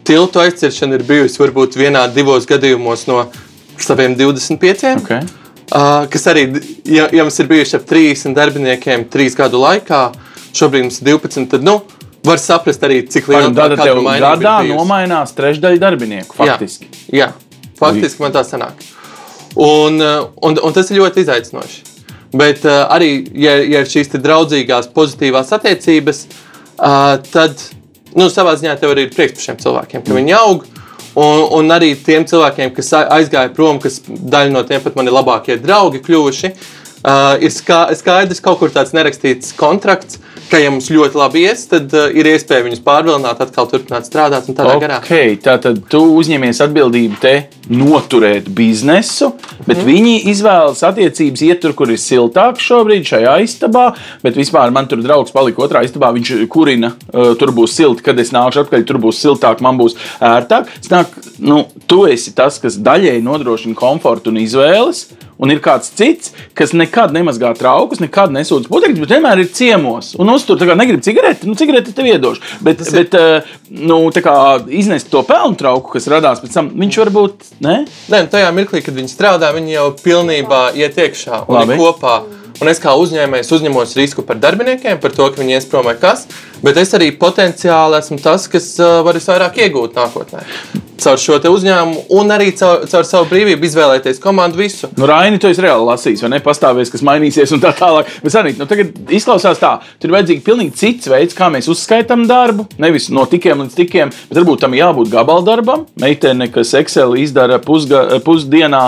tiltu 0.05 0.43
aizciršana 0.43 0.99
ir 0.99 1.07
bijusi 1.09 1.41
varbūt 1.43 1.79
vienā, 1.79 2.07
divos 2.15 2.47
gadījumos 2.49 3.07
no 3.11 3.25
saviem 3.83 4.17
25. 4.19 4.85
Okay. 5.03 5.23
Uh, 5.73 6.05
kas 6.13 6.27
arī, 6.29 6.47
ja, 6.85 7.07
ja 7.15 7.25
mums 7.25 7.39
ir 7.41 7.49
bijuši 7.49 7.79
ap 7.79 7.87
30 7.89 8.37
darbiniekiem 8.37 9.07
trīs 9.13 9.37
gadu 9.39 9.63
laikā, 9.63 10.03
šobrīd 10.53 10.89
mums 10.89 11.01
ir 11.01 11.15
12, 11.15 11.47
tad 11.55 11.65
nu, 11.65 11.79
var 12.27 12.41
saprast 12.43 12.83
arī, 12.87 13.01
cik 13.09 13.31
liela 13.33 13.49
tev 13.51 14.03
mainība 14.03 14.17
ir 14.19 14.27
gadā 14.27 14.57
bijusi. 14.67 14.77
nomainās 14.77 15.33
trešdaļa 15.39 15.81
darbinieku 15.83 16.37
faktiski. 16.39 16.91
Jā, 17.09 17.31
jā 17.31 17.79
faktiski 17.81 18.23
man 18.23 18.35
tā 18.35 18.45
sanāk. 18.47 18.85
Un, 19.59 19.99
un, 20.01 20.61
un 20.61 20.77
tas 20.77 20.91
ir 20.91 21.01
ļoti 21.01 21.27
izaicinoši. 21.27 21.83
Bet 22.37 22.63
uh, 22.65 22.87
arī, 22.93 23.11
ja, 23.37 23.59
ja 23.61 23.83
ir 23.85 23.91
šīs 23.91 24.15
draudzīgās, 24.15 24.89
pozitīvās 24.97 25.53
attiecības, 25.53 26.23
uh, 26.81 27.19
tad 27.33 27.61
nu, 28.19 28.29
savā 28.33 28.55
ziņā 28.59 28.77
tev 28.81 28.95
arī 28.95 29.07
ir 29.07 29.15
prieks 29.15 29.37
par 29.37 29.47
šiem 29.47 29.61
cilvēkiem, 29.63 30.05
ka 30.07 30.17
viņi 30.19 30.37
aug. 30.39 30.69
Un, 31.13 31.43
un 31.59 31.75
arī 31.75 31.91
tiem 32.01 32.25
cilvēkiem, 32.25 32.71
kas 32.73 32.89
aizgāja 33.03 33.53
prom, 33.53 33.77
kas 33.83 33.99
daļa 34.09 34.53
no 34.55 34.63
tiem 34.69 34.81
pat 34.81 34.95
mani 34.97 35.13
labākie 35.13 35.59
draugi 35.61 36.01
kļuvuši, 36.07 36.51
uh, 36.55 37.35
ir 37.37 37.53
ska 37.53 37.85
skaidrs, 37.99 38.41
kaut 38.41 38.63
kur 38.63 38.73
tāds 38.73 38.95
nerakstīts 38.97 39.53
kontrakts, 39.59 40.23
ka, 40.53 40.61
ja 40.61 40.73
mums 40.73 40.91
ļoti 40.93 41.19
labi 41.19 41.47
ies, 41.47 41.65
tad 41.71 41.93
uh, 41.97 42.11
ir 42.13 42.29
iespēja 42.29 42.67
viņus 42.67 42.83
pārvilināt, 42.85 43.41
atkal 43.41 43.69
turpināt 43.71 44.09
strādāt 44.09 44.51
un 44.51 44.59
tādā 44.59 44.77
garā. 44.83 44.99
Okay, 45.01 45.37
tātad 45.41 45.81
tu 45.93 46.03
uzņemies 46.19 46.61
atbildību 46.67 47.21
te 47.23 47.35
noturēt 47.73 48.51
biznesu, 48.53 49.31
bet 49.65 49.79
mm. 49.79 49.87
viņi 49.87 50.15
izvēlas 50.33 50.83
attiecības 50.85 51.45
iet 51.47 51.63
tur, 51.65 51.77
kur 51.79 51.93
ir 51.93 52.01
siltāk 52.01 52.61
šobrīd, 52.61 53.07
šajā 53.09 53.39
istabā. 53.47 53.87
Bet 54.25 54.37
vispār 54.37 54.75
man 54.75 54.91
tur 54.91 55.01
draugs 55.05 55.33
palika 55.35 55.65
otrā 55.65 55.85
istabā. 55.87 56.13
Viņš 56.17 56.35
kurina, 56.53 56.93
uh, 57.13 57.33
tur 57.41 57.55
būs 57.57 57.79
silti, 57.79 58.05
kad 58.05 58.21
es 58.21 58.35
nākšu 58.35 58.67
atpakaļ, 58.67 58.87
tur 58.89 59.01
būs 59.03 59.23
siltāk, 59.25 59.65
man 59.65 59.81
būs 59.81 59.97
ērtāk. 60.21 60.71
Snāk, 60.85 61.17
nu, 61.41 61.65
tu 61.89 62.05
esi 62.11 62.35
tas, 62.37 62.61
kas 62.63 62.81
daļēji 62.83 63.25
nodrošina 63.25 63.79
komfortu 63.79 64.35
un 64.35 64.43
izvēles. 64.45 65.07
Un 65.41 65.51
ir 65.51 65.61
kāds 65.65 65.89
cits, 65.97 66.33
kas 66.55 66.75
nekad 66.77 67.15
nemazgā 67.17 67.53
traukus, 67.59 68.01
nekad 68.03 68.31
nesūdz 68.35 68.69
putekļus, 68.71 69.01
bet 69.03 69.15
vienmēr 69.17 69.41
ir 69.43 69.49
ciemos. 69.55 70.13
Un 70.21 70.29
uztur, 70.35 70.59
tā 70.61 70.69
kā 70.69 70.77
negribu 70.79 71.03
cigareti, 71.03 71.49
nu, 71.49 71.57
cigareti 71.59 71.95
tev 71.97 72.07
iedošu. 72.11 72.43
Bet, 72.63 72.85
ir- 72.85 72.93
bet 73.01 73.17
uh, 73.19 73.55
nu, 73.71 73.99
kā 74.13 74.37
iznest 74.69 75.11
to 75.11 75.25
pelnu 75.27 75.57
trauku, 75.59 75.95
kas 75.97 76.07
radās 76.13 76.43
pēc 76.45 76.53
tam, 76.55 76.69
viņš 76.79 77.01
varbūt 77.05 77.51
ne. 77.65 77.79
Nē, 78.13 78.23
nu, 78.27 78.31
tajā 78.31 78.53
mirklī, 78.55 78.85
kad 78.85 78.95
viņi 78.95 79.11
strādā, 79.11 79.51
viņi 79.57 79.75
jau 79.79 79.89
pilnībā 80.05 80.63
iet 80.79 81.01
iekšā 81.01 81.43
un 81.49 81.75
kopā. 81.81 82.21
Un 82.63 82.69
es 82.71 82.79
kā 82.79 82.93
uzņēmējs 82.95 83.49
uzņemos 83.57 83.97
risku 83.99 84.23
par 84.23 84.39
darbiniekiem, 84.39 85.01
par 85.03 85.11
to, 85.17 85.27
ka 85.33 85.41
viņi 85.41 85.57
ies 85.57 85.65
prom 85.67 85.89
vai 85.89 85.97
kas. 85.99 86.29
Bet 86.63 86.79
es 86.79 86.95
arī 86.95 87.11
potenciāli 87.19 87.99
esmu 87.99 88.21
tas, 88.23 88.47
kas 88.51 88.73
uh, 88.79 89.01
var 89.07 89.19
visvairāk 89.19 89.59
iegūt 89.67 89.99
nākotnē. 89.99 90.47
Caur 91.03 91.19
šo 91.19 91.39
uzņēmumu, 91.51 92.05
un 92.15 92.31
arī 92.31 92.53
caur, 92.55 92.85
caur 92.87 93.07
savu 93.07 93.27
brīvību 93.33 93.67
izvēlēties 93.67 94.21
komandu 94.23 94.61
visu. 94.61 94.87
Nu, 94.95 95.07
Raini, 95.11 95.41
tu 95.43 95.49
esi 95.51 95.65
reāli 95.65 95.87
lasījis, 95.89 96.23
vai 96.23 96.31
ne? 96.35 96.39
Pastāvēs, 96.45 96.93
kas 96.93 97.03
mainīsies 97.07 97.55
un 97.57 97.63
tā 97.63 97.73
tālāk. 97.75 98.11
Bet, 98.23 98.35
Sanīt, 98.35 98.61
nu, 98.61 98.69
tagad 98.71 99.11
izklausās 99.11 99.59
tā, 99.59 99.73
tur 99.99 100.11
ir 100.11 100.15
vajadzīgs 100.15 100.45
pilnīgi 100.47 100.77
cits 100.79 101.11
veids, 101.11 101.35
kā 101.35 101.49
mēs 101.51 101.67
uzskaitām 101.73 102.23
darbu. 102.31 102.69
Nevis 102.83 103.09
no 103.11 103.25
tikiem 103.27 103.65
līdz 103.65 103.79
tikiem, 103.81 104.13
bet 104.29 104.39
varbūt 104.39 104.63
tam 104.63 104.77
jābūt 104.79 105.11
gabaldarbam. 105.11 105.89
Meitene, 106.03 106.47
kas 106.55 106.71
Excel 106.79 107.17
izdara 107.19 107.59
pusga, 107.63 108.05
pusdienā, 108.23 108.85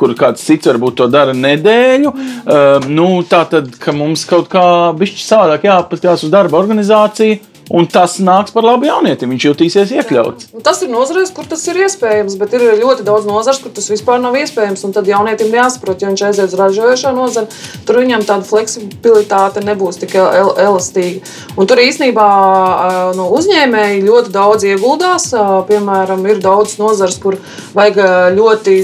kur 0.00 0.16
kāds 0.16 0.46
cits 0.48 0.70
varbūt 0.70 1.02
to 1.02 1.10
dara 1.12 1.36
nedēļu. 1.36 2.14
Uh, 2.14 2.88
nu, 2.88 3.10
tā 3.28 3.42
tad, 3.50 3.74
ka 3.82 3.92
mums 3.92 4.24
kaut 4.30 4.48
kā 4.52 4.64
bišķi 4.96 5.26
savādāk 5.26 5.68
jāpaskatās 5.68 6.24
uz 6.24 6.32
darba 6.32 6.62
organizāciju. 6.62 7.17
Nazi 7.18 7.40
Un 7.68 7.84
tas 7.90 8.16
nāks 8.24 8.54
par 8.54 8.64
labu 8.64 8.88
jaunietim. 8.88 9.28
Viņš 9.34 9.44
jutīsies 9.50 9.92
iekļauts. 9.98 10.48
Un 10.56 10.64
Tas 10.64 10.80
ir 10.84 10.90
nozarēs, 10.92 11.30
kur 11.36 11.46
tas 11.48 11.62
ir 11.68 11.78
iespējams, 11.84 12.36
bet 12.40 12.54
ir 12.56 12.64
ļoti 12.80 13.04
daudz 13.04 13.26
nozares, 13.28 13.60
kur 13.60 13.72
tas 13.76 13.88
vispār 13.90 14.20
nav 14.22 14.36
iespējams. 14.40 14.84
Un 14.88 14.94
tad 14.96 15.08
jaunietim 15.08 15.52
jāsaprot, 15.52 16.00
ja 16.00 16.10
viņš 16.10 16.22
aizies 16.28 16.52
uz 16.52 16.56
ražojošā 16.60 17.12
nozara, 17.16 17.48
tur 17.88 18.00
viņam 18.00 18.24
tāda 18.28 18.44
fleksibilitāte 18.48 19.62
nebūs 19.64 20.00
tik 20.00 20.16
el 20.20 20.52
elastīga. 20.64 21.20
Un 21.60 21.68
tur 21.68 21.80
īstenībā 21.82 22.24
ā, 22.24 22.88
no 23.18 23.28
uzņēmēji 23.36 24.04
ļoti 24.06 24.32
daudz 24.32 24.66
ieguldās. 24.68 25.28
Piemēram, 25.68 26.24
ir 26.28 26.40
daudz 26.44 26.78
nozares, 26.80 27.18
kur 27.20 27.36
vajag 27.76 28.00
ļoti 28.36 28.76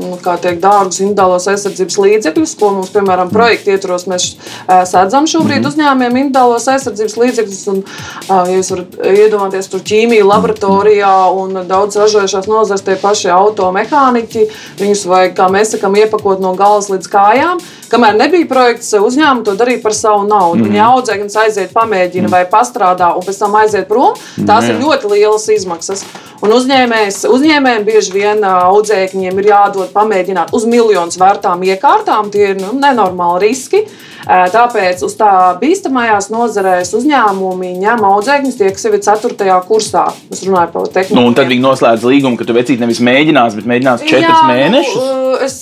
nu, 0.00 0.14
kā 0.24 0.36
teikt, 0.40 0.62
dārgus 0.64 1.02
individuālos 1.04 1.48
aizsardzības 1.52 2.00
līdzekļus, 2.04 2.56
ko 2.60 2.72
mums, 2.78 2.92
piemēram, 2.94 3.32
projekta 3.32 3.74
ietvaros 3.74 4.08
mēs 4.10 4.30
sēdzam 4.68 5.28
šobrīd 5.30 5.68
uzņēmumiem 5.68 6.20
individuālos 6.24 6.68
aizsardzības 6.72 7.18
līdzekļus. 7.24 7.64
Un, 7.72 7.82
ja 8.28 8.40
jūs 8.54 8.70
varat 8.74 8.96
iedomāties, 9.10 9.68
tur 9.72 9.82
ķīmija 9.86 10.26
laboratorijā 10.26 11.12
un 11.40 11.62
daudz 11.68 11.98
ražojušās 12.00 12.48
nozares, 12.50 12.84
tie 12.86 12.96
paši 13.00 13.32
automehāniķi, 13.34 14.46
viņus 14.80 15.04
vajag, 15.10 15.36
kā 15.38 15.50
mēs 15.52 15.74
sakām, 15.74 15.98
iepakot 15.98 16.42
no 16.42 16.54
galvas 16.58 16.90
līdz 16.92 17.10
kājām. 17.10 17.62
Kamēr 17.90 18.14
nebija 18.14 18.46
projekts, 18.46 18.92
uzņēmumi 18.94 19.46
to 19.48 19.56
darīja 19.58 19.82
par 19.82 19.94
savu 19.98 20.22
naudu. 20.28 20.62
Mm. 20.62 20.68
Viņa 20.70 20.88
audzēknis 20.94 21.38
aiziet, 21.42 21.72
pamēģina 21.74 22.30
vai 22.30 22.44
pastrādā, 22.50 23.10
un 23.18 23.26
pēc 23.26 23.40
tam 23.42 23.56
aiziet 23.58 23.88
prom. 23.90 24.14
Tās 24.38 24.68
Jā. 24.68 24.76
ir 24.76 24.84
ļoti 24.84 25.10
lielas 25.10 25.48
izmaksas. 25.50 26.04
Un 26.40 26.54
uzņēmējs, 26.56 27.24
uzņēmējiem 27.28 27.82
bieži 27.84 28.14
vien 28.14 28.44
audzēkņiem 28.48 29.40
ir 29.42 29.48
jādod 29.50 29.90
pamēģināt 29.92 30.54
uz 30.56 30.64
miljonus 30.64 31.20
vērtām 31.20 31.60
iekārtām. 31.68 32.30
Tie 32.32 32.54
ir 32.54 32.62
nu, 32.62 32.72
nenormāli 32.80 33.44
riski. 33.48 33.84
Tāpēc 34.20 35.00
uz 35.06 35.14
tā 35.16 35.32
bīstamajās 35.60 36.28
nozarēs 36.32 36.92
uzņēmumi 36.96 37.72
ņem 37.80 38.04
audzēkņus 38.04 38.58
tie, 38.58 38.68
kas 38.74 38.84
jau 38.84 38.92
ir 38.92 39.02
4. 39.04 39.56
kursā. 39.68 40.04
Es 40.32 40.42
runāju 40.44 40.72
par 40.74 40.90
tehniku. 40.92 41.16
Nu, 41.16 41.24
un 41.30 41.36
tad 41.36 41.48
viņi 41.48 41.64
noslēdz 41.64 42.04
līgumu, 42.04 42.36
ka 42.40 42.46
tu 42.48 42.56
vecīt 42.56 42.82
nevis 42.82 43.00
mēģinās, 43.04 43.56
bet 43.56 43.68
mēģinās 43.70 44.04
četrus 44.04 44.28
Jā, 44.28 44.42
mēnešus. 44.50 45.00
Nu, 45.00 45.32
es 45.44 45.56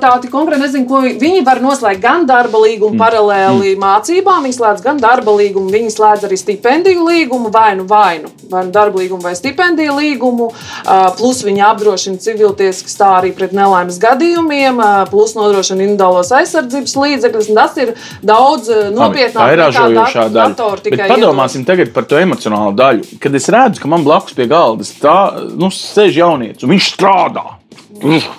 tādu 0.00 0.30
konkrēti 0.32 0.64
nezinu, 0.64 0.88
ko 0.88 1.02
vi- 1.04 1.18
viņi 1.20 1.44
var 1.44 1.60
noslēgt 1.60 2.00
gan 2.00 2.24
darba 2.28 2.62
līgumu 2.64 2.96
mm. 2.96 3.02
paralēli 3.02 3.74
mm. 3.74 3.82
mācībām, 3.84 4.48
viņi 4.48 4.56
slēdz 4.56 4.84
gan 4.84 5.02
darba 5.04 5.36
līgumu, 5.36 5.72
viņi 5.72 5.92
slēdz 5.92 6.28
arī 6.28 6.40
stipendiju 6.40 7.04
līgumu, 7.04 7.52
vai 7.52 7.74
nu 7.76 7.84
vai 7.88 8.18
nu, 8.24 8.32
vai 8.48 8.64
nu 8.64 8.72
darba 8.72 9.02
līgumu 9.02 9.28
vai 9.28 9.36
stipendiju 9.36 9.98
līgumu. 10.00 10.17
Uh, 10.18 11.08
plus 11.18 11.42
viņi 11.46 11.62
apdrošina 11.64 12.18
civiltieskas 12.22 12.96
tā 12.98 13.10
arī 13.20 13.32
pret 13.36 13.52
nelaimes 13.56 13.98
gadījumiem, 14.02 14.80
plus 15.10 15.34
nodrošina 15.38 15.84
individuālos 15.86 16.32
aizsardzības 16.34 16.94
līdzekļus. 16.98 17.52
Tas 17.58 17.76
ir 17.82 17.94
daudz 18.22 18.68
nopietnāk 18.94 19.54
nekā 19.56 20.28
dat- 20.28 20.34
daļa. 20.34 20.54
datoru 20.54 20.90
Bet 20.90 21.00
padomāsim 21.10 21.64
tagad 21.66 21.92
par 21.94 22.04
to 22.04 22.16
emocionālo 22.16 22.74
daļu. 22.76 23.18
Kad 23.20 23.34
es 23.34 23.48
redzu, 23.48 23.80
ka 23.80 23.88
man 23.88 24.04
blakus 24.04 24.34
pie 24.34 24.46
galda 24.46 24.84
tā, 24.84 25.18
nu, 25.56 25.66
sēž 25.74 26.14
jaunietis 26.22 26.62
un 26.64 26.70
viņš 26.70 26.92
strādā. 26.96 27.44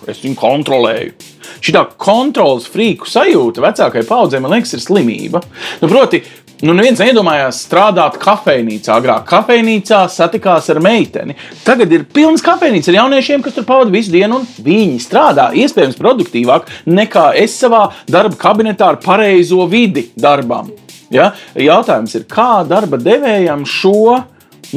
Es 0.07 0.21
viņu 0.23 0.35
kontrolēju. 0.39 1.11
Šī 1.59 1.73
tā 1.75 1.81
kontrols 1.99 2.67
frīku 2.71 3.07
sajūta 3.09 3.59
vecākajai 3.59 4.07
paudzei, 4.07 4.39
man 4.39 4.53
liekas, 4.53 4.73
ir 4.77 4.79
slimība. 4.79 5.41
Nu, 5.81 5.89
proti, 5.91 6.21
nu, 6.65 6.73
neviens 6.75 6.99
neiedomājās 6.99 7.61
strādāt 7.65 8.17
kafejnīcā. 8.21 8.97
Agrāk 8.99 9.27
kafejnīcā 9.29 10.01
satikās 10.11 10.69
ar 10.73 10.81
meiteni. 10.83 11.37
Tagad 11.65 11.93
ir 11.95 12.07
pilns 12.13 12.43
kafejnīca 12.45 12.91
ar 12.91 12.99
jauniešiem, 13.01 13.43
kas 13.45 13.55
tur 13.55 13.67
pavadīja 13.69 13.95
visu 13.95 14.15
dienu, 14.15 14.41
un 14.41 14.65
viņi 14.65 14.99
strādā 15.03 15.49
iespējams 15.59 15.99
produktīvāk 15.99 16.69
nekā 16.89 17.29
es 17.39 17.55
savā 17.61 17.85
darba 18.09 18.39
kabinetā 18.39 18.93
ar 18.93 18.99
pareizo 19.03 19.67
vidi 19.71 20.09
darbam. 20.19 20.71
Ja? 21.13 21.31
Jautājums 21.57 22.17
ir, 22.19 22.27
kā 22.29 22.65
darba 22.69 22.99
devējam 23.01 23.65
šo 23.67 24.19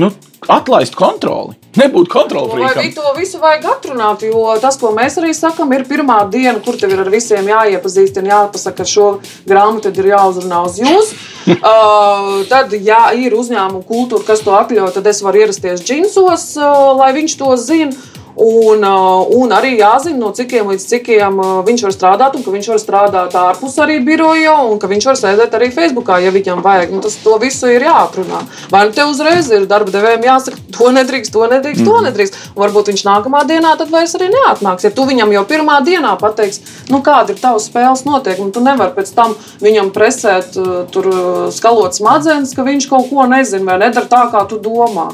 nu, 0.01 0.13
atlaist 0.49 0.97
kontroli? 0.99 1.62
Nebūt 1.73 2.09
Vai 2.09 2.15
kontrolfrīkam. 2.21 2.83
vi- 2.83 2.93
to 2.93 3.13
visu 3.17 3.39
vajag 3.41 3.63
atrunāt? 3.65 4.23
Jo 4.23 4.59
tas, 4.61 4.77
ko 4.77 4.91
mēs 4.93 5.17
arī 5.17 5.33
sakām, 5.33 5.73
ir 5.73 5.85
pirmā 5.89 6.19
diena, 6.31 6.61
kur 6.63 6.75
tev 6.77 6.93
ir 6.93 7.01
ar 7.01 7.09
visiem 7.11 7.47
jāiepazīst 7.49 8.19
un 8.19 8.29
jāpasaka, 8.29 8.77
ka 8.77 8.85
šo 8.85 9.21
grāmatu 9.49 9.87
ir 9.97 10.11
jāuzrunā 10.13 10.65
uz 10.67 10.79
jums. 10.79 11.15
uh, 11.49 12.45
tad, 12.49 12.73
ja 12.73 13.11
ir 13.17 13.33
uzņēmuma 13.33 13.85
kultūra, 13.89 14.25
kas 14.27 14.41
to 14.45 14.51
atļauj, 14.51 14.93
tad 14.95 15.07
es 15.07 15.23
varu 15.23 15.41
ierasties 15.47 15.81
džinsos, 15.83 16.57
uh, 16.61 16.93
lai 16.99 17.13
viņš 17.17 17.39
to 17.39 17.57
zinātu. 17.57 17.97
Un, 18.33 18.81
uh, 18.81 19.29
un 19.37 19.51
arī 19.53 19.75
jāzina, 19.77 20.17
no 20.17 20.31
cikiem 20.33 20.71
līdz 20.73 20.85
cikiem 20.89 21.37
uh, 21.43 21.59
viņš 21.67 21.83
var 21.85 21.93
strādāt, 21.93 22.37
un 22.39 22.45
ka 22.45 22.55
viņš 22.55 22.69
var 22.73 22.79
strādāt 22.81 23.35
ārpus 23.37 23.75
arī 23.85 23.99
biroja, 24.05 24.55
un 24.71 24.79
ka 24.81 24.89
viņš 24.89 25.07
var 25.11 25.19
sēdēt 25.21 25.57
arī 25.59 25.69
Facebookā, 25.75 26.17
ja 26.25 26.31
viņam 26.33 26.63
vajag. 26.65 26.95
Nu, 26.95 27.03
tas 27.05 27.19
to 27.21 27.37
visu 27.43 27.69
ir 27.69 27.85
jāatrunā. 27.85 28.41
Vai 28.73 28.87
nu 28.89 28.97
te 28.97 29.05
uzreiz 29.05 29.51
ir 29.53 29.67
darba 29.69 29.93
devējiem 29.93 30.25
jāsaka, 30.25 30.61
to 30.73 30.89
nedrīkst, 30.97 31.33
to 31.35 31.49
nedrīkst, 31.53 31.85
to 31.85 31.99
nedrīkst. 32.07 32.39
Un 32.55 32.65
varbūt 32.65 32.89
viņš 32.93 33.05
nākamā 33.11 33.43
dienā 33.51 33.75
tad 33.81 33.93
vairs 33.93 34.17
arī 34.17 34.31
neatnāks. 34.33 34.89
Ja 34.89 34.93
tu 34.97 35.05
viņam 35.09 35.35
jau 35.37 35.45
pirmā 35.53 35.83
dienā 35.85 36.15
pateiksi, 36.21 36.65
nu, 36.89 37.03
kāda 37.05 37.37
ir 37.37 37.43
tavs 37.43 37.69
spēles 37.69 38.07
noteikumi, 38.09 38.55
tu 38.55 38.65
nevari 38.65 38.97
pēc 38.97 39.13
tam 39.13 39.37
viņam 39.61 39.93
presēt, 39.93 40.57
uh, 40.57 40.87
tur 40.89 41.11
skalot 41.53 42.01
smadzenes, 42.01 42.57
ka 42.57 42.65
viņš 42.65 42.89
kaut 42.89 43.13
ko 43.13 43.29
nezina 43.29 43.75
vai 43.75 43.79
nedara 43.85 44.09
tā, 44.09 44.25
kā 44.33 44.47
tu 44.49 44.57
domā. 44.63 45.11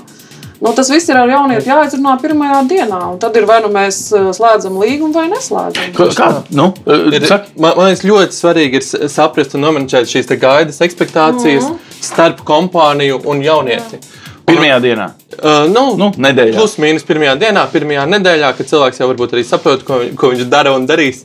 Nu, 0.61 0.73
tas 0.75 0.89
viss 0.91 1.07
ir 1.09 1.15
ar 1.17 1.29
jaunieti 1.31 1.69
jāizrunā 1.71 2.17
pirmajā 2.19 2.63
dienā. 2.71 2.99
un 3.13 3.19
Tad 3.23 3.37
ir 3.39 3.45
vai 3.47 3.61
nu 3.63 3.69
mēs 3.71 3.99
uh, 4.17 4.31
slēdzam 4.35 4.75
līgumu 4.83 5.15
vai 5.15 5.29
neslēdzam. 5.31 5.93
Kā, 5.95 6.09
kā, 6.19 6.29
nu, 6.51 6.73
Ir, 7.15 7.27
saka, 7.31 7.47
man, 7.57 7.77
man 7.79 7.91
liekas, 7.93 8.03
ļoti 8.09 8.35
svarīgi 8.35 8.81
ir 8.81 9.09
saprast 9.13 9.55
un 9.55 9.63
nomenedžēt 9.69 10.11
šīs 10.11 10.27
te 10.33 10.37
gaidas, 10.37 10.81
expectācijas 10.83 11.69
Mhm. 11.69 11.79
starp 12.01 12.43
kompāniju 12.49 13.21
un 13.27 13.43
jaunieti. 13.43 14.01
pirmajā 14.49 14.81
dienā. 14.81 15.07
Uh, 15.39 15.67
nu, 15.69 15.83
Nu, 16.01 16.07
nedēļā. 16.17 16.55
Plus 16.57 16.77
mīnus 16.81 17.05
pirmajā 17.05 17.35
dienā, 17.39 17.67
pirmajā 17.71 18.07
nedēļā, 18.09 18.57
kad 18.57 18.67
cilvēks 18.67 18.99
jau 18.99 19.09
varbūt 19.13 19.35
arī 19.37 19.45
saprot, 19.45 19.85
ko, 19.85 20.01
ko 20.17 20.31
viņš 20.33 20.49
dara 20.49 20.73
un 20.75 20.87
darīs. 20.89 21.23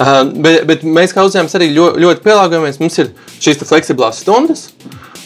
Uh, 0.00 0.24
bet, 0.24 0.64
bet 0.66 0.82
mēs 0.82 1.12
kā 1.12 1.20
uzņēmums 1.28 1.54
arī 1.58 1.68
ļoti, 1.76 2.00
ļoti 2.00 2.24
pielāgojamies. 2.24 2.80
Mums 2.80 2.98
ir 2.98 3.10
šīs 3.38 3.58
te 3.60 3.68
fleksiblās 3.68 4.22
stundas, 4.24 4.70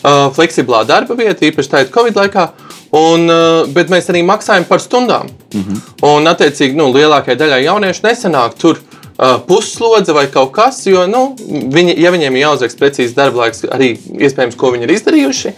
uh, 0.03 0.27
fleksiblā 0.35 0.83
darba 0.89 1.15
vieta, 1.15 1.47
īpaši 1.47 1.71
tādā 1.71 1.91
Covid 1.95 2.19
laikā. 2.19 2.49
Un, 2.95 3.27
uh, 3.31 3.65
bet 3.75 3.91
mēs 3.91 4.11
arī 4.13 4.23
maksājam 4.27 4.67
par 4.69 4.81
stundām. 4.81 5.31
Mm 5.55 5.63
-hmm. 5.63 5.81
Un, 6.07 6.27
attiecīgi, 6.27 6.77
nu, 6.79 6.93
lielākajai 6.95 7.39
daļai 7.39 7.65
jauniešu 7.65 8.05
nesanāk 8.05 8.55
tur 8.59 8.79
uh, 8.79 9.41
puslodze 9.47 10.13
vai 10.13 10.27
kaut 10.27 10.53
kas, 10.53 10.87
jo 10.87 11.07
nu, 11.07 11.37
viņi, 11.49 11.97
ja 11.99 12.11
viņiem 12.11 12.37
ir 12.37 12.45
jāuzraksta 12.47 12.79
precīzi 12.79 13.15
darba 13.15 13.45
laiks, 13.45 13.65
arī 13.65 13.97
iespējams, 14.19 14.57
ko 14.57 14.71
viņi 14.71 14.83
ir 14.83 14.95
izdarījuši, 14.97 15.53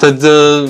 tad 0.00 0.24
uh, 0.24 0.68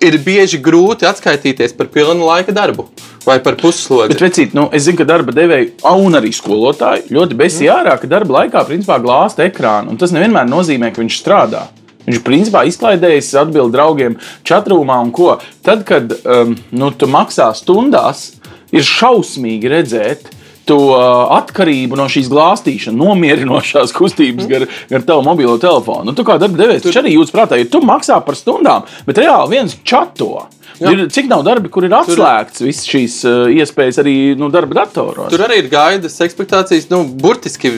ir 0.00 0.18
bieži 0.18 0.60
grūti 0.62 1.06
atskaitīties 1.08 1.76
par 1.76 1.86
pilnu 1.86 2.26
laika 2.26 2.52
darbu 2.52 2.88
vai 3.26 3.38
par 3.40 3.56
pusslodzi. 3.56 4.12
Bet, 4.12 4.22
vecīt, 4.22 4.54
nu, 4.54 4.68
es 4.72 4.82
zinu, 4.82 4.98
ka 4.98 5.04
darba 5.04 5.32
devēji 5.32 5.72
un 5.94 6.18
arī 6.18 6.32
skolotāji 6.34 7.14
ļoti 7.14 7.38
besi 7.38 7.70
ārā, 7.70 7.94
ka 8.00 8.10
darba 8.10 8.40
laikā 8.40 8.64
principā 8.66 8.98
glāsta 9.02 9.46
ekrānu. 9.46 9.94
Un 9.94 10.00
tas 10.00 10.12
nevienmēr 10.14 10.50
nozīmē, 10.50 10.90
ka 10.92 11.02
viņš 11.02 11.20
strādā. 11.22 11.68
Viņš 12.06 12.22
principā 12.26 12.64
izklaidējas, 12.66 13.32
atbild 13.42 13.74
draugiem, 13.74 14.18
čatrūmā 14.48 14.98
un 15.04 15.10
ko. 15.14 15.36
Tad, 15.66 15.84
kad 15.88 16.14
um, 16.22 16.56
nu, 16.74 16.92
tu 16.98 17.08
maksā 17.10 17.52
stundās, 17.58 18.32
ir 18.74 18.86
šausmīgi 18.86 19.70
redzēt. 19.72 20.32
To 20.70 20.76
uh, 20.94 21.32
atkarību 21.34 21.96
no 21.98 22.04
šīs 22.06 22.28
glāstīšanas, 22.30 22.94
nomierinošās 22.94 23.90
kustības 23.96 24.46
gar, 24.46 24.64
gar 24.92 25.02
tavu 25.08 25.24
mobilo 25.26 25.56
telefonu. 25.58 26.06
Nu, 26.06 26.14
tu 26.14 26.22
kā 26.22 26.36
darba 26.38 26.60
devējs 26.60 26.84
taču 26.84 27.00
arī 27.00 27.16
jūtas 27.16 27.34
prātā, 27.34 27.58
ja 27.58 27.66
tu 27.66 27.80
maksā 27.82 28.20
par 28.22 28.38
stundām, 28.38 28.86
bet 29.08 29.18
reāli 29.18 29.56
viens 29.56 29.74
čato. 29.82 30.44
Ir, 30.78 31.02
cik 31.10 31.26
nav 31.30 31.42
darbi, 31.46 31.66
kur 31.70 31.88
ir 31.88 31.96
atslēgts 31.98 32.62
visas 32.62 32.86
šīs 32.86 33.16
uh, 33.26 33.50
iespējas 33.50 33.98
arī 34.04 34.14
nu, 34.38 34.52
darba 34.54 34.84
datoros? 34.84 35.34
Tur 35.34 35.42
arī 35.48 35.64
ir 35.64 35.70
gaidas, 35.72 36.20
expectācijas. 36.22 36.86
Nu, 36.94 37.02
burtiski 37.10 37.74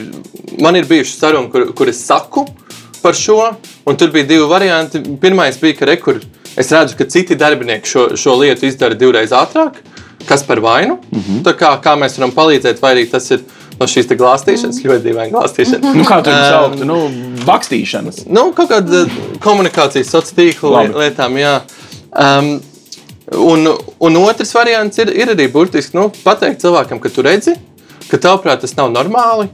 man 0.61 0.77
ir 0.77 0.85
bijušas 0.89 1.17
sarunas, 1.25 1.49
kur, 1.53 1.71
kur 1.73 1.89
es 1.89 2.05
saku 2.05 2.45
par 3.05 3.13
šo, 3.17 3.39
un 3.85 3.97
tur 4.01 4.09
bija 4.13 4.25
divi 4.33 4.47
varianti. 4.49 5.01
Pirmais 5.21 5.59
bija, 5.61 5.77
ka 5.79 5.85
rekur, 5.91 6.21
es 6.57 6.71
redzu, 6.73 6.97
ka 6.97 7.05
citi 7.11 7.37
darbinieki 7.37 7.87
šo, 7.91 8.07
šo 8.17 8.33
lietu 8.41 8.65
izdara 8.69 8.97
divreiz 8.97 9.33
ātrāk. 9.35 9.77
Kas 10.25 10.41
par 10.47 10.57
vainu? 10.63 10.97
Mm 11.11 11.19
Mhm. 11.19 11.37
-hmm. 11.43 11.53
kā, 11.59 11.75
kā 11.83 11.93
mēs 12.01 12.17
varam 12.17 12.31
palīdzēt, 12.33 12.81
vai 12.81 12.95
arī 12.95 13.09
tas 13.11 13.29
ir 13.31 13.43
no 13.79 13.85
šīs 13.85 14.07
glāstīšanas, 14.17 14.79
ļoti 14.85 15.03
dīvaina 15.03 15.31
glāstīšana. 15.35 15.93
Nu, 15.95 16.03
kā 16.03 16.21
tur 16.23 16.33
Um, 16.33 16.45
saukt? 16.49 16.85
Nu, 16.85 16.97
bakstīšanas. 17.45 18.23
Nu, 18.27 18.51
kaut 18.55 18.69
kāda 18.69 19.05
komunikācijas 19.43 20.09
sociālā 20.13 20.35
tīkla 20.37 20.83
lietām, 20.95 21.37
jā. 21.37 21.61
Um, 22.15 22.61
un, 23.31 23.67
un 23.99 24.17
otrs 24.17 24.53
variants 24.55 24.97
ir, 24.97 25.09
ir 25.09 25.27
arī 25.35 25.51
burtiski 25.51 25.97
nu, 25.97 26.09
pateikt 26.23 26.61
cilvēkam, 26.63 26.99
ka 27.03 27.09
tu 27.09 27.21
redzi, 27.25 27.55
ka 28.09 28.17
tavuprāt 28.17 28.61
tas 28.61 28.75
nav 28.77 28.91
normāli. 28.93 29.47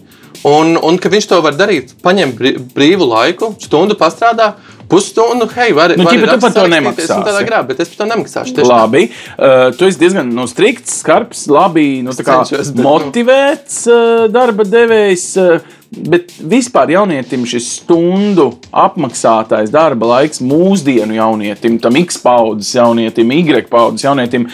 Un, 0.43 0.77
un 0.81 0.97
ka 0.97 1.09
viņš 1.09 1.27
to 1.29 1.41
var 1.45 1.53
darīt, 1.53 1.91
paņem 2.01 2.31
brī- 2.33 2.57
brīvu 2.73 3.05
laiku, 3.05 3.51
stundu 3.61 3.93
pastrādā, 3.99 4.53
pusstundu, 4.89 5.45
hei, 5.55 5.71
var, 5.71 5.93
Nu, 5.95 6.03
ķipa, 6.03 6.31
tu 6.33 6.39
par 6.41 6.51
to 6.55 6.63
un 6.65 6.71
Tādā 6.71 6.79
nemaksāsi. 6.81 7.45
grā, 7.47 7.59
bet 7.67 7.79
es 7.79 7.91
par 7.93 7.97
to 8.07 8.15
nemaksāšu. 8.15 8.55
tieši. 8.57 8.67
Labi, 8.67 9.03
uh, 9.37 9.71
tu 9.77 9.85
esi 9.85 9.99
diezgan 10.01 10.33
nu, 10.33 10.47
strikts, 10.47 10.97
skarbs, 11.03 11.45
labi 11.47 12.01
nu, 12.03 12.11
kā 12.11 12.41
cenšos, 12.41 12.73
bet, 12.73 12.75
nu. 12.75 12.87
motivēts 12.89 13.77
uh, 13.87 14.27
darba 14.33 14.63
devējs. 14.65 15.27
Uh, 15.37 15.77
bet 15.91 16.31
vispār 16.39 16.87
jaunietim 16.93 17.43
šis 17.45 17.65
stundu 17.81 18.53
apmaksātais 18.71 19.69
darba 19.73 20.07
laiks 20.07 20.39
mūsdienu 20.39 21.17
jaunietim, 21.17 21.77
tam 21.83 21.95
X 21.99 22.17
paudzes 22.23 22.73
jaunietim, 22.77 23.29
Y 23.31 23.67
paudzes 23.69 24.05
jaunietim. 24.07 24.47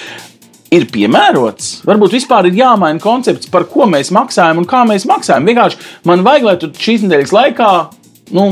Ir 0.75 0.83
piemērots. 0.91 1.85
Varbūt 1.87 2.17
vispār 2.17 2.49
ir 2.49 2.57
jāmaina 2.59 2.99
koncepts, 2.99 3.47
par 3.51 3.63
ko 3.71 3.85
mēs 3.87 4.11
maksājam 4.15 4.59
un 4.59 4.67
kā 4.67 4.81
mēs 4.87 5.05
maksājam. 5.07 5.47
Vienkārši 5.47 5.79
man 6.09 6.25
vajag, 6.27 6.47
lai 6.49 6.57
tu 6.59 6.71
šīs 6.75 7.05
nedēļas 7.05 7.33
laikā 7.35 7.69
nu, 8.35 8.47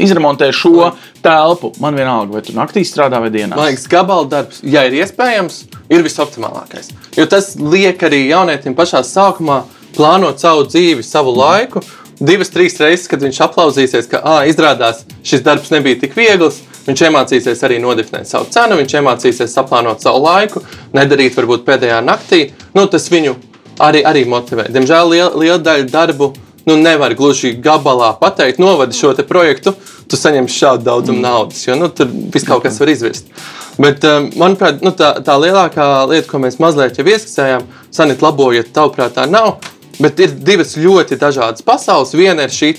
izremontē 0.00 0.48
šo 0.56 0.92
telpu. 1.24 1.72
Man 1.82 1.98
vienalga, 1.98 2.32
vai 2.38 2.42
tu 2.44 2.54
naktī 2.56 2.84
strādā 2.88 3.20
vai 3.20 3.30
dienā. 3.34 3.56
Man 3.56 3.68
liekas, 3.70 3.88
gabala 3.90 4.28
darbs, 4.30 4.62
ja 4.64 4.86
ir 4.88 4.96
iespējams, 5.02 5.60
ir 5.92 6.04
visoptimālākais. 6.06 6.92
Jo 7.18 7.28
tas 7.30 7.54
liek 7.60 8.00
arī 8.08 8.24
jaunietim 8.30 8.76
pašā 8.78 9.04
sākumā 9.06 9.62
plānot 9.96 10.40
savu 10.40 10.66
dzīvi, 10.68 11.04
savu 11.04 11.34
laiku. 11.36 11.84
Divas, 12.18 12.50
trīs 12.50 12.74
reizes, 12.82 13.06
kad 13.10 13.22
viņš 13.22 13.44
aplausīsies, 13.44 14.08
ka 14.10 14.22
ah, 14.26 14.40
izrādās 14.48 15.04
šis 15.26 15.44
darbs 15.46 15.70
nebija 15.70 16.00
tik 16.00 16.16
viegls, 16.18 16.62
viņš 16.88 17.04
iemācīsies 17.08 17.62
arī 17.68 17.78
nodefinēt 17.84 18.30
savu 18.30 18.48
cenu, 18.54 18.78
viņš 18.80 18.96
iemācīsies 19.00 19.54
saplānot 19.54 20.02
savu 20.02 20.24
laiku, 20.24 20.64
nedarīt 20.96 21.36
varbūt 21.38 21.66
pēdējā 21.68 22.00
naktī. 22.04 22.48
Nu, 22.74 22.88
tas 22.90 23.10
viņu 23.12 23.36
arī, 23.84 24.02
arī 24.06 24.24
motivē. 24.28 24.68
Diemžēl 24.72 25.14
liela, 25.14 25.32
liela 25.36 25.60
daļa 25.62 25.88
darbu 25.92 26.32
nu, 26.68 26.76
nevar 26.76 27.14
gluži 27.16 27.54
gabalā 27.64 28.12
pateikt, 28.20 28.60
novadi 28.60 28.96
šo 28.96 29.14
projektu, 29.28 29.72
tu 30.08 30.16
saņemsi 30.16 30.58
šādu 30.58 30.84
daudzumu 30.84 31.22
naudas, 31.22 31.62
jo 31.66 31.76
nu, 31.78 31.88
tur 31.88 32.10
viss 32.10 32.46
kaut 32.48 32.66
kas 32.66 32.80
var 32.80 32.92
izvirst. 32.92 33.32
Bet, 33.78 34.04
um, 34.04 34.28
manuprāt, 34.36 34.82
nu, 34.82 34.90
tā, 34.90 35.14
tā 35.24 35.36
lielākā 35.38 35.86
lieta, 36.10 36.26
ko 36.28 36.40
mēs 36.42 36.58
mazliet 36.58 36.98
jau 36.98 37.06
ieskicējām, 37.06 37.66
Sanīt, 37.94 38.22
labojiet, 38.24 38.72
tavuprāt, 38.74 39.14
tā 39.16 39.28
nav. 39.30 39.60
Bet 39.98 40.20
ir 40.22 40.34
divas 40.46 40.76
ļoti 40.78 41.16
dažādas 41.18 41.64
pasaules. 41.66 42.12
Viena 42.14 42.44
ir 42.46 42.52
šī, 42.54 42.72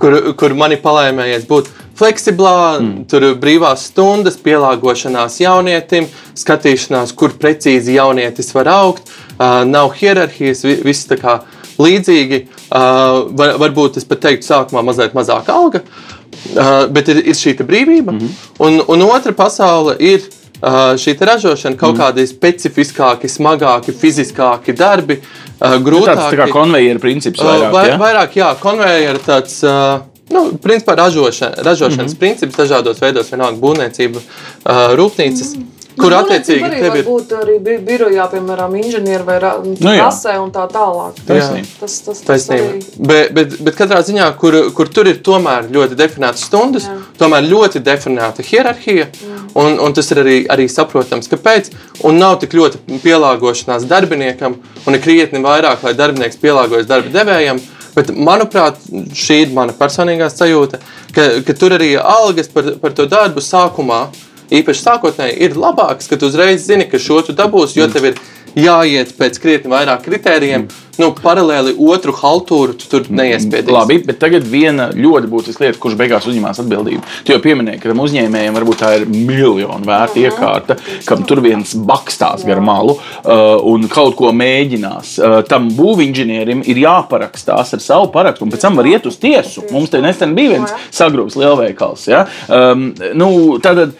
kur, 0.00 0.16
kur 0.36 0.54
man 0.56 0.74
ir 0.74 0.82
palēmējies 0.82 1.46
būt 1.48 1.70
fleksiblā, 1.98 2.78
mm. 2.78 3.04
tur 3.10 3.26
brīvās 3.40 3.88
stundas, 3.90 4.38
pielāgošanās 4.42 5.40
jaunietim, 5.42 6.08
skatīšanās, 6.38 7.14
kur 7.18 7.34
precīzi 7.40 7.98
jaunietis 7.98 8.54
var 8.54 8.70
augt. 8.76 9.10
Uh, 9.38 9.62
nav 9.68 9.92
hierarhijas, 9.98 10.64
vi- 10.66 10.80
viss 10.86 11.08
tā 11.10 11.18
kā 11.20 11.40
līdzīgi. 11.78 12.46
Uh, 12.68 13.28
var, 13.38 13.56
varbūt 13.62 13.98
es 14.00 14.06
pat 14.08 14.22
teiktu, 14.26 14.46
sākumā 14.46 14.82
mazliet 14.84 15.14
mazāka 15.16 15.54
alga, 15.54 15.82
uh, 15.82 16.86
bet 16.92 17.08
ir, 17.08 17.22
ir 17.22 17.38
šī 17.38 17.56
brīvība. 17.62 18.12
Mm 18.12 18.18
-hmm. 18.18 18.50
un, 18.58 18.82
un 18.88 19.06
otra 19.10 19.32
pasaule 19.32 19.96
ir 19.98 20.20
uh, 20.62 20.94
šī 20.98 21.16
ražošana, 21.20 21.76
kaut 21.76 21.94
mm. 21.94 22.00
kādi 22.00 22.26
specifiskāki, 22.26 23.30
smagāki, 23.30 23.92
fiziskāki 23.92 24.74
darbi, 24.76 25.18
uh, 25.22 25.70
Nu, 25.70 25.82
grūtāki. 25.86 26.14
Tāds 26.14 26.34
tā 26.34 26.38
kā 26.42 26.50
konveijera 26.52 26.98
princips 26.98 27.40
vairāk. 27.40 27.72
Vai, 27.72 27.88
ja? 27.88 27.98
vairāk, 27.98 28.36
jā, 28.36 28.52
konveijera 28.60 29.18
tāds. 29.18 29.62
Uh, 29.62 30.07
Nu, 30.30 30.50
principā 30.62 30.94
ražošana, 30.94 31.62
ražošanas 31.62 32.12
mm 32.12 32.16
-hmm. 32.16 32.18
princips 32.18 32.56
dažādos 32.56 33.00
veidos, 33.00 33.30
vienalga 33.32 33.58
būvniecība, 33.60 34.20
rūpnīcas, 35.00 35.56
mm 35.56 35.62
-hmm. 35.62 36.00
kur 36.02 36.12
attiecīgi 36.12 36.64
arī 36.64 36.98
ir. 36.98 37.04
būt 37.04 37.32
arī 37.42 37.58
bi- 37.58 37.78
birojā, 37.78 38.28
piemēram, 38.30 38.76
inženieri 38.76 39.24
vai 39.24 39.38
Nu 39.80 39.90
jā. 39.90 40.04
rasē 40.04 40.38
un 40.42 40.50
tā 40.50 40.68
tālāk. 40.70 41.12
Taisnība. 41.26 41.66
Tas, 41.80 42.00
tas, 42.00 42.20
tas 42.20 42.22
Taisnība. 42.26 42.68
arī. 42.68 42.82
Bet, 42.98 43.32
bet, 43.32 43.60
bet 43.60 43.74
katrā 43.76 44.02
ziņā, 44.02 44.36
kur, 44.36 44.70
kur 44.74 44.88
tur 44.88 45.06
ir 45.06 45.16
tomēr 45.16 45.62
ļoti 45.70 45.94
definētas 45.94 46.44
stundas, 46.44 46.84
Jā. 46.84 46.96
tomēr 47.18 47.42
ļoti 47.48 47.78
definēta 47.80 48.42
hierarhija, 48.42 49.06
un, 49.54 49.78
un 49.80 49.92
tas 49.92 50.10
ir 50.10 50.16
arī, 50.18 50.46
arī 50.46 50.68
saprotams, 50.68 51.28
kāpēc. 51.28 51.70
Un 52.04 52.18
nav 52.18 52.38
tik 52.40 52.52
ļoti 52.52 52.76
pielāgošanās 53.02 53.82
darbiniekam, 53.88 54.54
un 54.86 54.94
ir 54.94 55.00
krietni 55.00 55.38
vairāk, 55.42 55.76
lai 55.82 55.94
darbinieks 55.94 56.36
pielāgojas 56.36 56.86
darba 56.86 57.08
devējam. 57.08 57.60
Bet, 57.98 58.12
manuprāt, 58.14 58.78
šī 59.18 59.40
ir 59.42 59.54
mana 59.56 59.74
personīgā 59.74 60.28
sajūta, 60.30 60.78
ka, 61.14 61.24
ka 61.42 61.54
tur 61.58 61.74
arī 61.74 61.96
algas 61.98 62.46
par, 62.52 62.76
par 62.78 62.94
to 62.94 63.08
darbu 63.10 63.42
sākumā, 63.42 64.04
īpaši 64.54 64.84
sākotnēji, 64.84 65.38
ir 65.44 65.56
labākas, 65.58 66.06
ka 66.06 66.18
tu 66.20 66.28
uzreiz 66.30 66.62
zini, 66.68 66.86
ka 66.86 67.00
šo 67.02 67.18
tu 67.26 67.34
dabūsi, 67.36 67.80
jo 67.80 67.88
tev 67.90 68.12
ir 68.12 68.20
jāiet 68.56 69.14
pēc 69.18 69.40
krietni 69.42 69.72
vairāk 69.72 70.04
kritērijiem. 70.06 70.68
Nu, 70.98 71.12
paralēli 71.14 71.76
otru 71.78 72.10
haltūru 72.18 72.74
tu 72.74 72.88
tur 72.90 73.04
neiespiedīsi. 73.14 73.70
Labi, 73.70 74.00
bet 74.02 74.18
tagad 74.18 74.46
viena 74.50 74.88
ļoti 74.90 75.28
būtiska 75.30 75.62
lieta, 75.62 75.78
kurš 75.78 75.94
beigās 76.00 76.26
uzņemās 76.26 76.58
atbildību. 76.64 77.04
Tu 77.22 77.34
jau 77.34 77.38
pieminēji, 77.44 77.78
ka 77.84 77.92
tam 77.92 78.02
uzņēmējiem 78.02 78.58
varbūt 78.58 78.80
tā 78.82 78.90
ir 78.96 79.04
miljonu 79.12 79.86
vērta 79.86 80.18
iekārta, 80.24 80.78
kam 81.06 81.22
tur 81.28 81.42
viens 81.44 81.76
bakstās 81.86 82.42
gar 82.48 82.58
malu 82.66 82.96
uh, 82.96 83.60
un 83.70 83.86
kaut 83.92 84.18
ko 84.18 84.32
mēģinās. 84.34 85.14
Uh, 85.20 85.36
tam 85.46 85.70
būvinženierim 85.78 86.64
ir 86.66 86.82
jāparakstās 86.82 87.76
ar 87.78 87.84
savu 87.84 88.10
parakstu, 88.14 88.48
un 88.48 88.56
pēc 88.56 88.66
tam 88.66 88.82
var 88.82 88.90
iet 88.90 89.06
uz 89.06 89.20
tiesu. 89.22 89.68
Mums 89.70 89.94
te 89.94 90.02
nesen 90.02 90.34
bija 90.34 90.56
viens 90.56 90.74
sagrūks 90.98 91.38
lielveikals. 91.38 92.08
Ja? 92.10 92.26
Um, 92.50 92.90
nu, 93.14 93.30
tātad, 93.62 93.94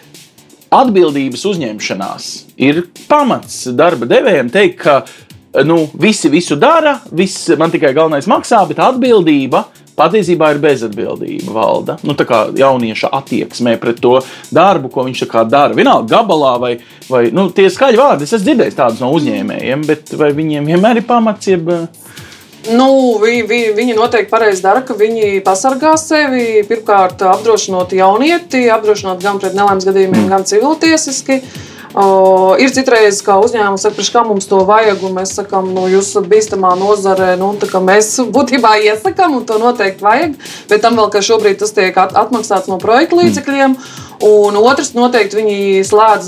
Atbildības 0.69 1.47
uzņemšanās 1.49 2.25
ir 2.59 2.83
pamats 3.09 3.65
darba 3.75 4.07
devējiem 4.09 4.51
teikt, 4.53 4.79
ka 4.83 5.65
nu, 5.65 5.81
visi 5.99 6.29
visu 6.29 6.57
dara, 6.59 6.99
viss 7.11 7.49
man 7.57 7.71
tikai 7.73 7.93
galvenais 7.95 8.29
maksā, 8.29 8.61
bet 8.69 8.81
atbildība 8.83 9.65
patiesībā 9.99 10.53
ir 10.53 10.61
bezatbildība 10.63 11.53
valda. 11.53 11.97
Nu, 12.07 12.15
tā 12.15 12.23
kā 12.27 12.45
jaunieša 12.55 13.11
attieksmē 13.19 13.75
pret 13.81 13.99
to 14.03 14.19
darbu, 14.55 14.91
ko 14.93 15.03
viņš 15.07 15.25
dara. 15.49 15.75
Vienalga 15.75 16.19
gabalā 16.19 16.53
vai, 16.61 16.73
vai 17.09 17.25
nu, 17.35 17.49
tie 17.51 17.67
skaļi 17.71 17.99
vārdi, 17.99 18.27
es 18.27 18.33
esmu 18.37 18.45
dzirdējis 18.47 18.79
tādus 18.79 19.03
no 19.03 19.11
uzņēmējiem, 19.17 19.85
bet 19.89 20.13
vai 20.19 20.31
viņiem 20.37 20.71
vienmēr 20.71 21.01
ir 21.01 21.09
pamats? 21.09 21.51
Jeb, 21.51 21.71
Nu, 22.67 23.15
vi, 23.21 23.39
vi, 23.47 23.59
viņi 23.71 23.93
noteikti 23.95 24.29
pareizi 24.29 24.61
dara, 24.61 24.81
ka 24.85 24.93
viņi 24.97 25.39
pasargā 25.45 25.93
sevi. 25.97 26.59
Pirmkārt, 26.67 27.23
apdrošinot 27.23 27.95
jaunieti, 27.95 28.65
apdrošinot 28.75 29.23
gan 29.23 29.39
pret 29.39 29.55
nelaimes 29.55 29.87
gadījumiem, 29.87 30.27
gan 30.29 30.43
civiltiesiski. 30.45 31.39
O, 31.99 32.55
ir 32.55 32.71
citreiz, 32.71 33.17
kā 33.25 33.35
uzņēmums 33.43 33.83
saka, 33.83 33.97
"Priekš 33.97 34.11
kā 34.13 34.21
mums 34.23 34.45
to 34.47 34.61
vajag, 34.63 35.01
un 35.03 35.17
mēs 35.17 35.33
sakām, 35.35 35.73
nu, 35.75 35.87
jūs 35.91 36.13
esat 36.13 36.29
bīstamā 36.31 36.71
nozarē, 36.79 37.33
nu, 37.37 37.51
tā 37.59 37.67
kā 37.67 37.81
mēs 37.83 38.13
būtībā 38.31 38.77
iesakām, 38.87 39.35
un 39.35 39.43
to 39.45 39.57
noteikti 39.59 40.05
vajag. 40.05 40.35
Bet 40.69 40.81
tam 40.81 40.95
vēl, 40.95 41.09
ka 41.11 41.19
šobrīd 41.19 41.59
tas 41.59 41.75
tiek 41.75 41.97
at 41.97 42.13
atmaksāts 42.13 42.71
no 42.71 42.77
projekta 42.77 43.19
līdzekļiem. 43.19 43.75
Un 44.19 44.57
otrs, 44.59 44.89
noteikti 44.91 45.37
viņi 45.39 45.83
slēdz, 45.87 46.25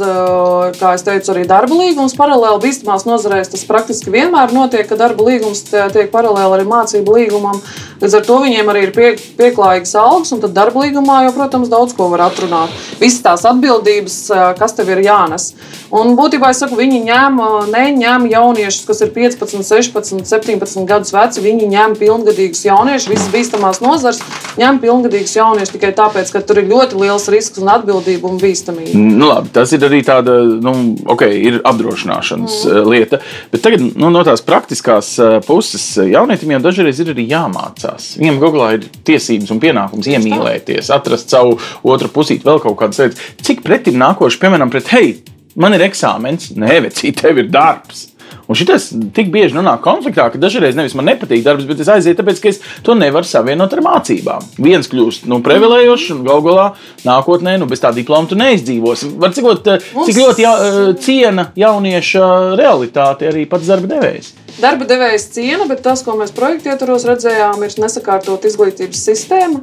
kā 0.80 0.94
jau 0.96 1.04
teicu, 1.10 1.34
arī 1.34 1.42
darba 1.44 1.76
līgumus 1.76 2.16
paralēli 2.16 2.62
bīstamās 2.64 3.04
nozarēs. 3.04 3.50
Tas 3.52 3.66
praktiski 3.68 4.14
vienmēr 4.14 4.54
notiek, 4.56 4.88
ka 4.88 4.96
darba 4.96 5.26
līgums 5.28 5.66
tie- 5.68 5.89
tiek 5.92 6.08
paralēli 6.12 6.56
arī 6.56 6.66
mācību 6.72 7.12
līgumam. 7.12 7.60
Līdz 8.00 8.16
ar 8.16 8.22
to 8.26 8.38
viņiem 8.39 8.72
arī 8.72 8.84
ir 8.84 8.92
pie, 8.96 9.10
pieklājīgs 9.36 9.92
algas, 10.00 10.32
un 10.32 10.39
tad 10.39 10.54
darba 10.54 10.80
līgumā 10.80 11.28
jau, 11.28 11.34
protams, 11.36 11.68
daudz 11.68 11.92
ko 11.94 12.08
var 12.08 12.32
atrunāt. 12.32 12.70
Visas 12.98 13.22
tās 13.22 13.44
atbildības, 13.44 14.32
kas 14.58 14.72
tev 14.72 14.88
ir 14.88 15.04
jānes. 15.04 15.52
Un 15.92 16.16
būtībā 16.16 16.50
es 16.50 16.60
saku, 16.64 16.78
viņi 16.80 17.04
ņem, 17.12 17.36
neņem 17.76 18.30
jauniešus, 18.32 18.88
kas 18.88 19.02
ir 19.02 19.12
15, 19.12 19.68
16, 19.68 20.24
17 20.26 20.86
gadus 20.88 21.12
veci. 21.12 21.42
Viņi 21.42 21.68
ņem 21.68 21.98
pilngadīgus 22.00 22.64
jauniešus, 22.64 23.10
visas 23.12 23.28
bīstamās 23.28 23.82
nozars, 23.84 24.24
ņem 24.58 24.80
pilngadīgus 24.80 25.36
jauniešus 25.36 25.76
tikai 25.76 25.92
tāpēc, 25.92 26.32
ka 26.32 26.39
tur 26.39 26.64
ir 26.64 26.72
ļoti 26.72 26.96
liels 26.96 27.28
risks 27.28 27.60
un 27.60 27.68
atbildība 27.82 28.29
un 28.29 28.38
bīstamība. 28.41 28.93
Nu, 28.95 29.27
labi, 29.29 29.51
tas 29.55 29.73
ir 29.75 29.84
arī 29.86 30.01
tāda, 30.07 30.38
nu, 30.63 30.73
ok, 31.11 31.25
ir 31.36 31.59
apdrošināšanas 31.67 32.57
mm. 32.67 32.89
lieta. 32.91 33.21
Bet 33.51 33.65
tagad 33.65 33.84
nu, 33.89 34.11
no 34.13 34.23
tās 34.27 34.43
praktiskās 34.45 35.13
eh, 35.21 35.38
puses 35.45 35.88
jaunietim 36.11 36.55
jau 36.55 36.61
dažreiz 36.67 37.01
ir 37.03 37.13
arī 37.15 37.27
jāmācās. 37.32 38.13
Viņam 38.21 38.39
Google 38.41 38.69
ir 38.77 38.88
tiesības 39.07 39.51
un 39.53 39.61
pienākums 39.63 40.09
iemīlēties, 40.11 40.93
atrast 40.93 41.34
savu 41.34 41.57
otru 41.84 42.11
pusīti, 42.13 42.47
vēl 42.47 42.61
kaut 42.63 42.79
kādas 42.82 43.01
lietas. 43.03 43.27
Cik 43.41 43.65
pretim 43.65 43.99
nākoši, 44.01 44.41
piemēram, 44.41 44.71
pret, 44.73 44.93
hei, 44.95 45.13
man 45.59 45.75
ir 45.75 45.86
eksāmens, 45.89 46.51
nē, 46.55 46.82
vecīt, 46.88 47.21
tev 47.21 47.41
ir 47.41 47.51
darbs. 47.51 48.11
Un 48.52 48.58
šis 48.60 48.89
tik 49.16 49.30
bieži 49.32 49.56
nonāk 49.56 49.80
konfliktā, 49.86 50.26
ka 50.28 50.39
dažreiz 50.41 50.76
nevis 50.76 50.95
man 50.97 51.08
nepatīk 51.08 51.45
darbs, 51.45 51.64
bet 51.70 51.80
es 51.80 51.91
aizietu, 51.91 52.20
tāpēc 52.20 52.41
ka 52.43 52.49
es 52.52 52.60
to 52.84 52.97
nevaru 52.99 53.28
savienot 53.28 53.72
ar 53.72 53.84
mācībām. 53.86 54.49
Viens 54.60 54.91
kļūst 54.91 55.30
nu, 55.32 55.39
privilējošs, 55.45 56.10
un 56.18 56.26
galu 56.28 56.43
galā 56.49 56.66
nākotnē 57.08 57.56
nu, 57.62 57.70
bez 57.72 57.80
tā 57.80 57.93
diploma 57.95 58.28
tu 58.28 58.36
neizdzīvosi. 58.39 59.14
Var 59.24 59.36
cikot, 59.38 59.72
cik 59.95 60.20
ļoti 60.20 60.43
ja, 60.43 60.54
eh, 60.68 60.82
ciena 60.99 61.47
jaunieša 61.56 62.28
realitāte 62.60 63.32
arī 63.32 63.47
pats 63.47 63.72
darba 63.72 63.95
devējs. 63.95 64.34
Darba 64.60 64.86
devējs 64.89 65.30
ciena, 65.36 65.66
bet 65.70 65.84
tas, 65.86 66.04
ko 66.04 66.18
mēs 66.20 66.34
projekta 66.36 66.74
ietvaros 66.74 67.06
redzējām, 67.08 67.62
ir 67.64 67.78
nesakārtot 67.82 68.45
izglītības 68.49 69.06
sistēma. 69.08 69.62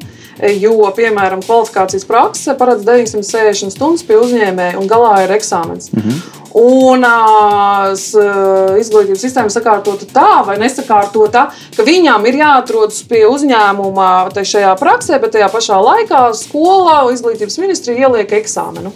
Jo, 0.62 0.76
piemēram, 0.95 1.43
kvalifikācijas 1.43 2.07
prakse 2.07 2.55
paredz 2.59 2.84
960 2.86 3.74
stundas 3.74 4.05
pie 4.07 4.20
uzņēmēja, 4.22 4.78
un 4.78 4.86
galā 4.91 5.24
ir 5.24 5.34
eksāmens. 5.34 5.91
Mm 5.93 6.05
-hmm. 6.05 6.39
Un 6.59 7.05
uh, 7.05 8.78
izglītības 8.80 9.20
sistēma 9.20 9.53
sakārtota 9.53 10.07
tā, 10.12 10.47
vai 10.47 10.57
nesakārtota, 10.59 11.51
ka 11.76 11.82
viņām 11.82 12.24
ir 12.26 12.41
jāatrodas 12.41 13.03
pie 13.09 13.26
uzņēmuma 13.28 14.30
šajā 14.32 14.72
praksē, 14.80 15.20
bet 15.20 15.32
tajā 15.36 15.51
pašā 15.53 15.76
laikā 15.82 16.22
skolā 16.34 17.12
izglītības 17.12 17.59
ministrija 17.59 18.09
ieliek 18.09 18.32
eksāmenu. 18.32 18.93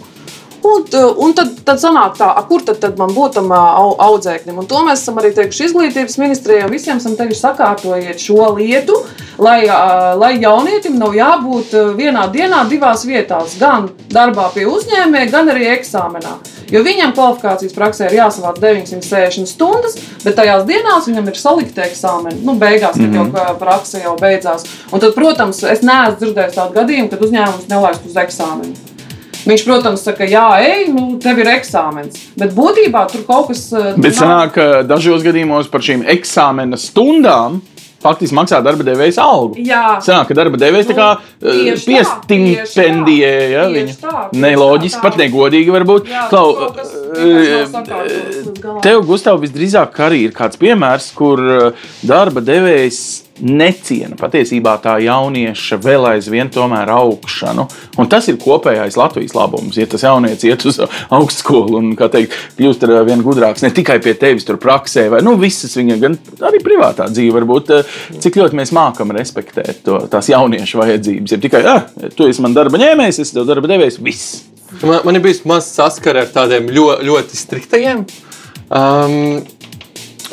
Un, 0.63 0.83
t- 0.87 0.99
un 1.19 1.33
tad, 1.35 1.49
tad 1.67 1.79
sanāk 1.81 2.13
tā, 2.15 2.29
kur 2.47 2.61
tad, 2.63 2.77
tad 2.79 2.95
man 2.97 3.11
būtu 3.11 3.33
tam 3.41 3.49
au- 3.51 3.97
audzēknim. 3.99 4.61
Un 4.61 4.65
to 4.69 4.79
mēs 4.87 5.01
esam 5.03 5.17
arī 5.19 5.33
teikuši 5.35 5.65
izglītības 5.67 6.15
ministrijai. 6.21 6.69
Visiem 6.71 7.01
esam 7.01 7.17
teikuši, 7.19 7.39
sakārtojiet 7.41 8.21
šo 8.23 8.47
lietu, 8.55 8.95
lai, 9.43 9.65
lai 10.15 10.31
jaunietim 10.39 10.95
nav 11.01 11.11
jābūt 11.17 11.75
ā, 11.75 11.83
vienā 11.97 12.29
dienā 12.31 12.61
divās 12.71 13.03
vietās. 13.03 13.57
Gan 13.59 13.89
darbā 14.13 14.47
pie 14.55 14.63
uzņēmēja, 14.71 15.31
gan 15.35 15.51
arī 15.51 15.67
eksāmenā. 15.73 16.37
Jo 16.71 16.79
viņam 16.87 17.11
kvalifikācijas 17.13 17.75
praksē 17.75 18.07
ir 18.07 18.15
jāsavāc 18.21 18.55
960 18.63 19.51
stundas, 19.51 19.99
bet 20.23 20.37
tajās 20.39 20.63
dienās 20.65 21.09
viņam 21.11 21.27
ir 21.27 21.37
salikta 21.37 21.83
eksāmena. 21.89 22.39
Nu, 22.41 22.55
beigās, 22.55 22.95
kad 22.97 23.13
jau 23.19 23.27
ā, 23.35 23.49
prakse 23.59 23.99
jau 24.01 24.15
beidzās. 24.17 24.63
Un 24.95 25.03
tad, 25.03 25.11
protams, 25.13 25.59
es 25.67 25.83
neesmu 25.83 26.17
dzirdējis 26.23 26.55
tādu 26.55 26.79
gadījumu, 26.79 27.11
kad 27.11 27.27
uzņēmums 27.27 27.69
nelaist 27.69 28.07
uz 28.07 28.15
eksāmenu. 28.25 28.92
Viņš, 29.43 29.65
protams, 29.67 30.05
saka, 30.05 30.27
jā, 30.29 30.45
ej, 30.63 30.87
nu, 30.93 31.17
tev 31.23 31.41
ir 31.43 31.51
eksāmens. 31.57 32.21
Bet 32.39 32.55
būtībā 32.55 33.05
tur 33.11 33.25
kaut 33.27 33.51
kas 33.51 33.65
uh, 33.75 33.93
Bet 33.99 34.17
sanāk, 34.17 34.59
dažos 34.87 35.25
gadījumos 35.25 35.69
par 35.73 35.83
šīm 35.85 36.05
eksāmena 36.15 36.79
stundām 36.79 37.61
faktiski 38.03 38.35
maksā 38.37 38.59
darba 38.63 38.85
devējs 38.87 39.17
algu. 39.21 39.57
Jā. 39.63 39.97
Sanāk, 40.03 40.31
ka 40.31 40.37
darba 40.37 40.59
devējs 40.59 40.89
Nu, 40.91 40.97
tā, 40.97 41.09
piestimpendijē. 41.87 43.33
Ja, 43.53 43.65
viņu. 43.71 43.95
Neloģiski, 44.43 45.01
pat 45.03 45.19
negodīgi 45.21 45.73
varbūt. 45.73 46.09
Jā, 46.11 46.27
Klau, 46.31 46.47
nav 46.59 46.73
sakārtots 47.71 48.39
eh, 48.43 48.79
tev, 48.83 49.03
Gustav, 49.07 49.39
visdrīzāk 49.43 49.99
arī 50.03 50.25
ir 50.27 50.35
kāds 50.35 50.59
piemērs, 50.61 51.11
kur 51.17 51.41
eh, 51.43 51.85
darba 52.05 52.43
devējs 52.43 53.22
neciena 53.41 54.17
patiesībā 54.19 54.75
tā 54.83 54.97
jaunieša 55.01 55.79
vēl 55.81 56.05
aizvien 56.11 56.51
tomēr 56.53 56.91
augšanu. 56.93 57.65
Un 58.01 58.09
tas 58.11 58.27
ir 58.29 58.37
kopējais 58.41 58.97
Latvijas 58.99 59.33
labums. 59.37 59.77
Ja 59.79 59.87
tas 59.89 60.05
jaunietis 60.05 60.45
iet 60.45 60.65
uz 60.69 60.79
augstskolu 60.83 61.79
un 61.79 61.91
teikt, 61.97 62.35
kļūst 62.59 62.85
ar 62.85 62.95
vien 63.07 63.23
gudrāks 63.25 63.65
ne 63.65 63.73
tikai 63.73 63.97
pie 64.03 64.13
tevis 64.19 64.45
tur 64.47 64.59
praksē, 64.61 65.07
vai 65.13 65.23
nu, 65.25 65.35
visas 65.41 65.73
viņa, 65.79 65.97
gan 66.01 66.17
arī 66.45 66.61
privātā 66.63 67.09
dzīve, 67.09 67.35
varbūt 67.39 67.73
eh, 67.73 67.97
cik 68.23 68.39
ļoti 68.41 68.59
mēs 68.59 68.73
mākam 68.75 69.13
respektēt 69.17 69.83
to, 69.87 70.03
tās 70.13 70.29
jauniešu 70.29 70.81
vajadzības. 70.81 71.35
Ir 71.35 71.43
tikai, 71.47 71.63
ah, 71.69 71.87
tu 72.17 72.29
esi 72.29 72.43
man 72.43 72.55
darba 72.57 72.81
ņēmējs, 72.81 73.23
es 73.23 73.33
tev 73.33 73.49
darba 73.49 73.71
devējs, 73.71 74.01
viss. 74.03 74.43
Man, 74.81 75.01
man 75.05 75.17
ir 75.17 75.25
bijis 75.25 75.43
maz 75.49 75.67
saskara 75.73 76.25
ar 76.25 76.31
tādiem 76.33 76.69
ļoti, 76.73 77.05
ļoti 77.09 77.37
striktajiem. 77.37 78.05
Um, 78.73 79.43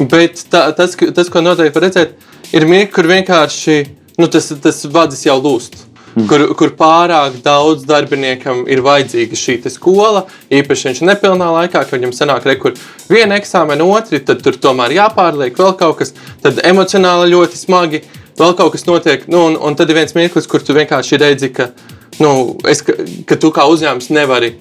bet 0.08 0.44
tā, 0.52 0.70
tas, 0.76 0.96
tas, 0.96 1.28
ko 1.32 1.42
noteikti 1.44 1.76
var 1.76 1.86
redzēt, 1.88 2.14
ir 2.14 2.30
ir 2.56 2.66
mirkļi, 2.66 2.92
kur 2.94 3.08
vienkārši 3.10 3.78
nu, 4.20 4.28
tas, 4.30 4.50
tas 4.62 4.84
vadis 4.92 5.24
jau 5.26 5.38
lūst. 5.40 5.86
Mm. 6.10 6.24
Kur, 6.26 6.42
kur 6.58 6.72
pārāk 6.74 7.36
daudz 7.44 7.84
darbiniekam 7.86 8.64
ir 8.70 8.80
vajadzīga 8.82 9.36
šī 9.38 9.60
skola, 9.70 10.24
īpaši 10.50 10.88
viņš 10.88 11.02
ir 11.02 11.08
nepilnā 11.12 11.50
laikā, 11.54 11.84
kad 11.84 11.94
viņam 11.94 12.14
sanāk, 12.16 12.48
re, 12.48 12.56
kur 12.58 12.74
viena 13.06 13.38
eksāmena, 13.38 13.86
otri, 13.86 14.18
tad 14.18 14.42
tur 14.42 14.58
tomēr 14.58 14.96
jāpārliek 14.96 15.54
vēl 15.54 15.76
kaut 15.78 16.00
kas, 16.00 16.10
tad 16.42 16.58
emocionāli 16.66 17.30
ļoti 17.30 17.60
smagi 17.60 18.02
vēl 18.40 18.56
kaut 18.58 18.74
kas 18.74 18.88
notiek. 18.88 19.28
Nu, 19.30 19.44
un, 19.52 19.58
un 19.60 19.78
tad 19.78 19.92
ir 19.92 20.00
viens 20.00 20.16
mirklis, 20.18 20.50
kur 20.50 20.66
tu 20.66 20.74
vienkārši 20.74 21.20
redzi, 21.22 21.52
ka, 21.54 21.70
nu, 22.18 22.58
es, 22.66 22.82
ka, 22.82 22.98
ka 23.30 23.38
tu 23.38 23.52
kā 23.54 23.68
uzņēmums 23.70 24.10
nevari 24.10 24.56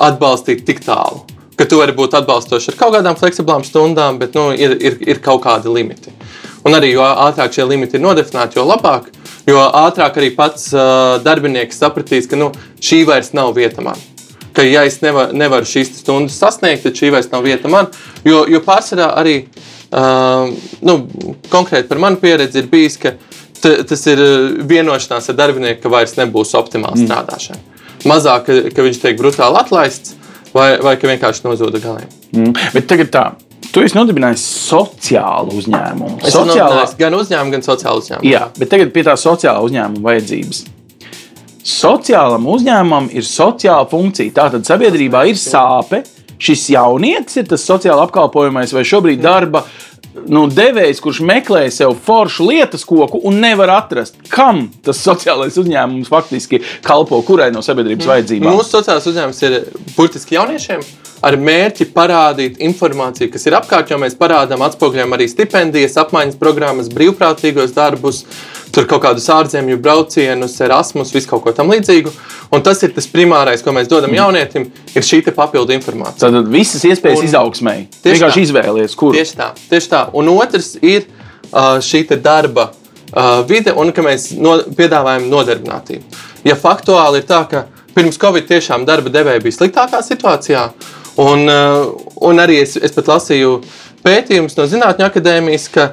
atbalstīt 0.00 0.64
tik 0.64 0.80
tālu. 0.88 1.26
Ka 1.54 1.68
tu 1.68 1.78
vari 1.78 1.92
būt 1.94 2.16
atbalstošs 2.18 2.72
ar 2.72 2.80
kaut 2.80 2.96
kādām 2.96 3.20
fleksiblām 3.20 3.62
stundām, 3.66 4.16
bet 4.18 4.32
nu, 4.34 4.48
ir, 4.56 4.72
ir, 4.80 4.96
ir 5.04 5.20
kaut 5.22 5.44
kādi 5.44 5.70
limiti. 5.70 6.16
Un 6.64 6.76
arī 6.76 6.94
jo 6.94 7.04
ātrāk 7.04 7.52
šie 7.52 7.66
limiti 7.68 7.98
ir 7.98 8.04
nodefinēti, 8.04 8.58
jo 8.58 8.64
labāk. 8.68 9.10
Jo 9.48 9.60
ātrāk 9.84 10.16
arī 10.20 10.30
pats 10.36 10.70
uh, 10.72 11.18
darbinieks 11.24 11.80
sapratīs, 11.80 12.28
ka 12.30 12.38
nu, 12.40 12.48
šī 12.80 13.02
vairs 13.08 13.34
nav 13.36 13.52
vieta 13.56 13.84
man. 13.84 14.00
Ka, 14.54 14.64
ja 14.64 14.84
es 14.88 15.00
nevar, 15.02 15.34
nevaru 15.36 15.68
šīs 15.68 15.92
stundas 15.98 16.38
sasniegt, 16.40 16.86
tad 16.86 16.96
šī 16.96 17.10
vairs 17.12 17.28
nav 17.32 17.44
vieta 17.44 17.68
man. 17.68 17.90
Jo, 18.24 18.44
jo 18.48 18.62
pārsvarā 18.64 19.10
arī 19.20 19.36
uh, 19.44 20.48
nu, 20.80 20.96
konkrēti 21.52 21.90
par 21.90 22.00
manu 22.00 22.22
pieredzi 22.22 22.62
ir 22.62 22.70
bijis, 22.72 22.96
ka 23.02 23.16
tas 23.64 24.06
ir 24.12 24.20
vienošanās 24.68 25.30
ar 25.32 25.38
darbinieku, 25.38 25.82
ka 25.84 25.92
vairs 25.92 26.16
nebūs 26.18 26.52
optimāla 26.56 26.96
mm. 26.96 27.06
strādāšana. 27.06 27.60
Mazāk, 28.08 28.48
ka, 28.48 28.56
ka 28.76 28.84
viņš 28.84 29.00
tiek 29.00 29.16
brutāli 29.20 29.60
atlaists, 29.60 30.16
vai, 30.56 30.74
vai 30.84 30.96
ka 31.00 31.08
vienkārši 31.08 31.46
nozuda 31.46 31.80
galiem. 31.82 32.10
Mm. 32.34 32.52
Bet 32.76 32.88
tagad 32.90 33.12
tā, 33.12 33.24
Tu 33.74 33.82
esi 33.82 33.96
nodibinājis 33.98 34.42
sociālu 34.68 35.56
uzņēmumu. 35.58 36.20
Es 36.22 36.36
sociālā... 36.36 36.84
gan 36.98 37.16
uzņēmumu, 37.18 37.54
gan 37.56 37.64
sociālu 37.66 38.02
uzņēmumu. 38.04 38.28
Jā, 38.30 38.44
bet 38.54 38.70
tagad 38.70 38.92
pie 38.94 39.02
tā 39.02 39.16
sociālā 39.18 39.64
uzņēmuma 39.66 40.04
vajadzības. 40.04 40.60
Sociālam 41.64 42.46
uzņēmumam 42.54 43.08
ir 43.16 43.26
sociāla 43.26 43.88
funkcija. 43.90 44.34
Tātad 44.36 44.68
sabiedrībā 44.68 45.24
ir 45.26 45.40
sāpe. 45.40 46.04
Šis 46.44 46.68
jaunietis 46.74 47.40
ir 47.40 47.48
tas 47.50 47.66
sociāli 47.66 48.04
apkalpojamais 48.04 48.74
vai 48.76 48.84
šobrīd 48.86 49.22
darba 49.24 49.64
nu, 50.30 50.44
devējs, 50.50 51.00
kurš 51.02 51.22
meklē 51.26 51.64
sev 51.74 51.96
foršu 52.06 52.46
lietas 52.46 52.84
koku 52.86 53.18
un 53.26 53.40
nevar 53.42 53.72
atrast, 53.74 54.20
kam 54.30 54.68
tas 54.86 55.00
sociālais 55.02 55.58
uzņēmums 55.58 56.10
faktiski 56.12 56.62
kalpo, 56.86 57.18
kurai 57.26 57.50
no 57.54 57.64
sabiedrības 57.64 58.10
vajadzībām. 58.12 58.54
Mūsu 58.54 58.76
sociālais 58.76 59.10
uzņēmums 59.10 59.42
ir 59.48 59.58
burtiski 59.96 60.38
jauniešiem 60.38 60.84
ar 61.24 61.36
mērķi 61.40 61.88
parādīt 61.94 62.58
informāciju, 62.64 63.30
kas 63.32 63.46
ir 63.48 63.56
apkārt, 63.56 63.92
jo 63.92 63.98
mēs 64.00 64.16
parādām, 64.18 64.62
atspoguļojam 64.66 65.16
arī 65.16 65.28
stipendijas, 65.30 65.96
apmaiņas 66.02 66.36
programmas, 66.40 66.90
brīvprātīgos 66.92 67.72
darbus, 67.76 68.24
tur 68.74 68.88
kaut 68.90 69.04
kādus 69.06 69.26
ārzemju 69.32 69.78
braucienus, 69.82 70.56
Erasmus, 70.64 71.14
visu 71.14 71.30
kaut 71.30 71.44
ko 71.46 71.54
tam 71.56 71.72
līdzīgu. 71.72 72.12
Un 72.54 72.62
tas 72.66 72.82
ir 72.86 72.92
tas 72.94 73.06
primārais, 73.10 73.62
ko 73.64 73.72
mēs 73.74 73.88
dodam 73.90 74.12
jaunietim, 74.14 74.68
ir 74.94 75.06
šī 75.06 75.22
papildu 75.34 75.74
informācija. 75.76 76.28
Tad 76.28 76.50
visas 76.52 76.84
iespējas 76.86 77.22
un, 77.22 77.28
izaugsmēji. 77.30 77.86
Vienkārši 78.04 78.46
izvēlēties, 78.48 78.96
kur. 78.98 79.16
Tieši 79.16 79.38
tā, 79.38 79.52
tieši 79.70 79.92
tā. 79.94 80.02
Un 80.18 80.32
otrs 80.34 80.74
ir 80.82 81.06
uh, 81.06 81.78
šī 81.82 82.04
darba 82.18 82.68
uh, 82.70 83.40
vide, 83.48 83.72
un 83.72 83.94
ka 83.94 84.04
mēs 84.04 84.32
no, 84.36 84.58
piedāvājam 84.76 85.30
nodarbinātību. 85.32 86.20
Ja 86.44 86.58
faktuāli 86.60 87.22
ir 87.22 87.30
tā, 87.30 87.40
ka 87.48 87.64
pirms 87.94 88.20
Covid 88.20 88.50
tiešām 88.50 88.84
darba 88.88 89.12
devēja 89.12 89.42
bija 89.42 89.58
sliktākā 89.58 90.02
situācijā, 90.04 90.68
Un, 91.16 91.48
eh, 91.48 91.86
un 92.20 92.42
arī 92.42 92.62
es, 92.62 92.76
es 92.76 92.94
pat 92.94 93.12
lasīju 93.14 93.60
pētījumus 94.04 94.56
no 94.58 94.66
Zinātņu 94.70 95.06
akadēmijas, 95.06 95.68
ka 95.70 95.92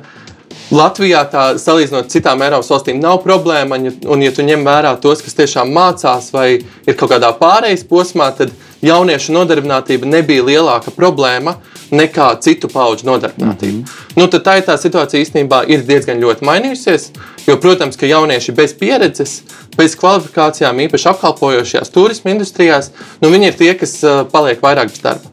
Latvijā 0.71 1.25
tā 1.27 1.43
salīdzinot 1.59 2.05
ar 2.05 2.11
citām 2.11 2.41
Eiropas 2.45 2.69
valstīm 2.71 2.99
nav 3.03 3.19
problēma. 3.25 3.75
Un, 4.07 4.21
ja 4.23 4.31
tu 4.31 4.43
ņem 4.47 4.63
vērā 4.63 4.93
tos, 5.03 5.19
kas 5.23 5.35
tiešām 5.35 5.71
mācās 5.75 6.29
vai 6.31 6.47
ir 6.61 6.95
kaut 6.99 7.11
kādā 7.11 7.33
pārejas 7.35 7.83
posmā, 7.87 8.29
tad 8.37 8.53
jauniešu 8.81 9.35
nodarbinātība 9.35 10.07
nebija 10.07 10.45
lielāka 10.47 10.93
problēma 10.95 11.57
nekā 11.91 12.29
citu 12.43 12.69
pauģu 12.71 13.05
nodarbinātība. 13.09 13.81
Mm 13.81 13.83
-hmm. 13.83 14.15
nu, 14.15 14.27
tā 14.31 14.57
ir 14.57 14.65
tā 14.67 14.77
situācija 14.79 15.21
īstenībā 15.21 15.65
ir 15.67 15.83
diezgan 15.83 16.23
ļoti 16.23 16.47
mainījusies. 16.47 17.09
Jo, 17.47 17.57
protams, 17.57 17.97
ka 17.97 18.05
jaunieši 18.05 18.51
bez 18.51 18.73
pieredzes, 18.73 19.41
bez 19.81 19.97
kvalifikācijām, 19.99 20.85
īpaši 20.85 21.11
apkalpojošajās 21.15 21.93
turisma 21.93 22.35
industrijās, 22.35 22.93
nu, 23.23 23.33
viņi 23.33 23.51
ir 23.51 23.59
tie, 23.59 23.71
kas 23.77 23.97
uh, 24.05 24.23
paliek 24.31 24.61
vairāk 24.63 24.93
bez 24.93 25.03
darba. 25.03 25.31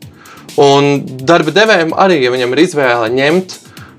Un 0.59 1.05
darba 1.29 1.55
devējiem 1.55 1.93
arī, 1.95 2.23
ja 2.25 2.35
viņam 2.35 2.55
ir 2.55 2.63
izvēle 2.65 3.11
ņemt 3.15 3.53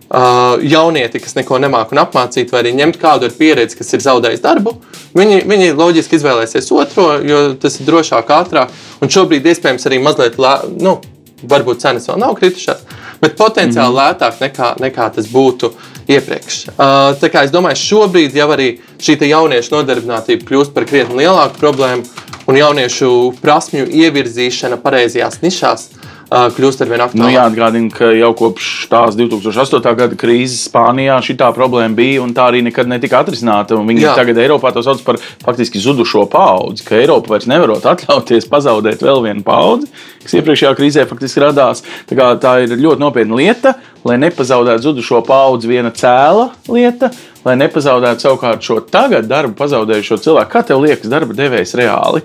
uh, 0.09 0.57
jaunieti, 0.65 1.21
kas 1.23 1.37
neko 1.37 1.59
nemāku 1.61 1.95
un 1.95 2.01
apmācīt, 2.03 2.51
vai 2.51 2.63
arī 2.63 2.73
ņemt 2.75 2.99
kādu 2.99 3.29
ar 3.29 3.35
pieredzi, 3.37 3.77
kas 3.79 3.93
ir 3.95 4.03
zaudējis 4.03 4.43
darbu, 4.43 4.75
viņi, 5.15 5.43
viņi 5.47 5.69
loģiski 5.77 6.19
izvēlēsies 6.19 6.67
otro, 6.75 7.11
jo 7.23 7.43
tas 7.61 7.79
ir 7.79 7.87
drošāk, 7.87 8.33
ātrāk. 8.35 8.73
Un 8.99 9.13
šobrīd 9.13 9.47
iespējams 9.53 9.87
arī 9.87 10.01
mazliet, 10.03 10.35
lā, 10.41 10.57
nu, 10.81 10.97
varbūt 11.47 11.85
cenas 11.85 12.09
vēl 12.09 12.19
nav 12.19 12.35
kritušās, 12.39 12.83
bet 13.21 13.37
potenciāli 13.39 13.93
mm 13.93 13.99
lētāk 13.99 14.41
nekā, 14.43 14.73
nekā 14.79 15.09
tas 15.15 15.27
būtu 15.29 15.71
iepriekš. 16.09 16.59
Uh, 16.71 17.13
tā 17.21 17.29
kā 17.31 17.43
es 17.45 17.53
domāju, 17.53 17.79
šobrīd 17.81 18.35
jau 18.37 18.49
arī 18.55 18.69
šī 19.01 19.19
jauniešu 19.29 19.75
nodarbinātība 19.75 20.47
kļūst 20.47 20.73
par 20.73 20.87
krietni 20.89 21.21
lielāku 21.21 21.59
problēmu 21.59 22.27
un 22.49 22.57
jauniešu 22.57 23.11
prasmju 23.43 23.85
ievirzīšana 23.93 24.79
pareizajās 24.81 25.41
nišās 25.43 25.89
kļūst 26.29 26.83
ar 26.83 26.89
vien 26.91 27.01
aktuālāk. 27.01 27.23
Nu, 27.23 27.29
jāatgādina, 27.33 27.89
ka 27.93 28.11
jau 28.13 28.29
kopš 28.37 28.67
tās 28.91 29.15
2008. 29.17 29.81
gada 29.97 30.17
krīzes 30.19 30.67
Spānijā 30.67 31.17
šī 31.25 31.35
problēma 31.55 31.97
bija 31.97 32.21
un 32.21 32.35
tā 32.37 32.51
arī 32.51 32.61
nekad 32.65 32.89
netika 32.91 33.23
atrisināta. 33.23 33.79
Viņi 33.79 34.05
Jā. 34.05 34.13
tagad 34.17 34.37
Eiropā 34.37 34.69
to 34.75 34.83
sauc 34.85 35.01
par 35.05 35.17
faktiski 35.17 35.81
zudušo 35.81 36.27
paudzi, 36.29 36.85
ka 36.85 36.99
Eiropa 36.99 37.33
vairs 37.33 37.49
nevarot 37.49 37.87
atļauties 37.89 38.45
pazaudēt 38.51 39.01
vēl 39.01 39.23
vienu 39.25 39.41
paudzi, 39.47 39.89
kas 40.21 40.37
iepriekšējā 40.37 40.75
krīzē 40.77 41.07
faktiski 41.09 41.41
radās. 41.41 41.81
Tā, 42.05 42.29
tā 42.37 42.53
ir 42.65 42.77
ļoti 42.77 43.01
nopietna 43.01 43.39
lieta, 43.39 43.73
lai 44.05 44.19
nepazaudētu 44.21 44.85
zudušo 44.85 45.23
paudzi 45.25 45.71
viena 45.71 45.89
cēla 45.89 46.51
lieta. 46.69 47.09
Lai 47.45 47.55
nepazaudētu 47.55 48.25
savukārt 48.25 48.65
šo 48.67 48.81
tagad 48.91 49.29
darbu 49.29 49.55
pazaudējušo 49.57 50.17
cilvēku, 50.25 50.51
kā 50.51 50.61
tev 50.67 50.81
liekas, 50.83 51.07
darba 51.09 51.33
devējs 51.37 51.71
reāli? 51.79 52.19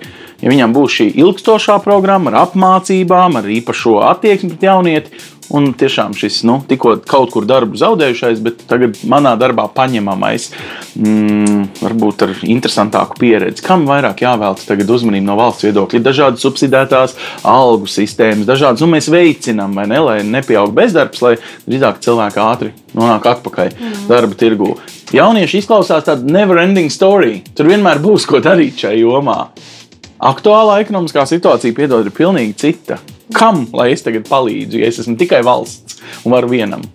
Ja 0.45 0.51
viņam 0.53 0.75
būs 0.75 0.99
šī 0.99 1.07
ilgstošā 1.23 1.79
programma 1.81 2.29
ar 2.29 2.43
apmācībām, 2.43 3.39
ar 3.39 3.47
īpašo 3.49 3.97
attieksmi 4.11 4.51
pret 4.53 4.67
jaunieti. 4.67 5.23
Un 5.53 5.67
tiešām 5.77 6.15
šis 6.17 6.39
nu, 6.47 6.55
tikko 6.65 6.95
kaut 7.05 7.29
kur 7.33 7.45
darbu 7.45 7.77
zaudējušais, 7.77 8.39
bet 8.41 8.63
tagad 8.69 8.97
manā 9.09 9.35
darbā 9.37 9.67
paņemamais, 9.75 10.47
mm, 10.97 11.59
varbūt 11.83 12.23
ar 12.25 12.33
interesantāku 12.49 13.19
pieredzi. 13.21 13.61
Kam 13.65 13.85
vairāk 13.85 14.23
jāvelta 14.25 14.65
tagad 14.65 14.89
uzmanība 14.95 15.27
no 15.27 15.37
valsts 15.37 15.67
viedokļa? 15.67 15.99
Ir 15.99 16.07
dažādas 16.07 16.45
subsidētās 16.45 17.13
algu 17.45 17.89
sistēmas, 17.89 18.49
dažādas, 18.49 18.81
nu 18.81 18.89
mēs 18.95 19.11
veicinām, 19.13 19.77
vai 19.77 19.85
ne, 19.91 20.01
lai 20.01 20.17
nepieaug 20.25 20.73
bezdarbs, 20.73 21.21
lai 21.21 21.35
drīzāk 21.69 22.01
cilvēki 22.05 22.41
ātri 22.41 22.73
nonāk 22.97 23.29
atpakaļ 23.35 23.69
mm. 23.69 24.03
darba 24.09 24.41
tirgū. 24.41 24.73
Jaunieši 25.13 25.61
izklausās 25.61 26.09
tāda 26.09 26.25
never 26.25 26.57
ending 26.57 26.89
story. 26.89 27.43
Tur 27.53 27.69
vienmēr 27.69 28.01
būs 28.01 28.25
ko 28.25 28.41
darīt 28.41 28.81
šajā 28.81 28.97
jomā. 29.03 29.43
Aktuālā 30.25 30.79
ekonomiskā 30.81 31.21
situācija, 31.29 31.75
piedod, 31.77 32.07
ir 32.07 32.13
pilnīgi 32.15 32.55
cita. 32.57 32.97
Kam 33.35 33.65
lai 33.77 33.91
es 33.93 34.01
tagad 34.05 34.25
palīdzu, 34.29 34.79
ja 34.81 34.89
es 34.89 34.97
esmu 35.03 35.17
tikai 35.19 35.43
valsts 35.45 35.99
un 36.25 36.33
varu 36.33 36.49
vienam? 36.49 36.85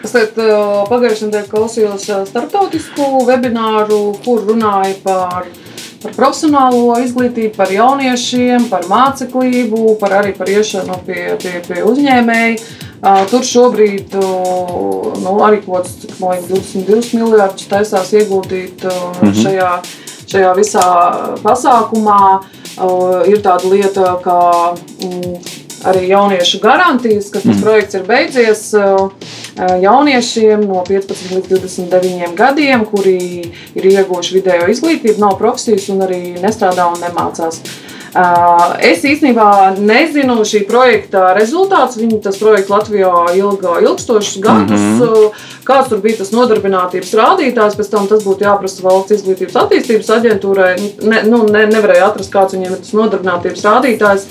Es 0.00 0.14
pagājušajā 0.14 1.28
nedēļā 1.28 1.48
klausījos 1.50 2.06
starptautisku 2.30 3.26
webināru, 3.28 3.98
kur 4.24 4.46
runāja 4.48 4.94
par, 5.04 5.50
par 6.00 6.14
profesionālo 6.16 6.96
izglītību, 7.04 7.52
par 7.58 7.72
jauniešiem, 7.74 8.70
par 8.72 8.88
māceklību, 8.88 9.98
par 10.00 10.16
arī 10.22 10.32
par 10.38 10.48
iešanu 10.48 10.96
pie, 11.04 11.34
pie, 11.42 11.58
pie 11.66 11.84
uzņēmēju. 11.84 12.60
Tur 13.32 13.44
šobrīd 13.48 14.16
nu, 14.16 15.36
arī 15.44 15.60
kaut 15.64 15.88
kāds 15.88 16.48
22 16.48 17.20
miljardus 17.20 17.68
taisās 17.68 18.12
ieguldīt 18.16 18.84
mm 18.84 19.20
-hmm. 19.20 19.42
šajā 19.44 19.74
šajā 20.30 20.52
visā 20.58 20.86
pasākumā 21.44 22.20
ir 23.30 23.42
tāda 23.44 23.70
lieta, 23.70 24.14
kā 24.24 24.40
mm, 24.76 25.34
arī 25.90 26.06
jauniešu 26.10 26.60
garantijas, 26.62 27.30
ka 27.32 27.40
tas 27.40 27.56
mm. 27.56 27.62
projekts 27.64 27.98
ir 27.98 28.06
beidzies 28.08 28.64
jauniešiem 29.82 30.64
no 30.68 30.84
15 30.88 31.36
līdz 31.36 31.52
29 31.52 32.34
gadiem, 32.38 32.84
kuri 32.88 33.20
ir 33.74 33.92
ieguvuši 33.92 34.38
video 34.38 34.68
izglītību, 34.72 35.20
nav 35.20 35.38
profesijas 35.40 35.88
un 35.92 36.04
arī 36.06 36.22
nestrādā 36.40 36.88
un 36.92 37.00
nemācās. 37.02 37.62
Es 38.82 39.04
īstenībā 39.06 39.76
nezinu 39.78 40.40
šī 40.42 40.64
projekta 40.66 41.28
rezultātus. 41.36 42.00
Viņa 42.00 42.18
tas 42.24 42.40
projekts 42.40 42.72
Latvijā 42.72 43.12
ilga, 43.38 43.76
ilgstošus 43.84 44.40
gadus. 44.42 44.80
Mm 44.80 44.98
-hmm. 44.98 45.30
Kāds 45.70 45.90
tur 45.92 46.00
bija 46.02 46.18
tas 46.18 46.32
nodarbinātības 46.34 47.12
rādītājs, 47.14 47.76
pēc 47.78 47.90
tam 47.92 48.08
tas 48.10 48.24
būtu 48.26 48.42
jāprasa 48.42 48.82
valsts 48.82 49.14
izglītības 49.20 49.58
attīstības 49.60 50.08
aģentūrai. 50.16 50.70
Ne, 51.06 51.20
nu, 51.30 51.44
ne, 51.46 51.66
nevarēja 51.70 52.08
atrast, 52.10 52.32
kāds 52.32 52.56
viņiem 52.56 52.74
ir 52.74 52.80
tas 52.82 52.96
nodarbinātības 52.98 53.62
rādītājs. 53.68 54.26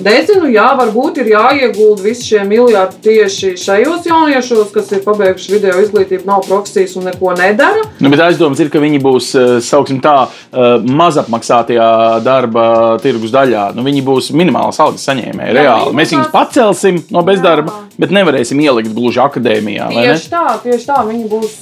Nezinu, 0.00 0.48
jā, 0.50 0.66
varbūt 0.78 1.20
ir 1.20 1.30
jāiegulda 1.34 2.02
visi 2.02 2.30
šie 2.30 2.42
miljardi 2.48 2.98
tieši 3.04 3.52
šajos 3.60 4.06
jauniešos, 4.08 4.70
kas 4.74 4.90
ir 4.96 5.02
pabeiguši 5.04 5.54
video 5.54 5.76
izglītību, 5.82 6.24
nav 6.26 6.42
profesijas 6.46 6.96
un 6.98 7.06
neko 7.10 7.34
nedara. 7.38 7.84
Nu, 8.00 8.10
bet 8.10 8.22
aizdoms 8.24 8.62
ir, 8.62 8.70
ka 8.72 8.82
viņi 8.82 9.02
būs, 9.04 9.30
sauksim 9.66 10.00
tā, 10.02 10.16
mazapmaksātajā 10.54 11.90
darba 12.26 12.66
tirgus 13.02 13.34
daļā. 13.34 13.68
Nu, 13.76 13.84
viņi 13.86 14.02
būs 14.06 14.32
minimālas 14.34 14.80
algas 14.82 15.06
saņēmēji, 15.10 15.56
reāli. 15.58 15.94
Mēs 16.00 16.14
viņus 16.16 16.32
pacelsim 16.34 17.02
no 17.14 17.22
bezdarba, 17.26 17.76
jā. 17.76 17.86
Bet 18.00 18.14
nevarēsim 18.14 18.60
ielikt 18.62 18.94
gluži 18.96 19.20
akadēmijā. 19.22 19.90
Tieši 19.92 20.30
tā, 20.32 20.44
tieši 20.64 20.88
tā. 20.88 21.00
Viņi 21.08 21.26
būs 21.30 21.56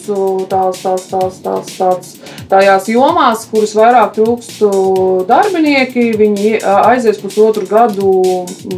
tās, 0.51 0.83
tās, 0.85 1.09
tās, 1.11 1.41
tās, 1.45 1.73
tās, 1.79 2.15
tajās 2.51 2.89
jomās, 2.93 3.45
kuras 3.51 3.75
vairāk 3.79 4.15
trūkst 4.19 4.63
darbinieki. 5.29 6.09
Viņi 6.19 6.55
aizies 6.63 7.21
pusotru 7.23 7.67
gadu, 7.71 8.15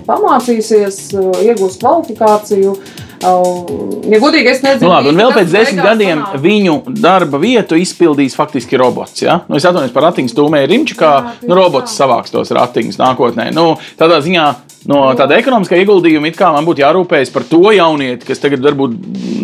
pamācīsies, 0.08 1.02
iegūs 1.44 1.78
kvalifikāciju. 1.82 2.76
Ja 3.20 4.18
godīgi, 4.22 4.48
es 4.48 4.62
nezinu, 4.64 4.86
nu, 4.86 4.92
labi, 4.94 5.10
un 5.12 5.18
vēl 5.20 5.34
pēc 5.36 5.52
desmit 5.52 5.82
gadiem 5.84 6.22
sanāk. 6.22 6.40
viņu 6.40 6.76
darba 7.04 7.40
vietu 7.42 7.76
izpildīs 7.76 8.36
faktiski 8.38 8.80
robots. 8.80 9.20
Ja? 9.20 9.42
Nu, 9.48 9.58
es 9.58 9.66
atvainojos 9.68 9.92
par 9.92 10.08
ratiņu 10.08 10.32
stūmēju 10.32 10.70
rimči, 10.70 10.96
kā 10.98 11.10
jā, 11.18 11.34
nu, 11.44 11.56
robots 11.58 11.92
tā. 11.92 12.00
savāks 12.00 12.32
tos 12.32 12.52
ratiņus 12.56 12.96
nākotnē. 13.00 13.50
Nu, 13.52 13.74
tādā 14.00 14.22
ziņā 14.24 14.46
no 14.88 15.02
tāda 15.18 15.36
ekonomiskā 15.36 15.76
ieguldījuma 15.82 16.30
it 16.30 16.38
kā 16.38 16.48
man 16.54 16.64
būtu 16.64 16.80
jārūpējas 16.80 17.32
par 17.34 17.44
to 17.50 17.60
jaunieti, 17.76 18.24
kas 18.30 18.40
tagad 18.40 18.64
varbūt 18.64 18.96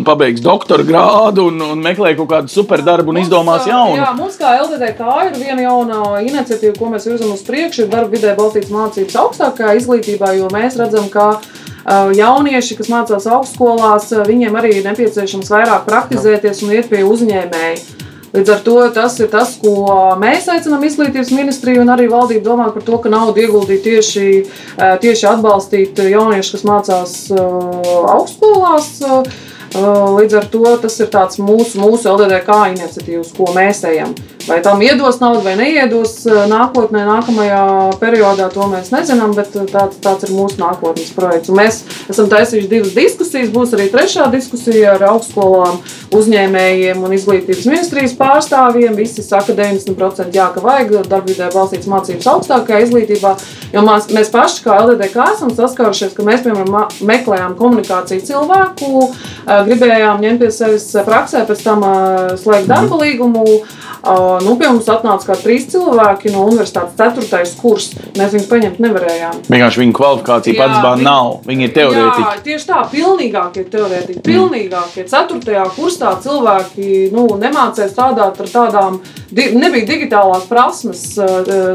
pabeigs 0.07 0.41
doktora 0.41 0.85
grādu 0.87 1.45
un, 1.51 1.61
un 1.75 1.83
meklē 1.83 2.15
kaut 2.17 2.31
kādu 2.31 2.53
superdarbu 2.53 3.13
un 3.13 3.19
mums, 3.19 3.29
izdomās 3.29 3.69
jaunu. 3.69 4.01
Jā, 4.01 4.09
mums 4.17 4.39
kā 4.41 4.55
LDDK 4.63 5.13
ir 5.27 5.37
viena 5.37 5.67
jauna 5.67 6.23
iniciatīva, 6.25 6.73
ko 6.79 6.89
mēs 6.95 7.05
virzam 7.11 7.35
uz 7.35 7.45
priekšu, 7.45 7.85
ir 7.85 7.93
darba 7.93 8.17
vidē 8.17 8.33
balstīts 8.39 8.73
mācības 8.73 9.21
augstākajā 9.21 9.77
izglītībā, 9.83 10.33
jo 10.39 10.49
mēs 10.53 10.81
redzam, 10.81 11.11
ka 11.13 11.35
jaunieši, 11.87 12.75
kas 12.79 12.89
mācās 12.91 13.27
augstskolās, 13.31 14.11
viņiem 14.27 14.57
arī 14.59 14.77
ir 14.77 14.89
nepieciešams 14.89 15.51
vairāk 15.53 15.85
praktizēties 15.87 16.65
un 16.65 16.75
iet 16.75 16.89
pie 16.91 17.05
uzņēmēja. 17.07 18.05
Līdz 18.35 18.49
ar 18.51 18.59
to 18.65 18.75
tas 18.93 19.15
ir 19.23 19.29
tas, 19.31 19.53
ko 19.61 19.87
mēs 20.19 20.49
aicinām 20.51 20.83
izglītības 20.83 21.31
ministriju 21.31 21.81
un 21.85 21.93
arī 21.93 22.09
valdību 22.11 22.43
domāt 22.43 22.75
par 22.75 22.83
to, 22.85 22.99
ka 23.01 23.09
naudu 23.09 23.39
ieguldīt 23.39 23.85
tieši, 23.87 24.25
tieši 25.01 25.29
atbalstīt 25.31 26.01
jauniešus, 26.03 26.57
kas 26.57 26.65
mācās 26.67 27.13
augstskolās. 27.31 28.91
Līdz 29.77 30.37
ar 30.41 30.49
to 30.51 30.75
tas 30.83 30.99
ir 30.99 31.09
mūsu, 31.43 31.79
mūsu 31.79 32.11
LDDK 32.11 32.59
iniciatīvas, 32.75 33.31
ko 33.37 33.47
mēs 33.55 33.85
ejam. 33.87 34.13
Vai 34.47 34.61
tam 34.63 34.81
iedos 34.81 35.19
naudu 35.19 35.41
vai 35.43 35.57
neiedos 35.59 36.21
nākotnē, 36.47 37.01
nākamajā 37.03 37.63
periodā, 37.99 38.47
to 38.53 38.63
mēs 38.71 38.93
nezinām, 38.93 39.33
bet 39.35 39.51
tāds, 39.51 39.97
tāds 39.99 40.23
ir 40.23 40.31
mūsu 40.31 40.61
nākotnes 40.61 41.09
projekts. 41.11 41.51
Un 41.51 41.59
mēs 41.59 41.81
esam 42.07 42.29
taisījuši 42.31 42.69
divas 42.71 42.93
diskusijas. 42.95 43.51
Būs 43.51 43.73
arī 43.75 43.89
trešā 43.91 44.29
diskusija 44.31 44.93
ar 44.95 45.03
augstskolām, 45.09 45.81
uzņēmējiem 46.15 47.03
un 47.03 47.15
izglītības 47.17 47.67
ministrijas 47.67 48.15
pārstāvjiem. 48.15 48.95
Visi 48.95 49.25
saka, 49.25 49.51
90% 49.57 50.39
jā, 50.39 50.47
ka 50.55 50.63
vajag 50.63 50.95
darbvidē 51.11 51.51
balstītas 51.51 51.91
mācības 51.91 52.31
augstākajā 52.37 52.85
izglītībā. 52.87 53.33
Jo 53.75 53.83
mēs, 53.83 54.07
mēs 54.15 54.31
paši, 54.31 54.63
kā 54.63 54.79
LDDK, 54.85 55.27
esam 55.33 55.51
saskārušies, 55.51 56.15
ka 56.15 56.23
mēs, 56.23 56.45
piemēram, 56.47 56.87
meklējām 57.03 57.57
komunikāciju 57.59 58.23
cilvēku, 58.31 59.09
gribējām 59.43 60.23
ņemt 60.23 60.45
pie 60.45 60.53
sevis 60.55 60.87
praksē, 61.03 61.43
pēc 61.51 61.67
tam 61.67 61.83
slēgt 62.39 62.71
darba 62.71 63.03
līgumu. 63.03 63.43
Nu, 64.45 64.55
pie 64.59 64.69
mums 64.69 64.87
atnāca 64.91 65.31
kā 65.31 65.37
trīs 65.41 65.67
cilvēki 65.71 66.31
no 66.33 66.45
universitātes, 66.49 66.95
ceturtais 66.99 67.53
kurs. 67.59 67.89
Mēs 68.17 68.33
viņus 68.35 68.47
paņemt 68.51 68.81
nevarējām. 68.83 69.41
Vienkārši 69.47 69.81
viņu 69.83 69.95
kvalifikācija 69.97 70.57
pats 70.57 70.81
bāra 70.83 71.01
nav. 71.01 71.31
Viņi 71.47 71.67
ir 71.67 71.73
teorētiķi. 71.75 72.25
Jā, 72.25 72.43
tieši 72.47 72.69
tā, 72.69 72.81
pilnīgākie 72.91 73.65
teorētiķi. 73.73 74.23
Pilnīgākie. 74.27 75.05
Ceturtajā 75.11 75.65
kursā 75.75 76.13
cilvēki 76.23 76.91
nu, 77.15 77.27
nemācīja 77.41 77.89
strādāt 77.91 78.41
ar 78.43 78.51
tādām, 78.53 78.99
nebija 79.31 79.87
digitālās 79.89 80.47
prasmes, 80.49 81.03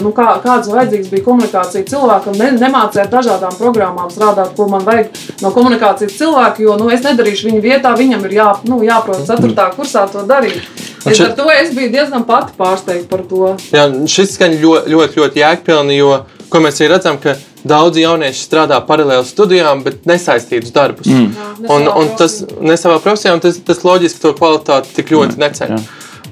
nu, 0.02 0.12
kā, 0.16 0.28
kādas 0.44 0.70
vajadzīgas 0.72 1.12
bija 1.12 1.26
komunikācija 1.26 1.88
cilvēkam. 1.90 2.38
Ne, 2.40 2.52
nemācīja 2.60 3.06
ar 3.06 3.12
dažādām 3.12 3.58
programmām 3.58 4.10
strādāt, 4.12 4.54
ko 4.56 4.68
man 4.72 4.86
vajag 4.86 5.12
no 5.42 5.52
komunikācijas 5.54 6.16
cilvēka, 6.20 6.64
jo 6.64 6.78
nu, 6.80 6.90
es 6.92 7.04
nedarīšu 7.06 7.50
viņa 7.50 7.62
vietā, 7.64 7.94
viņam 7.98 8.26
ir 8.28 8.38
jā, 8.38 8.48
nu, 8.68 8.82
jāprot 8.86 9.26
ceturtā 9.28 9.70
kursā 9.76 10.06
to 10.12 10.26
darīt. 10.28 10.64
Līdz 11.06 11.22
ar 11.24 11.32
to 11.38 11.46
es 11.50 11.72
biju 11.74 11.90
diezgan 11.92 12.24
pati 12.28 12.54
pārsteigta 12.58 13.08
par 13.10 13.24
to. 13.28 13.54
Jā, 13.74 13.86
šis 14.10 14.36
skan 14.36 14.54
ļoti, 14.60 14.92
ļoti, 14.92 15.18
ļoti 15.20 15.42
jēgpilni, 15.42 15.96
jo 15.98 16.20
ko 16.52 16.60
mēs 16.62 16.80
arī 16.80 16.90
redzam, 16.92 17.18
ka 17.22 17.34
daudzi 17.68 18.04
jaunieši 18.04 18.44
strādā 18.44 18.78
paralēli 18.86 19.26
studijām, 19.26 19.82
bet 19.86 20.06
nesaistītus 20.08 20.74
darbus. 20.74 21.08
Mm. 21.08 21.30
Jā, 21.38 21.70
un, 21.74 21.88
un 22.02 22.10
tas 22.18 22.40
ne 22.60 22.76
savā 22.78 22.98
profesijā, 23.02 23.34
un 23.36 23.42
tas, 23.44 23.58
tas 23.66 23.82
loģiski 23.86 24.22
to 24.22 24.34
kvalitāti 24.38 24.92
tik 24.98 25.14
ļoti 25.14 25.38
mm. 25.38 25.46
neceļ. 25.46 25.74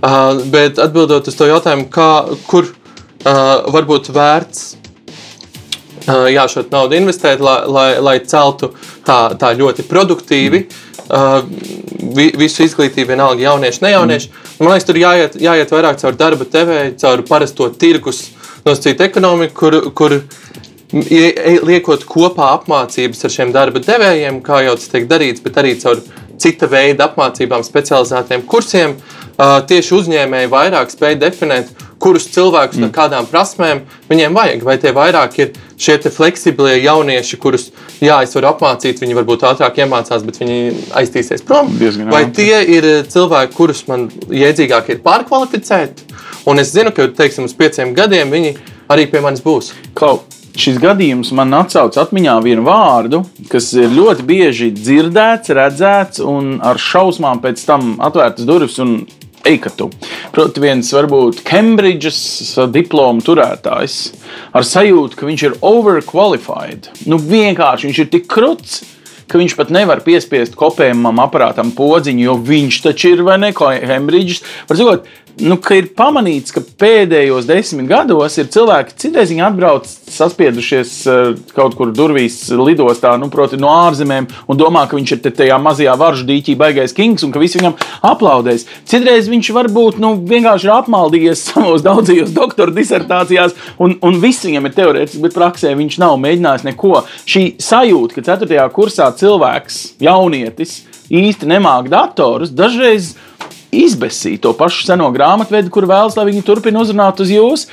Uh, 0.01 0.43
bet 0.53 0.79
atbildot 0.81 1.29
uz 1.29 1.37
to 1.37 1.49
jautājumu, 1.49 1.89
kā, 1.93 2.11
kur 2.49 2.71
uh, 2.71 3.71
varbūt 3.73 4.13
vērts 4.17 4.63
uh, 6.09 6.29
jā, 6.33 6.47
šo 6.49 6.65
naudu 6.73 6.97
investēt, 6.97 7.43
lai, 7.45 7.59
lai, 7.69 7.89
lai 8.01 8.17
celtu 8.25 8.73
tā, 9.07 9.23
tā 9.41 9.53
ļoti 9.59 9.89
produktīvi. 9.91 10.65
Mm 10.65 10.87
Uh, 11.11 11.41
visu 12.39 12.63
izglītību, 12.65 13.11
vienalga 13.11 13.43
jaunieši, 13.43 13.83
ne 13.83 13.91
jaunieši. 13.95 14.31
Mm. 14.31 14.53
Man 14.61 14.75
liekas, 14.75 14.87
tur 14.87 14.99
jāiet, 15.01 15.37
jāiet 15.43 15.73
vairāk 15.75 15.99
caur 16.03 16.19
darba 16.19 16.47
devēju, 16.53 16.95
caur 17.03 17.23
parasto 17.27 17.67
tirgus 17.81 18.29
nosacītu 18.67 19.07
ekonomiku, 19.09 19.57
kur, 19.59 19.79
kur 19.97 20.17
liekot 21.67 22.07
kopā 22.09 22.53
apmācības 22.57 23.27
ar 23.27 23.35
šiem 23.35 23.53
darba 23.55 23.83
devējiem, 23.85 24.41
kā 24.47 24.63
jau 24.67 24.77
tas 24.79 24.91
tiek 24.93 25.07
darīts, 25.11 25.43
bet 25.45 25.59
arī 25.61 25.77
caur 25.83 26.03
cita 26.41 26.69
veida 26.71 27.09
apmācībām, 27.11 27.65
specializētiem 27.67 28.47
kursiem. 28.49 28.97
Uh, 29.41 29.59
tieši 29.65 29.95
uzņēmēji 29.97 30.51
vairāk 30.53 30.93
spēj 30.93 31.17
definēt, 31.21 31.71
kurus 32.01 32.27
cilvēkus 32.33 32.81
mm. 32.81 32.89
ar 32.89 32.95
kādām 32.97 33.29
prasmēm 33.31 33.85
viņiem 34.11 34.37
vajag. 34.37 34.65
Vai 34.67 34.77
tie 34.81 34.93
vairāk 34.97 35.39
ir 35.41 35.55
šie 35.81 35.97
fleksiblie 36.13 36.77
jaunieši, 36.83 37.39
kurus, 37.41 37.69
jā, 38.03 38.21
es 38.25 38.35
varu 38.37 38.51
apmācīt, 38.53 39.01
viņi 39.01 39.17
varbūt 39.19 39.47
ātrāk 39.49 39.81
iemācās, 39.83 40.25
bet 40.27 40.41
viņi 40.43 40.59
aiztīsies 41.01 41.45
prom. 41.47 41.73
Diezgan 41.81 42.13
vai 42.13 42.27
tie 42.37 42.61
ir 42.77 42.89
cilvēki, 43.11 43.57
kurus 43.57 43.87
man 43.89 44.09
jēdzīgāk 44.29 44.93
ir 44.93 45.01
pārkvalificēt? 45.07 46.05
Un 46.51 46.61
es 46.61 46.75
zinu, 46.75 46.93
ka, 46.97 47.09
teiksim, 47.17 47.49
uz 47.49 47.57
pieciem 47.57 47.95
gadiem 47.97 48.33
viņi 48.33 48.55
arī 48.93 49.09
pie 49.11 49.25
manis 49.25 49.45
būs. 49.45 49.73
Klau. 49.97 50.21
Šis 50.61 50.81
gadījums 50.83 51.31
man 51.39 51.55
atcauc 51.55 51.95
atmiņā 52.03 52.35
vienu 52.43 52.65
vārdu, 52.67 53.23
kas 53.53 53.69
ir 53.79 53.93
ļoti 53.95 54.25
bieži 54.27 54.73
dzirdēts, 54.75 55.53
redzēts, 55.57 56.23
un 56.27 56.57
ar 56.67 56.81
šausmām 56.81 57.39
pēc 57.45 57.63
tam 57.69 57.95
atvērtas 58.03 58.49
durvis 58.49 58.81
un 58.83 58.97
Eikatu. 59.49 59.89
Proti, 60.35 60.61
viens 60.61 60.91
varbūt 60.93 61.41
Cambridge's 61.49 62.59
diplomu 62.75 63.25
turētājs 63.25 63.99
ar 64.57 64.67
sajūtu, 64.67 65.17
ka 65.17 65.29
viņš 65.29 65.45
ir 65.47 65.59
overqualified. 65.65 66.91
Nu, 67.09 67.17
vienkārši 67.17 67.89
viņš 67.89 68.01
ir 68.03 68.11
tik 68.13 68.29
kruts, 68.31 68.83
ka 69.31 69.41
viņš 69.41 69.57
pat 69.57 69.73
nevar 69.73 70.03
piespiest 70.05 70.59
kopējumam 70.59 71.23
aparātam 71.23 71.73
podziņu, 71.77 72.27
jo 72.27 72.37
viņš 72.51 72.83
taču 72.89 73.15
ir 73.15 73.25
vai 73.27 73.39
ne 73.41 73.53
Cambridge's. 73.57 74.45
Var 74.69 74.81
sakot, 74.81 75.09
nu, 75.45 75.57
ir 75.77 75.89
pamanīts, 75.97 76.53
ka 76.55 76.63
pēdējos 76.81 77.47
desmit 77.49 77.89
gados 77.91 78.37
ir 78.41 78.49
cilvēki, 78.53 78.97
citreiz 79.01 79.31
viņi 79.33 79.45
atbrauc, 79.47 79.87
saspiedušies 80.11 80.93
uh, 81.09 81.21
kaut 81.57 81.77
kur 81.79 81.93
durvīs, 81.97 82.43
lidostā, 82.55 83.15
nu, 83.21 83.31
proti, 83.33 83.59
no 83.61 83.71
ārzemēm, 83.87 84.29
un 84.51 84.61
domā, 84.61 84.87
ka 84.89 84.99
viņš 84.99 85.15
ir 85.17 85.23
tajā 85.39 85.59
mazajā 85.63 85.95
varžu 86.01 86.27
dīķī 86.29 86.57
baigais 86.61 86.95
kings 86.97 87.25
un 87.27 87.35
ka 87.35 87.43
visi 87.43 87.61
viņam 87.61 87.79
aplaudēs. 88.11 88.67
Citreiz 88.91 89.31
viņš 89.31 89.53
varbūt 89.57 90.01
nu, 90.03 90.15
vienkārši 90.31 90.69
ir 90.69 90.75
apmaldījies 90.77 91.45
savos 91.51 91.87
daudzajos 91.87 92.35
doktora 92.37 92.75
disertācijās, 92.77 93.57
un, 93.81 93.97
un 94.07 94.21
viss 94.23 94.47
viņam 94.47 94.69
ir 94.69 94.77
teorētiski, 94.77 95.25
bet 95.25 95.37
praksē 95.37 95.75
viņš 95.79 95.99
nav 96.03 96.19
mēģinājis 96.23 96.69
neko. 96.71 97.03
Šī 97.25 97.47
sajūta, 97.63 98.19
ka 98.19 98.29
4. 98.35 98.69
kursā 98.75 99.11
cilvēks, 99.21 99.83
jaunietis, 100.03 100.81
īsti 101.11 101.49
nemāca 101.51 101.91
datorus, 101.91 102.53
dažreiz 102.55 103.15
izbēsīt 103.75 104.43
to 104.45 104.55
pašu 104.57 104.87
seno 104.89 105.11
grāmatvedi, 105.15 105.71
kur 105.73 105.89
vēlas, 105.91 106.17
lai 106.19 106.29
viņi 106.31 106.45
turpina 106.47 106.83
uzrunāt 106.83 107.23
uz 107.23 107.33
jums. 107.33 107.67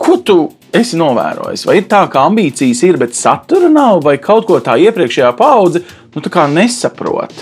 Ko 0.00 0.16
tu 0.24 0.38
esi 0.76 0.98
novērojis, 0.98 1.66
vai 1.68 1.80
ir 1.80 1.88
tā, 1.90 2.04
ka 2.10 2.24
ambīcijas 2.28 2.82
ir, 2.86 2.98
bet 3.00 3.16
satura 3.18 3.68
nav, 3.72 4.02
vai 4.06 4.16
kaut 4.22 4.46
ko 4.48 4.60
tā 4.64 4.78
iepriekšējā 4.80 5.32
paudze 5.38 5.82
nu, 6.14 6.22
tā 6.24 6.46
nesaprot? 6.50 7.34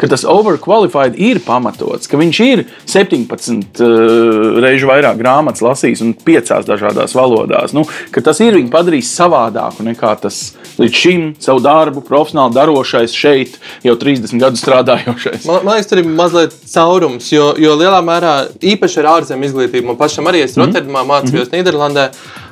Ka 0.00 0.08
tas 0.08 0.24
overqualified 0.24 1.18
ir 1.20 1.42
pamatots, 1.44 2.08
ka 2.08 2.20
viņš 2.20 2.40
ir 2.46 2.64
17 2.88 3.82
uh, 3.84 4.60
reizes 4.62 4.86
vairāk 4.88 5.18
grāmatas 5.20 5.64
lasījis 5.64 6.04
un 6.06 6.14
5 6.14 6.54
dažādās 6.68 7.16
valodās. 7.16 7.74
Nu, 7.76 7.84
tas 8.24 8.40
ir 8.40 8.56
viņu 8.56 8.72
padarījis 8.72 9.12
savādāku 9.18 9.84
nekā 9.84 10.14
tas 10.22 10.40
līdz 10.80 10.96
šim 11.02 11.26
savu 11.42 11.60
darbu 11.64 12.04
profesionāli 12.06 12.56
darošais 12.56 13.14
šeit, 13.16 13.58
jau 13.84 13.96
30 14.00 14.40
gadu 14.40 14.60
strādājošais. 14.60 15.44
Man, 15.48 15.64
man 15.66 15.76
liekas, 15.76 15.90
tur 15.90 16.00
ir 16.02 16.08
mazliet 16.08 16.56
caurums, 16.70 17.28
jo, 17.34 17.50
jo 17.60 17.76
lielā 17.80 18.00
mērā 18.06 18.34
īpaši 18.72 19.02
ar 19.02 19.10
ārzemju 19.16 19.50
izglītību 19.50 19.92
man 19.92 20.00
pašam 20.00 20.30
arī 20.30 20.44
es 20.46 20.56
Mhm. 20.60 20.68
Rotterdamā 20.68 21.04
mācījos 21.08 21.48
mm 21.48 21.52
-hmm. 21.52 21.56
Nīderlandē. 21.56 22.08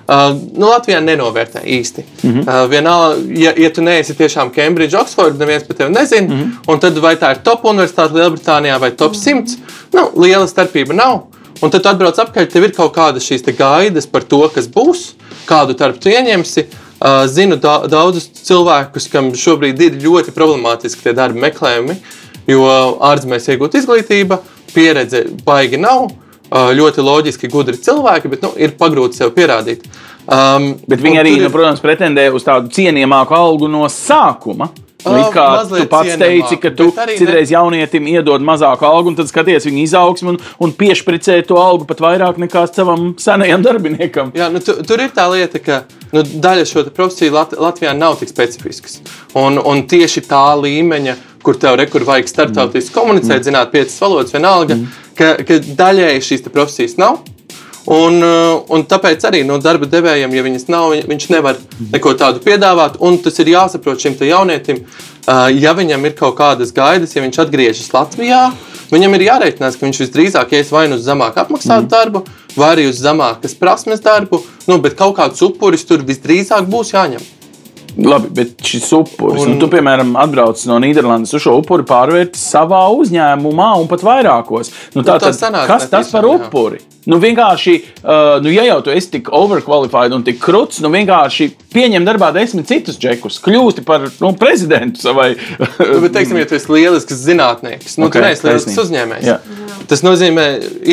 Uh, 0.09 0.31
nu, 0.57 0.71
Latvijā 0.71 1.03
nenovērtē 1.05 1.61
īsti. 1.69 2.03
Mm 2.23 2.31
-hmm. 2.31 2.45
uh, 2.49 2.71
vienalga, 2.71 3.17
ja, 3.37 3.53
ja 3.57 3.69
tu 3.73 3.83
neesi 3.85 4.15
tiešām 4.17 4.51
Cambridge, 4.55 4.97
Oxford, 4.97 5.39
neviens 5.39 5.65
par 5.67 5.77
tevi 5.77 5.93
nezina, 5.93 6.35
mm 6.35 6.41
-hmm. 6.41 6.73
un 6.73 6.79
tad 6.81 6.99
vai 6.99 7.15
tā 7.15 7.31
ir 7.31 7.43
top 7.45 7.65
universitāte 7.65 8.15
Lielbritānijā 8.15 8.79
vai 8.81 8.91
top 8.91 9.15
100, 9.15 9.59
nu, 9.93 10.11
liela 10.17 10.47
starpība 10.47 10.95
nav. 10.95 11.21
Un 11.61 11.71
tad 11.71 11.83
tu 11.83 11.89
atbrauc 11.89 12.19
atpakaļ, 12.19 12.47
tev 12.47 12.65
ir 12.65 12.73
kaut 12.73 12.97
kādas 12.97 13.29
šīs 13.29 13.57
gaidas 13.59 14.07
par 14.07 14.23
to, 14.23 14.49
kas 14.55 14.69
būs, 14.69 15.13
kādu 15.47 15.75
darbu 15.75 15.99
tu 15.99 16.09
ieņemsi. 16.09 16.65
Uh, 17.01 17.27
zinu 17.27 17.57
da 17.57 17.87
daudzus 17.87 18.31
cilvēkus, 18.45 19.11
kam 19.11 19.35
šobrīd 19.35 19.81
ir 19.81 19.93
ļoti 19.93 20.31
problemātiski 20.31 21.03
tie 21.03 21.13
darbi 21.13 21.41
meklējumi, 21.41 21.97
jo 22.47 22.65
ārzemēs 23.01 23.49
iegūt 23.49 23.75
izglītība, 23.75 24.39
pieredze 24.75 25.27
baigi 25.45 25.77
nav. 25.77 26.03
Uh, 26.05 26.28
ļoti 26.51 27.05
loģiski, 27.05 27.51
gudri 27.53 27.77
cilvēki, 27.77 28.29
bet 28.33 28.43
nu, 28.43 28.53
ir 28.57 28.77
pagrūti 28.81 29.21
sev 29.21 29.31
pierādīt. 29.37 29.85
Um, 30.29 30.75
Bet 30.89 31.01
viņi 31.01 31.21
arī, 31.23 31.37
nu, 31.39 31.47
ir- 31.49 31.53
protams, 31.55 31.81
pretendē 31.81 32.29
uz 32.33 32.45
tādu 32.45 32.69
cienījamāku 32.75 33.33
algu 33.37 33.69
no 33.69 33.87
sākuma. 33.89 34.69
Nu, 35.07 35.15
it 35.15 35.29
kā 35.33 35.63
tu 35.71 35.85
pats 35.87 36.17
teici, 36.19 36.57
ka 36.61 36.71
tu 36.75 36.89
arī 36.91 37.15
ne- 37.15 37.19
citreiz 37.21 37.51
jaunietim 37.53 38.05
iedod 38.11 38.43
mazāku 38.43 38.83
algu, 38.85 39.09
un 39.13 39.15
tad 39.17 39.29
skaties 39.31 39.65
viņa 39.65 39.83
izaugsmu 39.87 40.29
un, 40.35 40.39
un 40.61 40.73
piešpricē 40.75 41.47
to 41.47 41.55
algu 41.57 41.87
pat 41.87 42.01
vairāk 42.03 42.37
nekā 42.43 42.65
savam 42.75 43.15
senajam 43.17 43.63
darbiniekam. 43.63 44.33
Jā, 44.35 44.51
nu, 44.53 44.59
tu, 44.61 44.75
tur 44.85 44.99
ir 45.01 45.09
tā 45.15 45.29
lieta, 45.31 45.63
ka 45.63 45.85
nu, 46.13 46.25
daļa 46.27 46.67
šo 46.67 46.83
profesiju 46.91 47.33
Lat 47.33 47.55
Latvijā 47.57 47.95
nav 47.97 48.19
tik 48.19 48.29
specifiskas. 48.29 48.99
Un, 49.39 49.57
un 49.63 49.85
tieši 49.89 50.27
tā 50.29 50.43
līmeņa, 50.61 51.15
kur 51.43 51.57
tev 51.57 51.77
rekur 51.81 52.05
vajag 52.05 52.29
starptautiski 52.29 52.95
komunicēt, 52.95 53.45
zināt, 53.47 53.71
piecas 53.73 53.99
valodas, 54.01 54.33
vienalga, 54.35 54.77
ka, 55.19 55.35
ka 55.47 55.59
daļēji 55.79 56.25
šīs 56.31 56.47
profesijas 56.53 56.97
nav. 57.01 57.21
Un, 57.89 58.19
uh, 58.21 58.59
un 58.69 58.83
tāpēc 58.85 59.23
arī 59.25 59.39
no 59.49 59.57
darba 59.65 59.87
devējiem, 59.89 60.35
ja 60.37 60.43
viņas 60.45 60.67
nav, 60.69 60.91
viņ- 60.93 61.07
viņš 61.09 61.29
nevar 61.33 61.57
neko 61.95 62.13
tādu 62.21 62.43
piedāvāt. 62.45 62.99
Un 63.01 63.17
tas 63.25 63.39
ir 63.41 63.47
jāsaprot 63.55 63.97
šim 64.03 64.13
jaunietim, 64.21 64.83
uh, 64.85 65.49
ja 65.49 65.73
viņam 65.73 66.05
ir 66.05 66.13
kaut 66.19 66.37
kādas 66.37 66.75
gaidas, 66.77 67.15
ja 67.17 67.23
viņš 67.23 67.39
atgriežas 67.47 67.89
Latvijā, 67.95 68.53
viņam 68.93 69.15
ir 69.17 69.25
jārēķinās, 69.31 69.79
ka 69.81 69.87
viņš 69.87 70.03
visdrīzāk 70.05 70.53
ies 70.53 70.71
vai 70.71 70.85
nu 70.89 70.97
uz 71.01 71.07
zemāk 71.09 71.41
apmaksātu 71.41 71.89
darbu, 71.89 72.27
vai 72.57 72.75
arī 72.77 72.89
uz 72.91 73.01
zemākas 73.01 73.57
prasmes 73.57 74.01
darbu. 74.05 74.43
Nu, 74.69 74.77
bet 74.85 74.95
kaut 74.99 75.17
kāds 75.17 75.41
upuris 75.41 75.85
tur 75.89 76.05
visdrīzāk 76.05 76.69
būs 76.69 76.93
jāņem. 76.93 77.25
Labi, 77.99 78.29
bet 78.31 78.61
šis 78.63 78.93
upuris, 78.95 79.43
un... 79.43 79.49
Un- 79.49 79.57
nu, 79.57 79.61
tu, 79.63 79.67
piemēram, 79.73 80.13
atbrauc 80.23 80.61
no 80.71 80.77
Nīderlandes 80.83 81.35
uz 81.35 81.43
šo 81.43 81.57
upuri, 81.59 81.83
pārvērti 81.89 82.39
savā 82.39 82.85
uzņēmumā 82.95 83.73
un 83.81 83.89
pat 83.91 84.05
vairākos. 84.07 84.71
Nu, 84.95 85.03
tā, 85.03 85.17
tā 85.17 85.33
tad, 85.33 85.39
sanāk 85.39 85.67
kas 85.67 85.89
tas 85.91 86.13
par 86.15 86.23
netīšām, 86.23 86.45
jā. 86.45 86.51
upuri? 86.53 86.81
Nu, 87.09 87.17
vienkārši, 87.23 87.75
uh, 88.05 88.37
nu, 88.45 88.53
ja 88.53 88.67
jau 88.69 88.77
tu 88.85 88.93
esi 88.93 89.11
tik 89.17 89.31
overqualified 89.35 90.13
un 90.15 90.23
tik 90.27 90.39
krūts, 90.43 90.83
nu, 90.85 90.93
vienkārši 90.93 91.49
pieņem 91.73 92.07
darbā 92.07 92.29
desmit 92.37 92.69
citus 92.69 93.01
džekus, 93.01 93.41
kļūsti 93.43 93.85
par 93.89 94.05
nu, 94.21 94.35
prezidentu 94.39 95.03
savai. 95.03 95.33
Nu, 95.59 96.03
bet, 96.05 96.13
teiksim, 96.15 96.39
ja 96.39 96.47
tu 96.47 96.59
esi 96.59 96.71
lielisks 96.71 97.23
zinātnieks, 97.25 97.97
nu, 97.99 98.07
Ok, 98.07 98.19
okay, 98.19 98.21
tu 98.21 98.27
neesi 98.29 98.47
lielisks 98.47 98.83
uzņēmējs. 98.85 99.27
Jā. 99.27 99.39
Tas 99.89 100.05
nozīmē, 100.05 100.45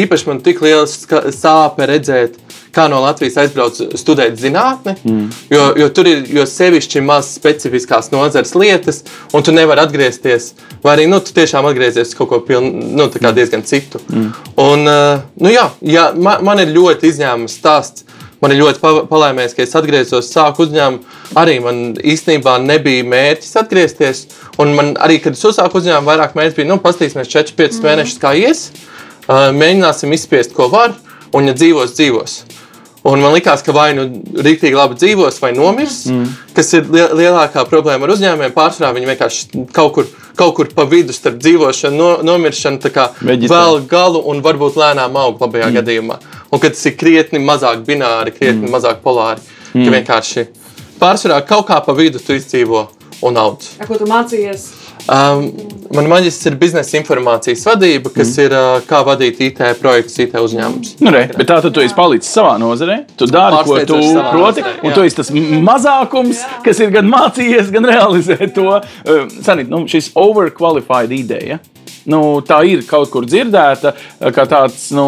īpaši 0.05 0.29
man 0.29 0.39
tik 0.45 0.63
liels 0.63 0.95
sāpe 1.35 1.89
redzēt, 1.91 2.39
kā 2.75 2.87
no 2.91 2.99
Latvijas 3.03 3.37
aizbrauc 3.43 3.79
studēt 3.99 4.37
zinātni, 4.39 4.95
mm. 5.03 5.27
jo, 5.53 5.67
jo 5.79 5.89
tur 5.95 6.09
ir 6.09 6.25
jo 6.35 6.45
sevišķi 6.49 7.03
maz 7.05 7.31
specifiskās 7.37 8.11
nozares 8.13 8.55
lietas, 8.57 9.03
un 9.33 9.45
tu 9.45 9.55
nevari 9.55 9.85
atgriezties, 9.85 10.51
vai 10.83 10.97
arī 10.97 11.07
nu, 11.11 11.21
tu 11.23 11.35
tiešām 11.35 11.67
atgriezies 11.69 12.11
uz 12.11 12.17
kaut 12.17 12.31
ko 12.33 12.41
piln, 12.45 12.71
nu, 12.97 13.07
kā 13.13 13.31
diezgan 13.35 13.65
citu. 13.67 14.01
Mm. 14.09 14.33
Un, 14.61 14.89
uh, 14.89 15.23
nu, 15.41 15.51
jā, 15.53 15.69
jā, 15.85 16.09
man, 16.15 16.43
man 16.45 16.63
ir 16.63 16.75
ļoti 16.75 17.13
izņēmums 17.13 17.59
stāsts. 17.61 18.05
Man 18.43 18.51
ir 18.51 18.59
ļoti 18.59 18.81
pa- 18.81 19.05
palaimēs, 19.09 19.55
ka 19.55 19.63
es 19.63 19.71
atgriezos, 19.79 20.27
sāku 20.29 20.65
uzņēmumu. 20.65 20.99
Arī 21.39 21.55
man 21.63 21.79
īstenībā 21.95 22.57
nebija 22.61 23.05
mērķis 23.07 23.55
atgriezties. 23.63 24.25
Un 24.61 24.75
man 24.77 24.91
arī, 25.01 25.21
kad 25.23 25.33
es 25.33 25.45
uzsāku 25.47 25.79
uzņēmumu, 25.79 26.11
vairāk 26.11 26.35
mērķis 26.37 26.57
bija, 26.59 26.69
nu, 26.69 26.77
paskatīsimies 26.83 27.31
4-5 27.31 27.79
mm. 27.79 27.87
mēnešus, 27.87 28.19
kā 28.21 28.35
ies. 28.37 28.67
Uh, 29.25 29.49
mēģināsim 29.55 30.13
izspiest, 30.13 30.53
ko 30.53 30.67
var, 30.69 30.93
un, 31.33 31.47
ja 31.49 31.55
dzīvos, 31.57 31.95
dzīvos. 31.97 32.37
Un 33.05 33.21
man 33.21 33.35
liekas, 33.35 33.61
ka 33.61 33.73
vai 33.75 33.91
nu 33.93 34.07
rīktīgi 34.33 34.73
labi 34.73 34.95
dzīvos, 34.97 35.35
vai 35.37 35.51
nomirs, 35.53 35.99
mm. 36.09 36.29
kas 36.57 36.71
ir 36.73 36.87
li 36.89 37.03
lielākā 37.19 37.61
problēma 37.69 38.07
ar 38.07 38.13
uzņēmumiem. 38.15 38.53
Pārsvarā 38.55 38.89
viņi 38.95 39.09
vienkārši 39.11 39.65
kaut 39.75 39.91
kur, 39.93 40.07
kaut 40.39 40.55
kur 40.57 40.71
pa 40.73 40.87
vidu 40.89 41.13
starp 41.13 41.37
dzīvošanu, 41.37 41.99
no, 41.99 42.07
nomiršanu, 42.25 42.81
tā 42.81 42.89
kā 42.95 43.11
Veģetē. 43.19 43.51
vēl 43.51 43.77
galu 43.91 44.23
un 44.31 44.41
varbūt 44.45 44.79
lēnām 44.81 45.19
aug 45.21 45.37
labajā 45.45 45.69
mm. 45.69 45.77
gadījumā. 45.77 46.17
Un 46.49 46.63
kad 46.63 46.73
tas 46.73 46.89
ir 46.89 46.97
krietni 46.97 47.43
mazāk 47.45 47.85
bināri, 47.85 48.33
krietni 48.33 48.65
mm. 48.65 48.73
mazāk 48.73 49.05
polāri, 49.05 49.45
mm. 49.75 49.85
ka 49.85 49.95
vienkārši 49.99 50.47
pārsvarā 50.97 51.43
kaut 51.45 51.69
kā 51.69 51.77
pa 51.85 51.93
vidu 51.93 52.17
tu 52.17 52.33
izdzīvo 52.33 52.87
un 53.29 53.37
audz. 53.37 53.75
Ko 53.85 54.01
tu 54.01 54.09
mācījies? 54.09 54.65
Um, 55.05 55.51
man 55.93 56.07
maģistrs 56.09 56.49
ir 56.49 56.55
biznesa 56.57 56.97
informācijas 56.97 57.61
vadība, 57.67 58.09
kas 58.15 58.31
mm. 58.31 58.45
ir 58.45 58.55
uh, 58.57 58.87
kā 58.89 59.03
vadīt 59.05 59.41
IT 59.45 59.61
projektus, 59.81 60.17
IT 60.23 60.33
uzņēmumus. 60.39 60.95
Nu, 61.05 61.13
re, 61.13 61.27
bet 61.35 61.49
tā 61.51 61.59
tad 61.61 61.75
tu 61.75 61.83
esi 61.83 61.93
palicis 61.97 62.31
savā 62.33 62.55
nozarē. 62.61 63.03
Tu 63.19 63.29
dari, 63.29 63.61
ko 63.67 63.77
tu 63.85 63.99
proti, 64.31 64.65
nozarē, 64.65 64.73
un 64.81 64.89
jā. 64.89 64.95
tu 64.97 65.05
esi 65.05 65.19
tas 65.19 65.31
mazākums, 65.69 66.41
kas 66.65 66.81
ir 66.81 66.95
gan 66.95 67.09
mācījies, 67.11 67.69
gan 67.75 67.85
realizē 67.91 68.39
to. 68.55 68.67
Uh, 69.05 69.23
Sanīt, 69.45 69.69
nu, 69.69 69.85
šis 69.91 70.09
overqualified 70.17 71.13
ideja. 71.13 71.61
Nu, 72.05 72.39
tā 72.45 72.59
ir 72.69 72.83
kaut 72.85 73.09
kur 73.13 73.25
dzirdēta, 73.25 73.93
uh, 73.95 74.31
kā 74.35 74.45
tāds 74.49 74.91
nu, 74.93 75.07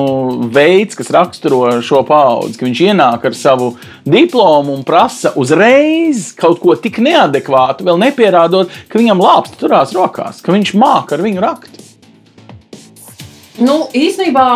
veids, 0.53 0.97
kas 0.97 1.11
raksturo 1.13 1.77
šo 1.85 2.01
paudzi, 2.07 2.57
ka 2.57 2.65
viņš 2.65 2.83
ienāk 2.89 3.27
ar 3.29 3.37
savu 3.37 3.73
diplomu 4.05 4.73
un 4.73 4.85
prasa 4.87 5.33
uzreiz 5.37 6.31
kaut 6.37 6.61
ko 6.63 6.77
tik 6.79 7.01
neadekvātu, 7.05 7.85
vēl 7.87 8.01
nepierādot, 8.07 8.73
ka 8.89 9.01
viņam 9.01 9.21
lāpsta 9.21 9.61
turās 9.61 9.93
rokās, 9.97 10.41
ka 10.41 10.55
viņš 10.55 10.73
māca 10.77 11.17
ar 11.17 11.25
viņu 11.25 11.43
rakt. 11.43 11.83
Nu, 13.57 13.87
īsnībā 13.97 14.47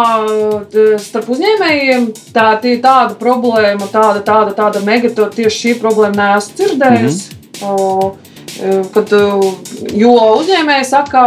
starp 1.02 1.30
uzņēmējiem 1.34 2.10
tā 2.36 2.52
tāda 2.62 3.16
problēma, 3.18 3.88
tāda, 3.90 4.22
tāda, 4.26 4.54
tāda 4.58 4.82
mega, 4.86 5.10
tieši 5.10 5.56
šī 5.58 5.78
problēma 5.82 6.18
neesmu 6.20 6.60
dzirdējusi. 6.60 7.32
Mm 7.32 7.38
-hmm. 7.38 7.40
Kad, 7.62 8.31
o, 8.62 9.52
jo 9.98 10.14
uzņēmēji 10.40 10.88
saka, 10.88 11.24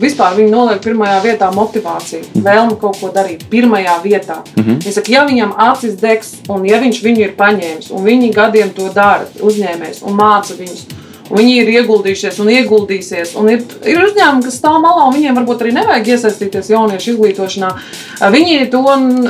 vispār 0.00 0.36
viņi 0.38 0.50
noliek 0.52 0.80
pirmajā 0.84 1.18
vietā 1.24 1.50
motivāciju, 1.54 2.42
vēlmi 2.44 2.78
kaut 2.80 3.00
ko 3.00 3.12
darīt. 3.14 3.44
Pirmajā 3.50 3.98
vietā. 4.04 4.40
Mm 4.56 4.62
-hmm. 4.62 4.80
Viņi 4.84 4.94
saka, 4.94 5.12
ja 5.12 5.26
viņam 5.26 5.54
acis 5.56 6.00
degs, 6.00 6.34
un 6.48 6.66
ja 6.66 6.80
viņš 6.80 7.02
viņu 7.04 7.20
ir 7.20 7.36
paņēmis, 7.36 7.90
un 7.90 8.04
viņi 8.04 8.32
gadiem 8.34 8.70
to 8.70 8.88
dara, 8.94 9.26
uzņēmējs, 9.40 10.02
un 10.02 10.16
māca 10.16 10.54
viņus, 10.58 10.86
Un 11.30 11.38
Viņi 11.38 11.52
ir 11.62 11.68
ieguldījušies 11.78 12.40
un 12.42 12.50
ieguldīsies. 12.50 13.34
Un 13.38 13.52
ir, 13.52 13.62
ir 13.86 14.00
uzņēmumi, 14.02 14.44
kas 14.46 14.56
stāv 14.58 14.80
malā, 14.82 15.06
un 15.06 15.14
viņiem 15.14 15.36
varbūt 15.38 15.62
arī 15.62 15.74
nevajag 15.76 16.10
iesaistīties 16.16 16.72
jauniešu 16.72 17.12
izglītošanā. 17.14 17.70
Viņi 18.34 18.56
to 18.72 18.82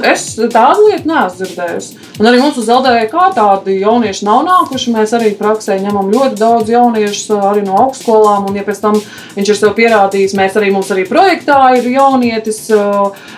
es 0.08 0.30
tādu 0.40 0.88
lietu 0.88 1.10
neesmu 1.10 1.42
dzirdējusi. 1.42 1.98
Un 2.20 2.26
arī 2.28 2.36
mums 2.36 2.58
uz 2.60 2.66
LDK 2.68 3.30
tādi 3.32 3.78
jaunieši 3.80 4.26
nav 4.26 4.42
nākuši. 4.44 4.92
Mēs 4.92 5.14
arī 5.16 5.30
praksē 5.38 5.78
ņemam 5.80 6.10
ļoti 6.12 6.36
daudz 6.36 6.68
jauniešu 6.68 7.38
arī 7.48 7.62
no 7.64 7.78
augstskolām. 7.80 8.50
Un, 8.50 8.58
ja 8.60 8.64
pēc 8.66 8.82
tam 8.82 8.98
viņš 9.38 9.52
ir 9.54 9.56
sev 9.56 9.72
pierādījis, 9.78 10.34
mēs 10.36 10.58
arī 10.60 10.68
mums 10.74 10.90
arī 10.92 11.06
projektā 11.08 11.56
ir 11.78 11.88
jaunietis. 11.88 12.66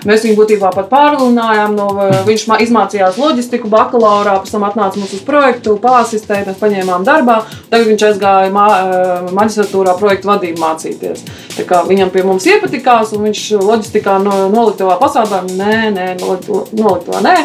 Mēs 0.09 0.27
viņu 0.27 0.35
būtībā 0.41 0.73
pat 0.75 0.91
pārlunājām. 0.91 1.77
No, 1.79 1.87
viņš 2.27 2.47
ma- 2.51 2.59
izmācījās 2.65 3.21
loģistiku 3.23 3.71
bakalaurā, 3.71 4.41
pēc 4.43 4.57
tam 4.57 4.67
atnāca 4.67 4.99
mums 4.99 5.15
uz 5.15 5.23
projektu, 5.27 5.77
pārsistēja, 5.83 6.49
mēs 6.51 6.59
paņēmām 6.59 7.07
darbā. 7.07 7.39
Tagad 7.71 7.87
viņš 7.87 8.07
aizgāja 8.11 8.51
ma 8.51 8.67
maģistratūrā 9.31 9.95
projektu 10.01 10.33
vadību 10.33 10.59
mācīties. 10.59 11.23
Tā 11.55 11.69
kā 11.71 11.85
viņam 11.87 12.11
pie 12.11 12.27
mums 12.27 12.51
iepatikās, 12.51 13.15
un 13.15 13.29
viņš 13.31 13.45
loģistikā 13.63 14.19
no, 14.27 14.49
noliktavā 14.51 14.99
pasādāja, 14.99 15.47
nē, 15.55 15.93
nē, 15.95 16.09
noliktavā 16.19 17.23
nē. 17.23 17.37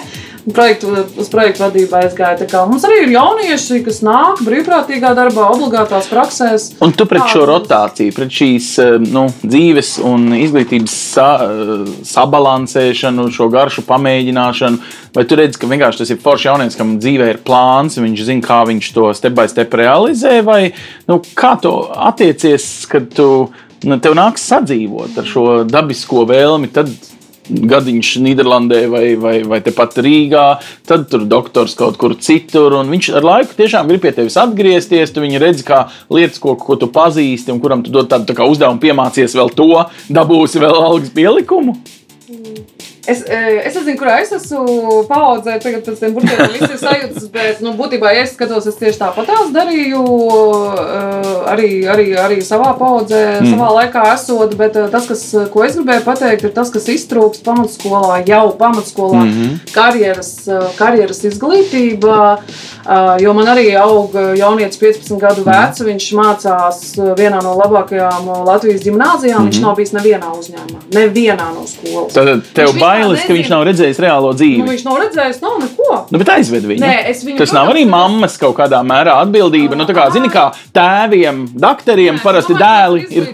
Projektu, 0.53 0.91
uz 1.19 1.29
projektu 1.31 1.63
vadību 1.65 2.01
kā 2.17 2.63
Mums 2.67 2.85
arī 2.87 3.01
ir 3.03 3.13
jaunieši, 3.15 3.81
kas 3.85 3.99
nāk 4.05 4.41
brīvprātīgā 4.45 5.11
darbā, 5.17 5.49
obligātās 5.53 6.07
praksēs. 6.11 6.69
Un 6.83 6.93
tu 6.95 7.07
pret 7.09 7.27
šo 7.31 7.43
rotāciju, 7.49 8.15
pret 8.15 8.31
šīs 8.33 8.69
eh, 8.83 8.95
nu, 9.03 9.27
dzīves 9.43 9.97
un 10.07 10.29
izglītības 10.37 10.95
sa, 11.15 11.27
eh, 11.43 11.83
sabalansēšanu, 12.07 13.27
šo 13.35 13.49
garšu 13.53 13.83
pamēģināšanu, 13.87 14.81
vai 15.17 15.27
tu 15.27 15.39
redzi, 15.39 15.59
ka 15.59 15.71
vienkārši 15.71 16.03
tas 16.03 16.15
ir 16.15 16.21
foršs 16.23 16.49
jaunietis, 16.49 16.79
kam 16.79 16.97
dzīvē 17.01 17.29
ir 17.33 17.43
plāns, 17.47 17.99
viņš 17.99 18.25
zina, 18.29 18.45
kā 18.45 18.63
viņš 18.69 18.91
to 18.95 19.11
step 19.17 19.37
by 19.37 19.47
step 19.51 19.75
realizē, 19.77 20.39
vai 20.47 20.61
nu, 21.09 21.21
kā 21.37 21.55
tu 21.61 21.73
attiecies, 22.07 22.87
kad 22.91 23.09
tu, 23.15 23.49
nu, 23.87 23.99
tev 24.03 24.15
nāks 24.17 24.47
sadzīvot 24.49 25.19
ar 25.19 25.27
šo 25.27 25.45
dabisko 25.67 26.25
vēlmi. 26.29 26.71
Tad, 26.73 26.91
Gadiņš 27.47 28.11
Nīderlandē 28.23 28.83
vai, 28.91 29.05
vai, 29.19 29.35
vai 29.47 29.59
tepat 29.63 29.97
Rīgā, 30.03 30.45
tad 30.87 31.07
tur 31.11 31.25
doktors 31.29 31.77
kaut 31.79 31.99
kur 32.01 32.15
citur. 32.19 32.75
Viņš 32.87 33.11
ar 33.17 33.27
laiku 33.27 33.57
tiešām 33.57 33.89
grib 33.91 34.03
pie 34.03 34.13
tevis 34.15 34.37
atgriezties. 34.41 35.13
Tu 35.15 35.23
viņu 35.23 35.41
redzi 35.43 35.67
kā 35.67 35.85
lietas, 36.13 36.41
ko, 36.43 36.57
ko 36.59 36.79
tu 36.79 36.91
pazīsti, 36.93 37.53
un 37.53 37.61
kuram 37.63 37.85
tu 37.85 37.93
dod 37.93 38.09
tādu 38.11 38.33
tā 38.33 38.47
uzdevumu, 38.47 38.83
piemācies 38.83 39.37
vēl 39.37 39.53
to, 39.55 39.71
dabūsi 40.11 40.63
vēl 40.63 40.81
algas 40.81 41.13
pielikumu. 41.15 41.77
Es, 43.07 43.23
eh, 43.23 43.61
es 43.63 43.75
nezinu, 43.77 43.95
kurā 43.95 44.17
es 44.19 44.33
esmu 44.35 45.05
paudzē, 45.07 45.53
tagad 45.63 45.85
pēc 45.85 46.01
tam 46.01 46.15
burtiem 46.17 46.41
viss 46.51 46.73
ir 46.73 46.79
sajūtas, 46.81 47.27
bet, 47.31 47.61
nu, 47.63 47.71
būtībā, 47.79 48.09
ja 48.11 48.25
es 48.25 48.33
skatos, 48.35 48.65
es 48.67 48.75
tieši 48.75 48.99
tāpat 48.99 49.29
tās 49.31 49.53
darīju, 49.55 50.01
eh, 50.73 51.29
arī, 51.53 51.69
arī, 51.87 52.07
arī 52.19 52.39
savā 52.43 52.73
paudzē, 52.75 53.21
mm. 53.39 53.53
savā 53.53 53.69
laikā 53.77 54.01
esot, 54.11 54.57
bet 54.59 54.75
eh, 54.75 54.89
tas, 54.91 55.07
kas, 55.07 55.23
ko 55.53 55.63
es 55.63 55.77
gribēju 55.79 56.03
pateikt, 56.03 56.43
ir 56.49 56.51
tas, 56.57 56.71
kas 56.73 56.89
iztrūks 56.91 57.45
pamatskolā, 57.45 58.17
jau 58.27 58.49
pamatskolā, 58.59 59.23
mm 59.23 59.31
-hmm. 59.31 59.55
karjeras, 59.71 60.33
karjeras 60.75 61.23
izglītība, 61.31 62.17
eh, 62.43 63.23
jo 63.23 63.33
man 63.39 63.53
arī 63.55 63.69
aug 63.79 64.19
jaunietis 64.35 64.83
15 64.83 65.21
gadu 65.23 65.47
vecs, 65.47 65.79
viņš 65.79 66.09
mācās 66.19 66.83
vienā 67.15 67.39
no 67.39 67.55
labākajām 67.55 68.27
Latvijas 68.51 68.83
gimnāzijām, 68.83 69.39
mm 69.39 69.47
-hmm. 69.47 69.51
viņš 69.53 69.61
nav 69.63 69.75
bijis 69.79 69.95
nevienā 69.95 70.35
uzņēmumā, 70.35 70.83
nevienā 70.91 71.49
no 71.55 71.63
skolas. 71.67 72.13
Tad 72.13 72.43
tev 72.53 72.67
Viņš 72.67 72.75
vispār 72.75 72.96
bailes, 72.97 73.25
ka 73.27 73.37
viņš 73.37 73.51
nav 73.53 73.65
redzējis 73.67 74.01
reālo 74.03 74.33
dzīvi. 74.37 74.63
Nu, 74.63 74.71
viņš 74.73 74.85
nav 74.87 74.99
redzējis, 75.03 75.41
nav 75.43 75.57
neko. 75.61 75.99
Nu, 76.11 76.21
bet 76.21 76.33
aizved 76.37 76.67
viņu. 76.67 76.81
Nē, 76.83 76.93
es 77.11 77.23
viņu, 77.25 77.37
Tas 77.41 77.53
nav 77.55 77.71
arī 77.71 77.85
mammas 77.89 78.37
kaut 78.41 78.57
kādā 78.57 78.81
mērā 78.87 79.17
atbildība. 79.21 79.77
Nu, 79.77 79.87
tā 79.89 79.95
kā, 79.97 80.07
zini, 80.13 80.29
kā 80.33 80.49
tēviem, 80.75 81.45
doktoriem 81.57 82.19
parasti 82.23 82.55
Es 82.55 82.59
domāju, 82.59 83.03
dēli 83.07 83.17
ir 83.17 83.27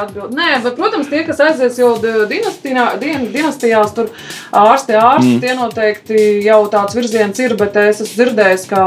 atbild. 0.00 0.34
Nē, 0.36 0.50
bet, 0.64 0.76
protams, 0.78 1.08
tie, 1.10 1.22
kas 1.26 1.40
aizies 1.44 1.78
jau 1.80 1.94
di- 2.02 2.26
dinastijā- 2.30 2.98
din- 3.00 3.28
dinastijās, 3.32 3.94
tur 3.96 4.10
ārsti, 4.52 4.96
ārsti, 4.98 5.34
mm. 5.34 5.40
tie 5.40 5.54
noteikti 5.58 6.20
jau 6.44 6.60
tāds 6.72 6.94
virziens 6.94 7.38
ir, 7.40 7.56
bet 7.60 7.76
es 7.76 8.02
esmu 8.04 8.14
dzirdējis, 8.20 8.66
ka 8.68 8.82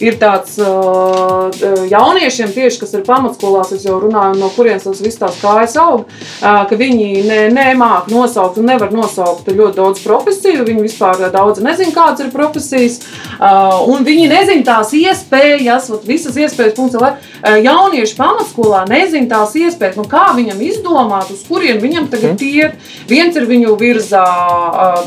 ir 0.00 0.18
tāds 0.22 0.56
uh, 0.62 1.50
jauniešiem 1.90 2.52
tieši, 2.54 2.80
kas 2.80 2.94
ir 2.94 3.04
pamatskolās, 3.06 3.72
es 3.76 3.84
jau 3.84 3.98
runāju, 4.02 4.38
no 4.40 4.50
kurienes 4.54 4.86
tas 4.86 5.02
viss 5.04 5.20
tās 5.20 5.38
kājas 5.42 5.76
aug, 5.80 6.06
uh, 6.06 6.62
ka 6.70 6.78
viņi 6.78 7.24
ne, 7.26 7.40
nemāk 7.54 8.10
nosaukt 8.12 8.58
un 8.58 8.70
nevar 8.70 8.90
nosaukt 8.92 9.09
ļoti 9.18 9.76
daudz 9.76 10.04
profesiju, 10.04 10.66
viņi 10.68 10.84
vispār 10.86 11.26
daudz 11.34 11.62
nezin, 11.64 11.92
kādas 11.94 12.24
ir 12.24 12.30
profesijas, 12.34 13.00
uh, 13.38 13.80
un 13.90 14.06
viņi 14.06 14.28
nezin 14.30 14.64
tās 14.66 14.94
iespējas, 14.96 15.90
visas 16.06 16.38
iespējas, 16.38 16.76
punkts, 16.76 16.96
uh, 17.00 17.30
jaunieši 17.42 18.16
pamatskolā 18.18 18.84
nezin 18.90 19.28
tās 19.30 19.54
iespējas, 19.58 19.98
nu 19.98 20.06
kā 20.10 20.30
viņam 20.36 20.60
izdomāt, 20.64 21.30
uz 21.32 21.42
kurien 21.48 21.80
viņam 21.82 22.10
tagad 22.12 22.42
iet. 22.44 22.76
Viens 23.10 23.36
ir 23.36 23.46
viņu 23.48 23.74
virzā 23.80 24.24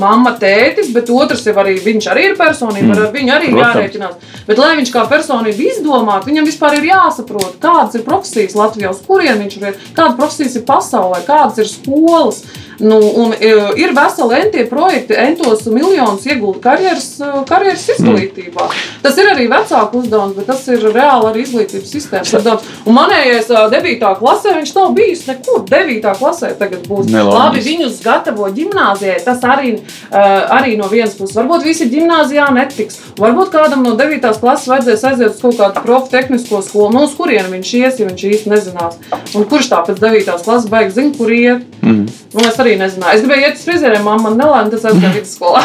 mamma, 0.02 0.34
tētis, 0.40 0.92
bet 0.94 1.12
otrs 1.14 1.46
jau 1.48 1.56
arī, 1.62 1.78
viņš 1.84 2.10
arī 2.12 2.26
ir 2.32 2.38
personība, 2.40 2.98
ar 2.98 3.14
viņu 3.14 3.36
arī 3.36 3.54
jārēķinās. 3.54 4.34
Bet, 4.48 4.60
lai 4.60 4.74
viņš 4.80 4.92
kā 4.94 5.06
personība 5.12 5.70
izdomātu, 5.70 6.32
viņam 6.32 6.50
vispār 6.50 6.80
ir 6.80 6.90
jāsaprot, 6.90 7.58
kādas 7.64 7.98
ir 7.98 8.06
profesijas 8.08 8.58
Latvijā, 8.60 8.92
uz 8.92 9.02
kurien 9.06 9.40
viņš 9.44 9.58
ir, 9.60 9.80
kādas 9.96 10.20
profesijas 10.20 10.60
ir 10.60 10.68
pasaulē, 10.68 11.24
kādas 11.28 11.64
ir 11.64 11.72
skolas. 11.72 12.44
Nu, 12.84 12.98
un, 12.98 13.36
e, 13.38 13.52
ir 13.94 14.00
veseli 14.00 14.40
entie 14.42 14.66
projekti, 14.70 15.16
entos 15.18 15.66
miljonus 15.70 16.26
iegūt 16.28 16.60
karjeras, 16.64 17.08
e, 17.22 17.32
karjeras 17.50 17.86
izglītībā. 17.96 18.68
Tas 19.04 19.18
ir 19.22 19.30
arī 19.32 19.48
vecāku 19.52 20.02
uzdevums, 20.02 20.36
bet 20.38 20.50
tas 20.50 20.66
ir 20.74 20.84
reāli 20.90 21.30
arī 21.30 21.44
izglītības 21.46 21.94
sistēmas 21.94 22.34
uzdevums. 22.40 22.70
Un 22.86 22.98
manējais 22.98 23.52
ā, 23.54 23.66
9. 23.72 24.06
klasē 24.20 24.56
viņš 24.58 24.74
nav 24.78 24.94
bijis 24.98 25.26
nekur. 25.30 25.64
9. 25.70 26.10
klasē 26.20 26.54
tagad 26.60 26.88
būs. 26.90 27.10
Neloģiski. 27.14 27.40
Labi, 27.40 27.64
viņus 27.68 28.02
gatavo 28.04 28.50
gimnājai. 28.54 29.18
Tas 29.24 29.44
arī, 29.48 29.76
uh, 29.78 30.58
arī 30.58 30.78
no 30.80 30.90
vienas 30.92 31.16
puses. 31.18 31.36
Varbūt 31.38 31.66
visi 31.68 31.90
gimnājā 31.92 32.50
netiks. 32.56 33.00
Varbūt 33.20 33.54
kādam 33.54 33.86
no 33.86 33.96
9. 34.00 34.24
klases 34.42 34.70
vajadzēs 34.72 35.06
aiziet 35.12 35.36
uz 35.36 35.42
kaut 35.44 35.60
kādu 35.60 35.84
profu 35.86 36.12
tehnisko 36.14 36.64
skolu. 36.66 36.92
No 36.96 37.06
uz 37.08 37.16
kurien 37.18 37.50
viņš 37.52 37.74
ies, 37.80 38.02
ja 38.02 38.10
viņš 38.10 38.26
īsti 38.32 38.54
nezinās. 38.54 39.00
Un 39.34 39.48
kurš 39.50 39.72
tā 39.72 39.84
pēc 39.88 40.02
9. 40.02 40.32
klases 40.46 40.70
beigas 40.72 40.98
zina, 40.98 41.14
kur 41.18 41.32
iet? 41.34 41.64
Mm. 41.84 42.06
Nu, 42.34 42.42
es 42.48 42.58
arī 42.62 42.78
nezināju. 42.80 43.20
Es 43.20 43.26
gribēju 43.26 43.48
iet 43.48 43.60
uz 43.60 43.66
frizeriem, 43.84 44.04
man, 44.08 44.22
man 44.24 44.38
nelēma, 44.40 44.70
tas 44.72 44.86
aizgāja 44.88 45.14
vidusskolā. 45.18 45.64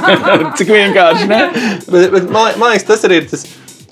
Cik 0.58 0.72
vienkārši, 0.74 1.28
ne? 1.30 1.40
Bet, 1.86 2.10
bet 2.16 2.30
man, 2.34 2.56
man 2.60 2.72
liekas, 2.74 2.86
tas 2.88 3.04
arī 3.08 3.20
ir 3.22 3.28
tas 3.30 3.46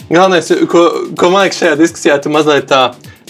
galvenais, 0.09 0.49
ko, 0.72 0.87
ko 1.20 1.31
man 1.35 1.47
liekas 1.47 1.61
šajā 1.62 1.76
diskusijā 1.83 2.16
tu 2.24 2.33
mazliet 2.35 2.66
tā 2.70 2.83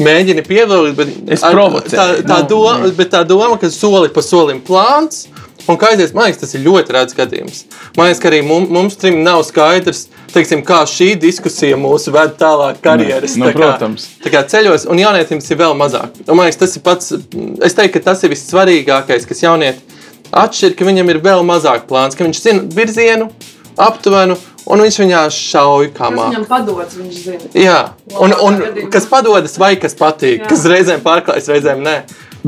mēģini 0.04 0.44
pievilkt. 0.46 0.96
bet 1.00 1.34
Es 1.36 1.42
provocēju. 1.44 1.98
Tā, 1.98 2.08
tā, 2.22 2.40
Nu, 2.44 2.48
doma, 2.54 2.92
bet 2.96 3.12
tā 3.12 3.24
doma, 3.28 3.58
ka 3.60 3.70
soli 3.74 4.08
pa 4.14 4.24
solim 4.24 4.62
plāns. 4.64 5.26
Un 5.68 5.76
kā 5.76 5.90
aizies, 5.92 6.14
man 6.16 6.24
liekas, 6.30 6.38
tas 6.40 6.54
ir 6.56 6.62
ļoti 6.64 6.94
redzams 6.94 7.16
gadījums. 7.18 7.58
Man 7.98 8.06
liekas, 8.08 8.22
ka 8.22 8.30
arī 8.30 8.38
mums, 8.46 8.70
mums 8.72 8.94
trim 8.96 9.18
nav 9.20 9.42
skaidrs, 9.44 10.06
teiksim, 10.32 10.62
kā 10.64 10.78
šī 10.88 11.10
diskusija 11.20 11.76
mūs 11.76 12.06
ved 12.14 12.38
tālāk 12.40 12.78
karjeras 12.80 13.34
Nu, 13.36 13.50
tā 13.50 13.52
kā- 13.52 13.58
protams. 13.58 14.06
Tā 14.24 14.32
kā 14.32 14.40
ceļos, 14.48 14.86
un 14.88 15.02
jaunietim 15.02 15.42
tas 15.42 15.50
ir 15.52 15.58
vēl 15.60 15.76
mazāk. 15.76 16.14
Un, 16.24 16.38
man 16.38 16.46
liekas, 16.48 16.62
tas 16.62 16.78
ir 16.78 16.84
pats, 16.86 17.12
es 17.68 17.76
teiktu, 17.76 17.98
ka 17.98 18.06
tas 18.08 18.24
ir 18.24 18.32
vissvarīgākais, 18.32 19.28
kas 19.28 19.44
jaunieti 19.44 19.84
atšķir, 20.32 20.74
ka 20.78 20.84
viņam 20.88 21.10
ir 21.14 21.20
vēl 21.24 21.44
mazāk 21.46 21.86
plāns, 21.90 22.16
ka 22.18 22.24
viņš 22.26 22.40
zina 22.42 22.62
virzienu, 22.74 23.30
aptuvenu, 23.78 24.36
un 24.68 24.82
viņš 24.84 24.96
viņā 25.04 25.20
šauj 25.32 25.92
Tas 25.94 26.10
mākslinieks. 26.12 26.34
viņam 26.34 26.46
padots, 26.50 26.96
viņš 26.98 27.20
zina. 27.24 27.50
Jā, 27.54 27.78
un, 28.20 28.34
un 28.44 28.88
kas 28.92 29.06
padodas, 29.10 29.58
vai 29.58 29.76
kas 29.80 29.94
patīk, 29.98 30.42
Jā. 30.42 30.48
kas 30.50 30.64
reizēm 30.68 31.00
pārklājas, 31.04 31.48
reizēm 31.52 31.84
nē. 31.86 31.98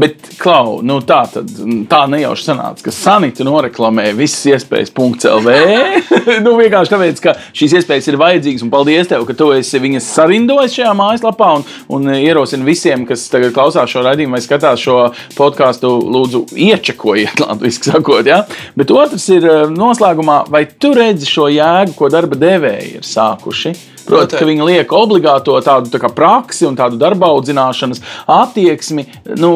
Bet, 0.00 0.30
Klau, 0.40 0.78
nu 0.86 1.00
tā 1.04 1.18
tad 1.28 1.50
tā 1.90 2.00
nejauši 2.08 2.46
sanāca, 2.46 2.84
ka 2.86 2.92
Sanita 2.94 3.44
noreklamē 3.44 4.06
visas 4.16 4.46
iespējas. 4.54 4.92
CELV. 5.20 5.48
nu, 6.44 6.54
vienkārši 6.56 6.92
tāpēc, 6.92 7.20
ka 7.24 7.34
šīs 7.56 7.74
iespējas 7.80 8.08
ir 8.08 8.18
vajadzīgas, 8.20 8.64
un 8.64 8.72
paldies 8.72 9.10
tev, 9.10 9.26
ka 9.28 9.36
tu 9.36 9.50
esi 9.56 9.80
viņas 9.82 10.08
sarindojis 10.16 10.78
šajā 10.78 10.94
mājaslapā. 10.96 11.50
Un, 11.58 11.66
un 11.96 12.14
ierosinu 12.16 12.64
visiem, 12.68 13.04
kas 13.08 13.26
tagad 13.32 13.52
klausās 13.56 13.92
šo 13.92 14.04
raidījumu 14.06 14.38
vai 14.38 14.42
skatās 14.44 14.80
šo 14.80 14.98
podkāstu, 15.36 15.92
lūdzu, 16.14 16.46
iečekojiet, 16.70 17.42
latviešu 17.44 17.90
sakot. 17.90 18.28
Ja? 18.30 18.42
Bet 18.78 18.92
otrs 18.94 19.28
ir 19.34 19.46
eh, 19.46 19.62
noslēgumā, 19.74 20.42
vai 20.52 20.64
tu 20.70 20.94
redzi 20.96 21.28
šo 21.28 21.50
jēgu, 21.52 21.96
ko 21.98 22.12
darba 22.12 22.38
devēji 22.40 23.00
ir 23.00 23.08
sākuši? 23.08 23.76
Proti, 24.10 24.38
ka 24.40 24.48
viņi 24.48 24.66
liek 24.66 24.94
obligāto 24.96 25.56
tādu 25.64 25.92
tā 25.92 26.10
praksi 26.14 26.66
un 26.68 26.78
tādu 26.78 26.98
darba 27.00 27.30
audzināšanas 27.34 28.02
attieksmi. 28.30 29.06
Nu, 29.40 29.52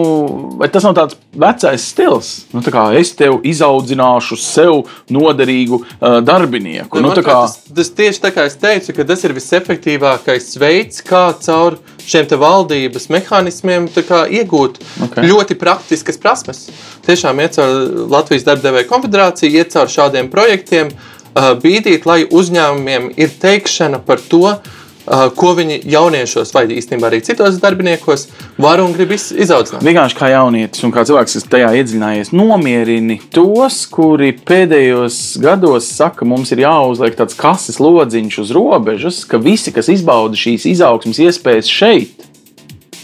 tas 0.64 0.86
nav 0.86 0.96
tāds 0.98 1.18
vecais 1.34 1.88
stils? 1.92 2.32
Nu, 2.54 2.62
tā 2.64 2.72
kā 2.74 2.86
es 2.98 3.12
tev 3.18 3.40
izaudzināšu 3.46 4.38
sev 4.40 4.84
noderīgu 5.12 5.80
uh, 5.82 6.18
darbinieku. 6.24 7.02
Nu, 7.04 7.12
tā 7.16 7.24
kā, 7.26 7.40
tas, 7.46 7.58
tas 7.68 7.92
tieši 7.98 8.22
tā 8.24 8.32
kā 8.34 8.46
es 8.48 8.58
teicu, 8.60 8.94
ka 8.96 9.08
tas 9.08 9.24
ir 9.26 9.36
visefektīvākais 9.36 10.54
veids, 10.62 11.02
kā 11.06 11.26
caur 11.44 11.78
šiem 12.04 12.28
valdības 12.40 13.08
mehānismiem 13.12 13.88
iegūt 13.88 14.76
Ok. 14.76 15.06
okay. 15.06 15.26
ļoti 15.28 15.56
praktiskas 15.60 16.20
prasmes. 16.20 16.66
Tiešām 17.06 17.40
iet 17.42 17.56
caur 17.58 18.08
Latvijas 18.12 18.46
darbdevēja 18.46 18.88
konfederāciju, 18.90 19.58
iet 19.58 19.72
caur 19.74 19.90
šādiem 19.92 20.30
projektiem, 20.32 20.92
ā, 20.92 21.13
bīdīt, 21.34 22.06
lai 22.06 22.24
uzņēmumiem 22.24 23.12
ir 23.16 23.28
teikšana 23.42 23.98
par 24.06 24.20
to, 24.30 24.44
ā, 25.04 25.28
ko 25.36 25.50
viņi 25.58 25.80
jauniešos 25.92 26.54
vai 26.54 26.62
īstenībā 26.72 27.10
arī 27.10 27.18
citos 27.26 27.58
darbiniekos 27.60 28.28
var 28.58 28.80
un 28.80 28.94
grib 28.96 29.10
iz- 29.12 29.32
izaudzināt. 29.36 29.82
vienkārši 29.84 30.16
kā 30.16 30.30
jaunietis 30.32 30.84
un 30.86 30.92
kā 30.94 31.04
cilvēks, 31.04 31.34
kas 31.36 31.44
tajā 31.52 31.72
iedziļinājies, 31.80 32.32
nomierini 32.32 33.18
tos, 33.34 33.86
kuri 33.86 34.32
pēdējos 34.32 35.38
gados 35.42 35.84
saka, 35.92 36.24
mums 36.24 36.52
ir 36.52 36.58
jāuzliek 36.64 37.16
tāds 37.18 37.36
kases 37.36 37.76
lodziņš 37.82 38.38
uz 38.40 38.50
robežas, 38.56 39.24
ka 39.28 39.36
visi, 39.38 39.72
kas 39.72 39.88
izbauda 39.92 40.34
šīs 40.38 40.64
izaugsmas 40.72 41.18
iespējas 41.20 41.68
šeit, 41.68 42.30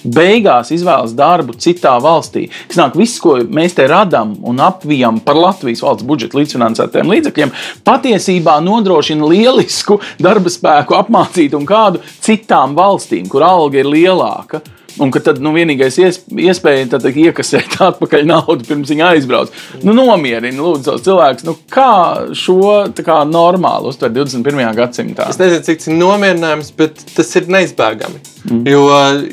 beigās 0.04 0.72
izvēlas 0.74 1.14
darbu 1.16 1.56
citā 1.60 1.96
valstī. 2.02 2.46
Kas 2.70 2.80
nāk, 2.80 2.96
viss, 2.98 3.20
ko 3.22 3.36
mēs 3.44 3.76
te 3.78 3.86
radām 3.90 4.36
un 4.46 4.60
apvijam 4.64 5.20
par 5.24 5.38
Latvijas 5.38 5.84
valsts 5.84 6.06
budžeta 6.08 6.40
līdzfinansētiem 6.40 7.14
līdzekļiem, 7.14 7.54
patiesībā 7.86 8.58
nodrošina 8.64 9.28
lielisku 9.30 10.00
darba 10.22 10.52
spēku 10.52 10.98
apmācītu 10.98 11.60
un 11.60 11.68
kādu 11.68 12.04
citām 12.24 12.76
valstīm, 12.78 13.28
kur 13.30 13.46
alga 13.46 13.82
ir 13.82 13.90
lielāka. 13.90 14.62
Un 14.98 15.10
ka 15.14 15.22
tad 15.24 15.40
nu, 15.42 15.52
vienīgais 15.54 15.98
ies, 16.00 16.20
iespēja 16.30 16.88
tad 16.94 17.06
iekasēt 17.10 17.76
atpakaļ 17.90 18.26
naudu 18.28 18.66
pirms 18.66 18.90
viņa 18.92 19.10
aizbrauc. 19.14 19.52
Nu, 19.84 19.94
nomierini 19.96 20.58
lūdzu 20.58 20.88
savus 20.88 21.04
cilvēkus, 21.06 21.46
nu, 21.48 21.56
kā 21.72 21.90
šo 22.36 22.72
kā, 22.96 23.20
normāli 23.28 23.90
uztver 23.92 24.12
21. 24.14 24.62
gadsimtā. 24.76 25.28
Es 25.30 25.40
nezinu, 25.40 25.64
cik 25.66 25.82
tas 25.82 25.90
ir 25.90 25.98
nomierinājums, 26.00 26.72
bet 26.78 27.04
tas 27.14 27.30
ir 27.38 27.50
neizbēgami. 27.52 28.22
Mm. 28.50 28.62
Jo, 28.70 28.84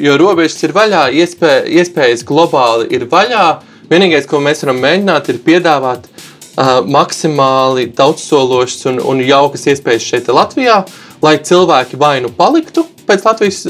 jo 0.07 0.17
robežas 0.19 0.61
ir 0.67 0.75
vaļā, 0.75 1.07
iespēja, 1.23 1.65
iespējas 1.81 2.25
globāli 2.27 2.89
ir 2.95 3.07
vaļā. 3.11 3.47
Vienīgais, 3.87 4.27
ko 4.27 4.41
mēs 4.43 4.65
varam 4.65 4.81
mēģināt, 4.83 5.31
ir 5.31 5.39
piedāvāt 5.45 6.09
uh, 6.11 6.81
maksimāli 6.83 7.87
daudzsološas 7.95 8.89
un, 8.91 9.01
un 9.13 9.23
jaukas 9.23 9.63
iespējas 9.71 10.11
šeit, 10.11 10.31
Latvijā, 10.35 10.81
lai 11.23 11.37
cilvēki 11.39 11.99
vai 11.99 12.17
nu 12.25 12.33
paliktu 12.35 12.83
pēc 13.07 13.27
Latvijas 13.27 13.63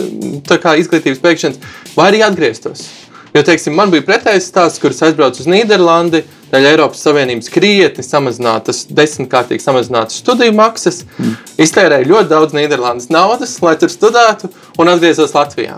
kā, 0.49 0.77
izglītības 0.81 1.21
beigšanas, 1.23 1.61
vai 1.97 2.11
arī 2.11 2.23
atgrieztos. 2.25 2.87
Jo, 3.35 3.43
teiksim, 3.45 3.75
man 3.77 3.91
bija 3.93 4.05
pretējs 4.07 4.47
stāsts, 4.49 4.81
kurš 4.81 5.03
aizbrauca 5.05 5.43
uz 5.43 5.49
Nīderlandi, 5.51 6.23
dēļ 6.49 6.67
Eiropas 6.71 7.03
Savienības 7.05 7.51
krietni 7.53 8.05
samazinātas, 8.05 8.85
desmitkārtīgi 8.97 9.61
samazinātas 9.61 10.21
studiju 10.23 10.55
maksas, 10.57 11.03
mm. 11.19 11.35
iztērēja 11.67 12.07
ļoti 12.07 12.31
daudz 12.31 12.55
Nīderlandes 12.57 13.11
naudas, 13.13 13.57
lai 13.61 13.75
tur 13.77 13.91
studētu 13.93 14.49
un 14.79 14.93
atgriezos 14.93 15.35
Latvijā. 15.35 15.77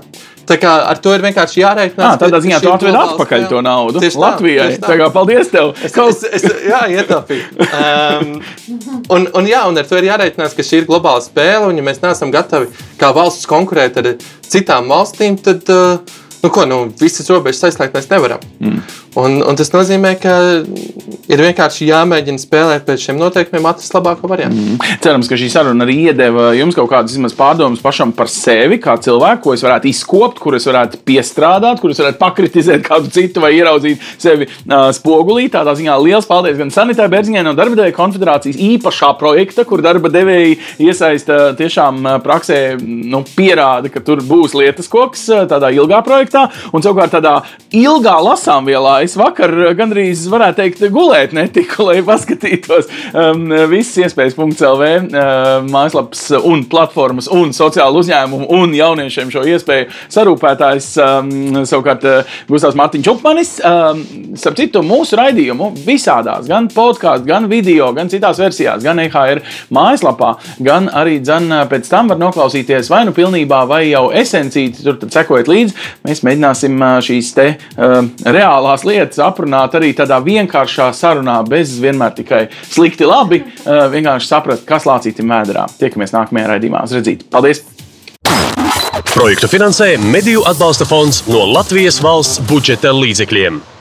Tā 0.50 0.58
kā 0.58 0.72
ar 0.90 0.98
to 0.98 1.14
ir 1.14 1.22
vienkārši 1.22 1.62
jārēķinās. 1.62 2.06
Jā, 2.16 2.20
tādā 2.24 2.40
ziņā 2.42 2.60
tu 2.64 2.72
atved 2.74 2.96
atpakaļ 2.98 3.44
to 3.52 3.60
naudu 3.66 4.02
tieši 4.02 4.22
Latvijai. 4.24 4.70
Tā, 4.80 4.88
tā 4.88 4.96
kā 4.98 5.10
paldies 5.14 5.52
tev. 5.54 5.76
Es, 5.86 5.94
es, 5.94 6.24
es, 6.40 6.48
jā, 6.66 6.80
ietaupīju. 6.96 7.68
Um, 7.68 8.32
un, 9.14 9.28
un, 9.38 9.50
jā, 9.50 9.62
un 9.70 9.78
ar 9.78 9.90
to 9.90 10.00
ir 10.00 10.10
jārēķinās, 10.10 10.56
ka 10.58 10.66
šī 10.66 10.82
ir 10.82 10.88
globāla 10.90 11.22
spēle, 11.22 11.68
un 11.70 11.78
ja 11.78 11.86
mēs 11.86 12.02
neesam 12.02 12.34
gatavi 12.34 12.72
kā 12.98 13.12
valsts 13.14 13.50
konkurēt 13.50 14.02
ar 14.02 14.16
citām 14.50 14.90
valstīm, 14.90 15.38
tad 15.46 15.70
uh, 15.74 16.18
nu, 16.42 16.50
ko, 16.50 16.66
nu, 16.70 16.82
visas 17.00 17.30
robežas 17.30 17.70
aizslēgt 17.70 17.98
mēs 18.00 18.10
nevaram. 18.10 18.42
Mm. 18.64 18.82
Un, 19.20 19.40
un 19.44 19.58
tas 19.60 19.72
nozīmē, 19.74 20.14
ka 20.22 20.36
ir 21.30 21.44
vienkārši 21.44 21.88
jāmēģina 21.90 22.42
spēlēt 22.42 22.86
pēc 22.88 23.06
šiem 23.08 23.20
noteikumiem, 23.20 23.68
atrast 23.70 23.94
labāko 23.94 24.30
variantu. 24.32 24.62
Mm. 24.62 24.98
Cerams, 25.04 25.30
ka 25.30 25.38
šī 25.40 25.50
saruna 25.54 25.86
arī 25.86 25.98
iedeva 26.10 26.50
jums 26.58 26.78
kaut 26.78 26.90
kādas 26.92 27.36
pārdomas 27.38 27.84
pašam 27.84 28.14
par 28.16 28.32
sevi, 28.32 28.80
kā 28.82 28.96
cilvēku, 29.02 29.44
ko 29.44 29.56
es 29.56 29.64
varētu 29.66 29.90
izkopt, 29.92 30.40
kur 30.42 30.58
es 30.58 30.66
varētu 30.70 31.02
piestrādāt, 31.06 31.82
kur 31.82 31.94
es 31.94 32.02
varētu 32.02 32.20
pakritizēt 32.22 32.86
kādu 32.86 33.12
citu 33.14 33.44
vai 33.44 33.52
ieraudzīt 33.58 34.04
sevi 34.22 34.48
uh, 34.50 34.90
spogulī. 34.96 35.48
Tādā 35.54 35.76
ziņā 35.78 35.98
liels 36.04 36.30
paldies 36.30 36.58
gan 36.60 36.74
Sanitai 36.74 37.10
Bērziņai 37.12 37.46
no 37.46 37.56
Darba 37.58 37.78
devēja 37.80 37.98
konfederācijas 37.98 38.60
īpašā 38.70 39.12
projekta, 39.20 39.66
kur 39.70 39.84
darba 39.86 40.12
devēji 40.14 40.58
iesaista 40.86 41.40
tiešām 41.60 42.06
praksē, 42.24 42.60
nu, 42.80 43.22
pierāda, 43.36 43.92
ka 43.94 44.02
tur 44.06 44.24
būs 44.26 44.56
lietas 44.58 44.90
koks 44.92 45.28
tādā 45.50 45.72
ilgā 45.76 46.02
projektā, 46.06 46.48
un 46.74 46.86
savukārt 46.86 47.14
tādā 47.18 47.36
ilgā 47.76 48.18
lasāmvielā 48.26 49.00
es 49.10 49.16
vakar 49.18 49.54
gandrīz 49.78 50.28
varētu 50.30 50.62
teikt, 50.62 50.84
gulēt 50.94 51.34
netiku, 51.34 51.88
lai 51.88 52.00
paskatītos 52.06 52.90
um, 53.14 53.48
visas 53.72 54.06
iespējas. 54.06 54.38
CELV 54.60 54.82
uh, 54.84 55.66
mājaslapas 55.68 56.22
un 56.46 56.64
platformas 56.70 57.30
un 57.34 57.52
sociālu 57.56 58.02
uzņēmumu 58.04 58.48
un 58.56 58.74
jauniešiem 58.76 59.30
šo 59.34 59.44
iespēju 59.50 59.88
sarūpētājs 60.14 60.90
um, 61.04 61.32
savukārt 61.70 62.06
uh, 62.08 62.38
Gustavs 62.50 62.78
Mārtiņš 62.80 63.10
Upmanis. 63.14 63.54
Um, 63.66 64.04
starp 64.40 64.60
citu, 64.60 64.84
mūsu 64.86 65.18
raidījumu 65.20 65.72
visādās, 65.86 66.48
gan 66.50 66.70
podkāstā, 66.74 67.26
gan 67.28 67.50
video, 67.52 67.92
gan 67.98 68.12
citās 68.12 68.42
versijās, 68.42 68.84
gan 68.86 69.02
EHR 69.04 69.42
mājaslapā, 69.76 70.34
gan 70.66 70.90
arī 70.94 71.20
dzen, 71.24 71.50
pēc 71.72 71.90
tam 71.92 72.12
var 72.14 72.22
noklausīties 72.22 72.92
vai 72.92 73.04
nu 73.08 73.16
pilnībā, 73.16 73.64
vai 73.70 73.84
jau 73.90 74.08
esencīti, 74.16 74.86
tur 74.86 75.00
sekojot 75.10 75.50
līdzi. 75.52 75.78
Mēs 76.08 76.24
mēģināsim 76.28 76.84
šīs 77.06 77.34
te 77.38 77.50
uh, 77.56 78.02
reālās 78.28 78.86
lietas 78.88 78.89
aprunāt 78.98 79.76
arī 79.78 79.94
tādā 79.98 80.20
vienkāršā 80.26 80.90
sarunā, 80.96 81.40
bez 81.48 81.78
vienmēr 81.82 82.16
tikai 82.18 82.46
slikti, 82.70 83.06
labi. 83.08 83.44
Vienkārši 83.66 84.28
saprast, 84.28 84.66
kas 84.70 84.88
lācītim 84.90 85.30
mēderā. 85.30 85.68
Tiekamies 85.80 86.16
nākamajā 86.16 86.54
raidījumā. 86.54 86.84
Uz 86.90 86.96
redzīt! 86.98 87.28
Paldies! 87.32 87.64
Projektu 89.10 89.50
finansē 89.52 89.98
Mediju 90.00 90.44
atbalsta 90.48 90.86
fonds 90.88 91.24
no 91.28 91.44
Latvijas 91.54 92.02
valsts 92.04 92.40
budžeta 92.50 92.94
līdzekļiem. 92.96 93.79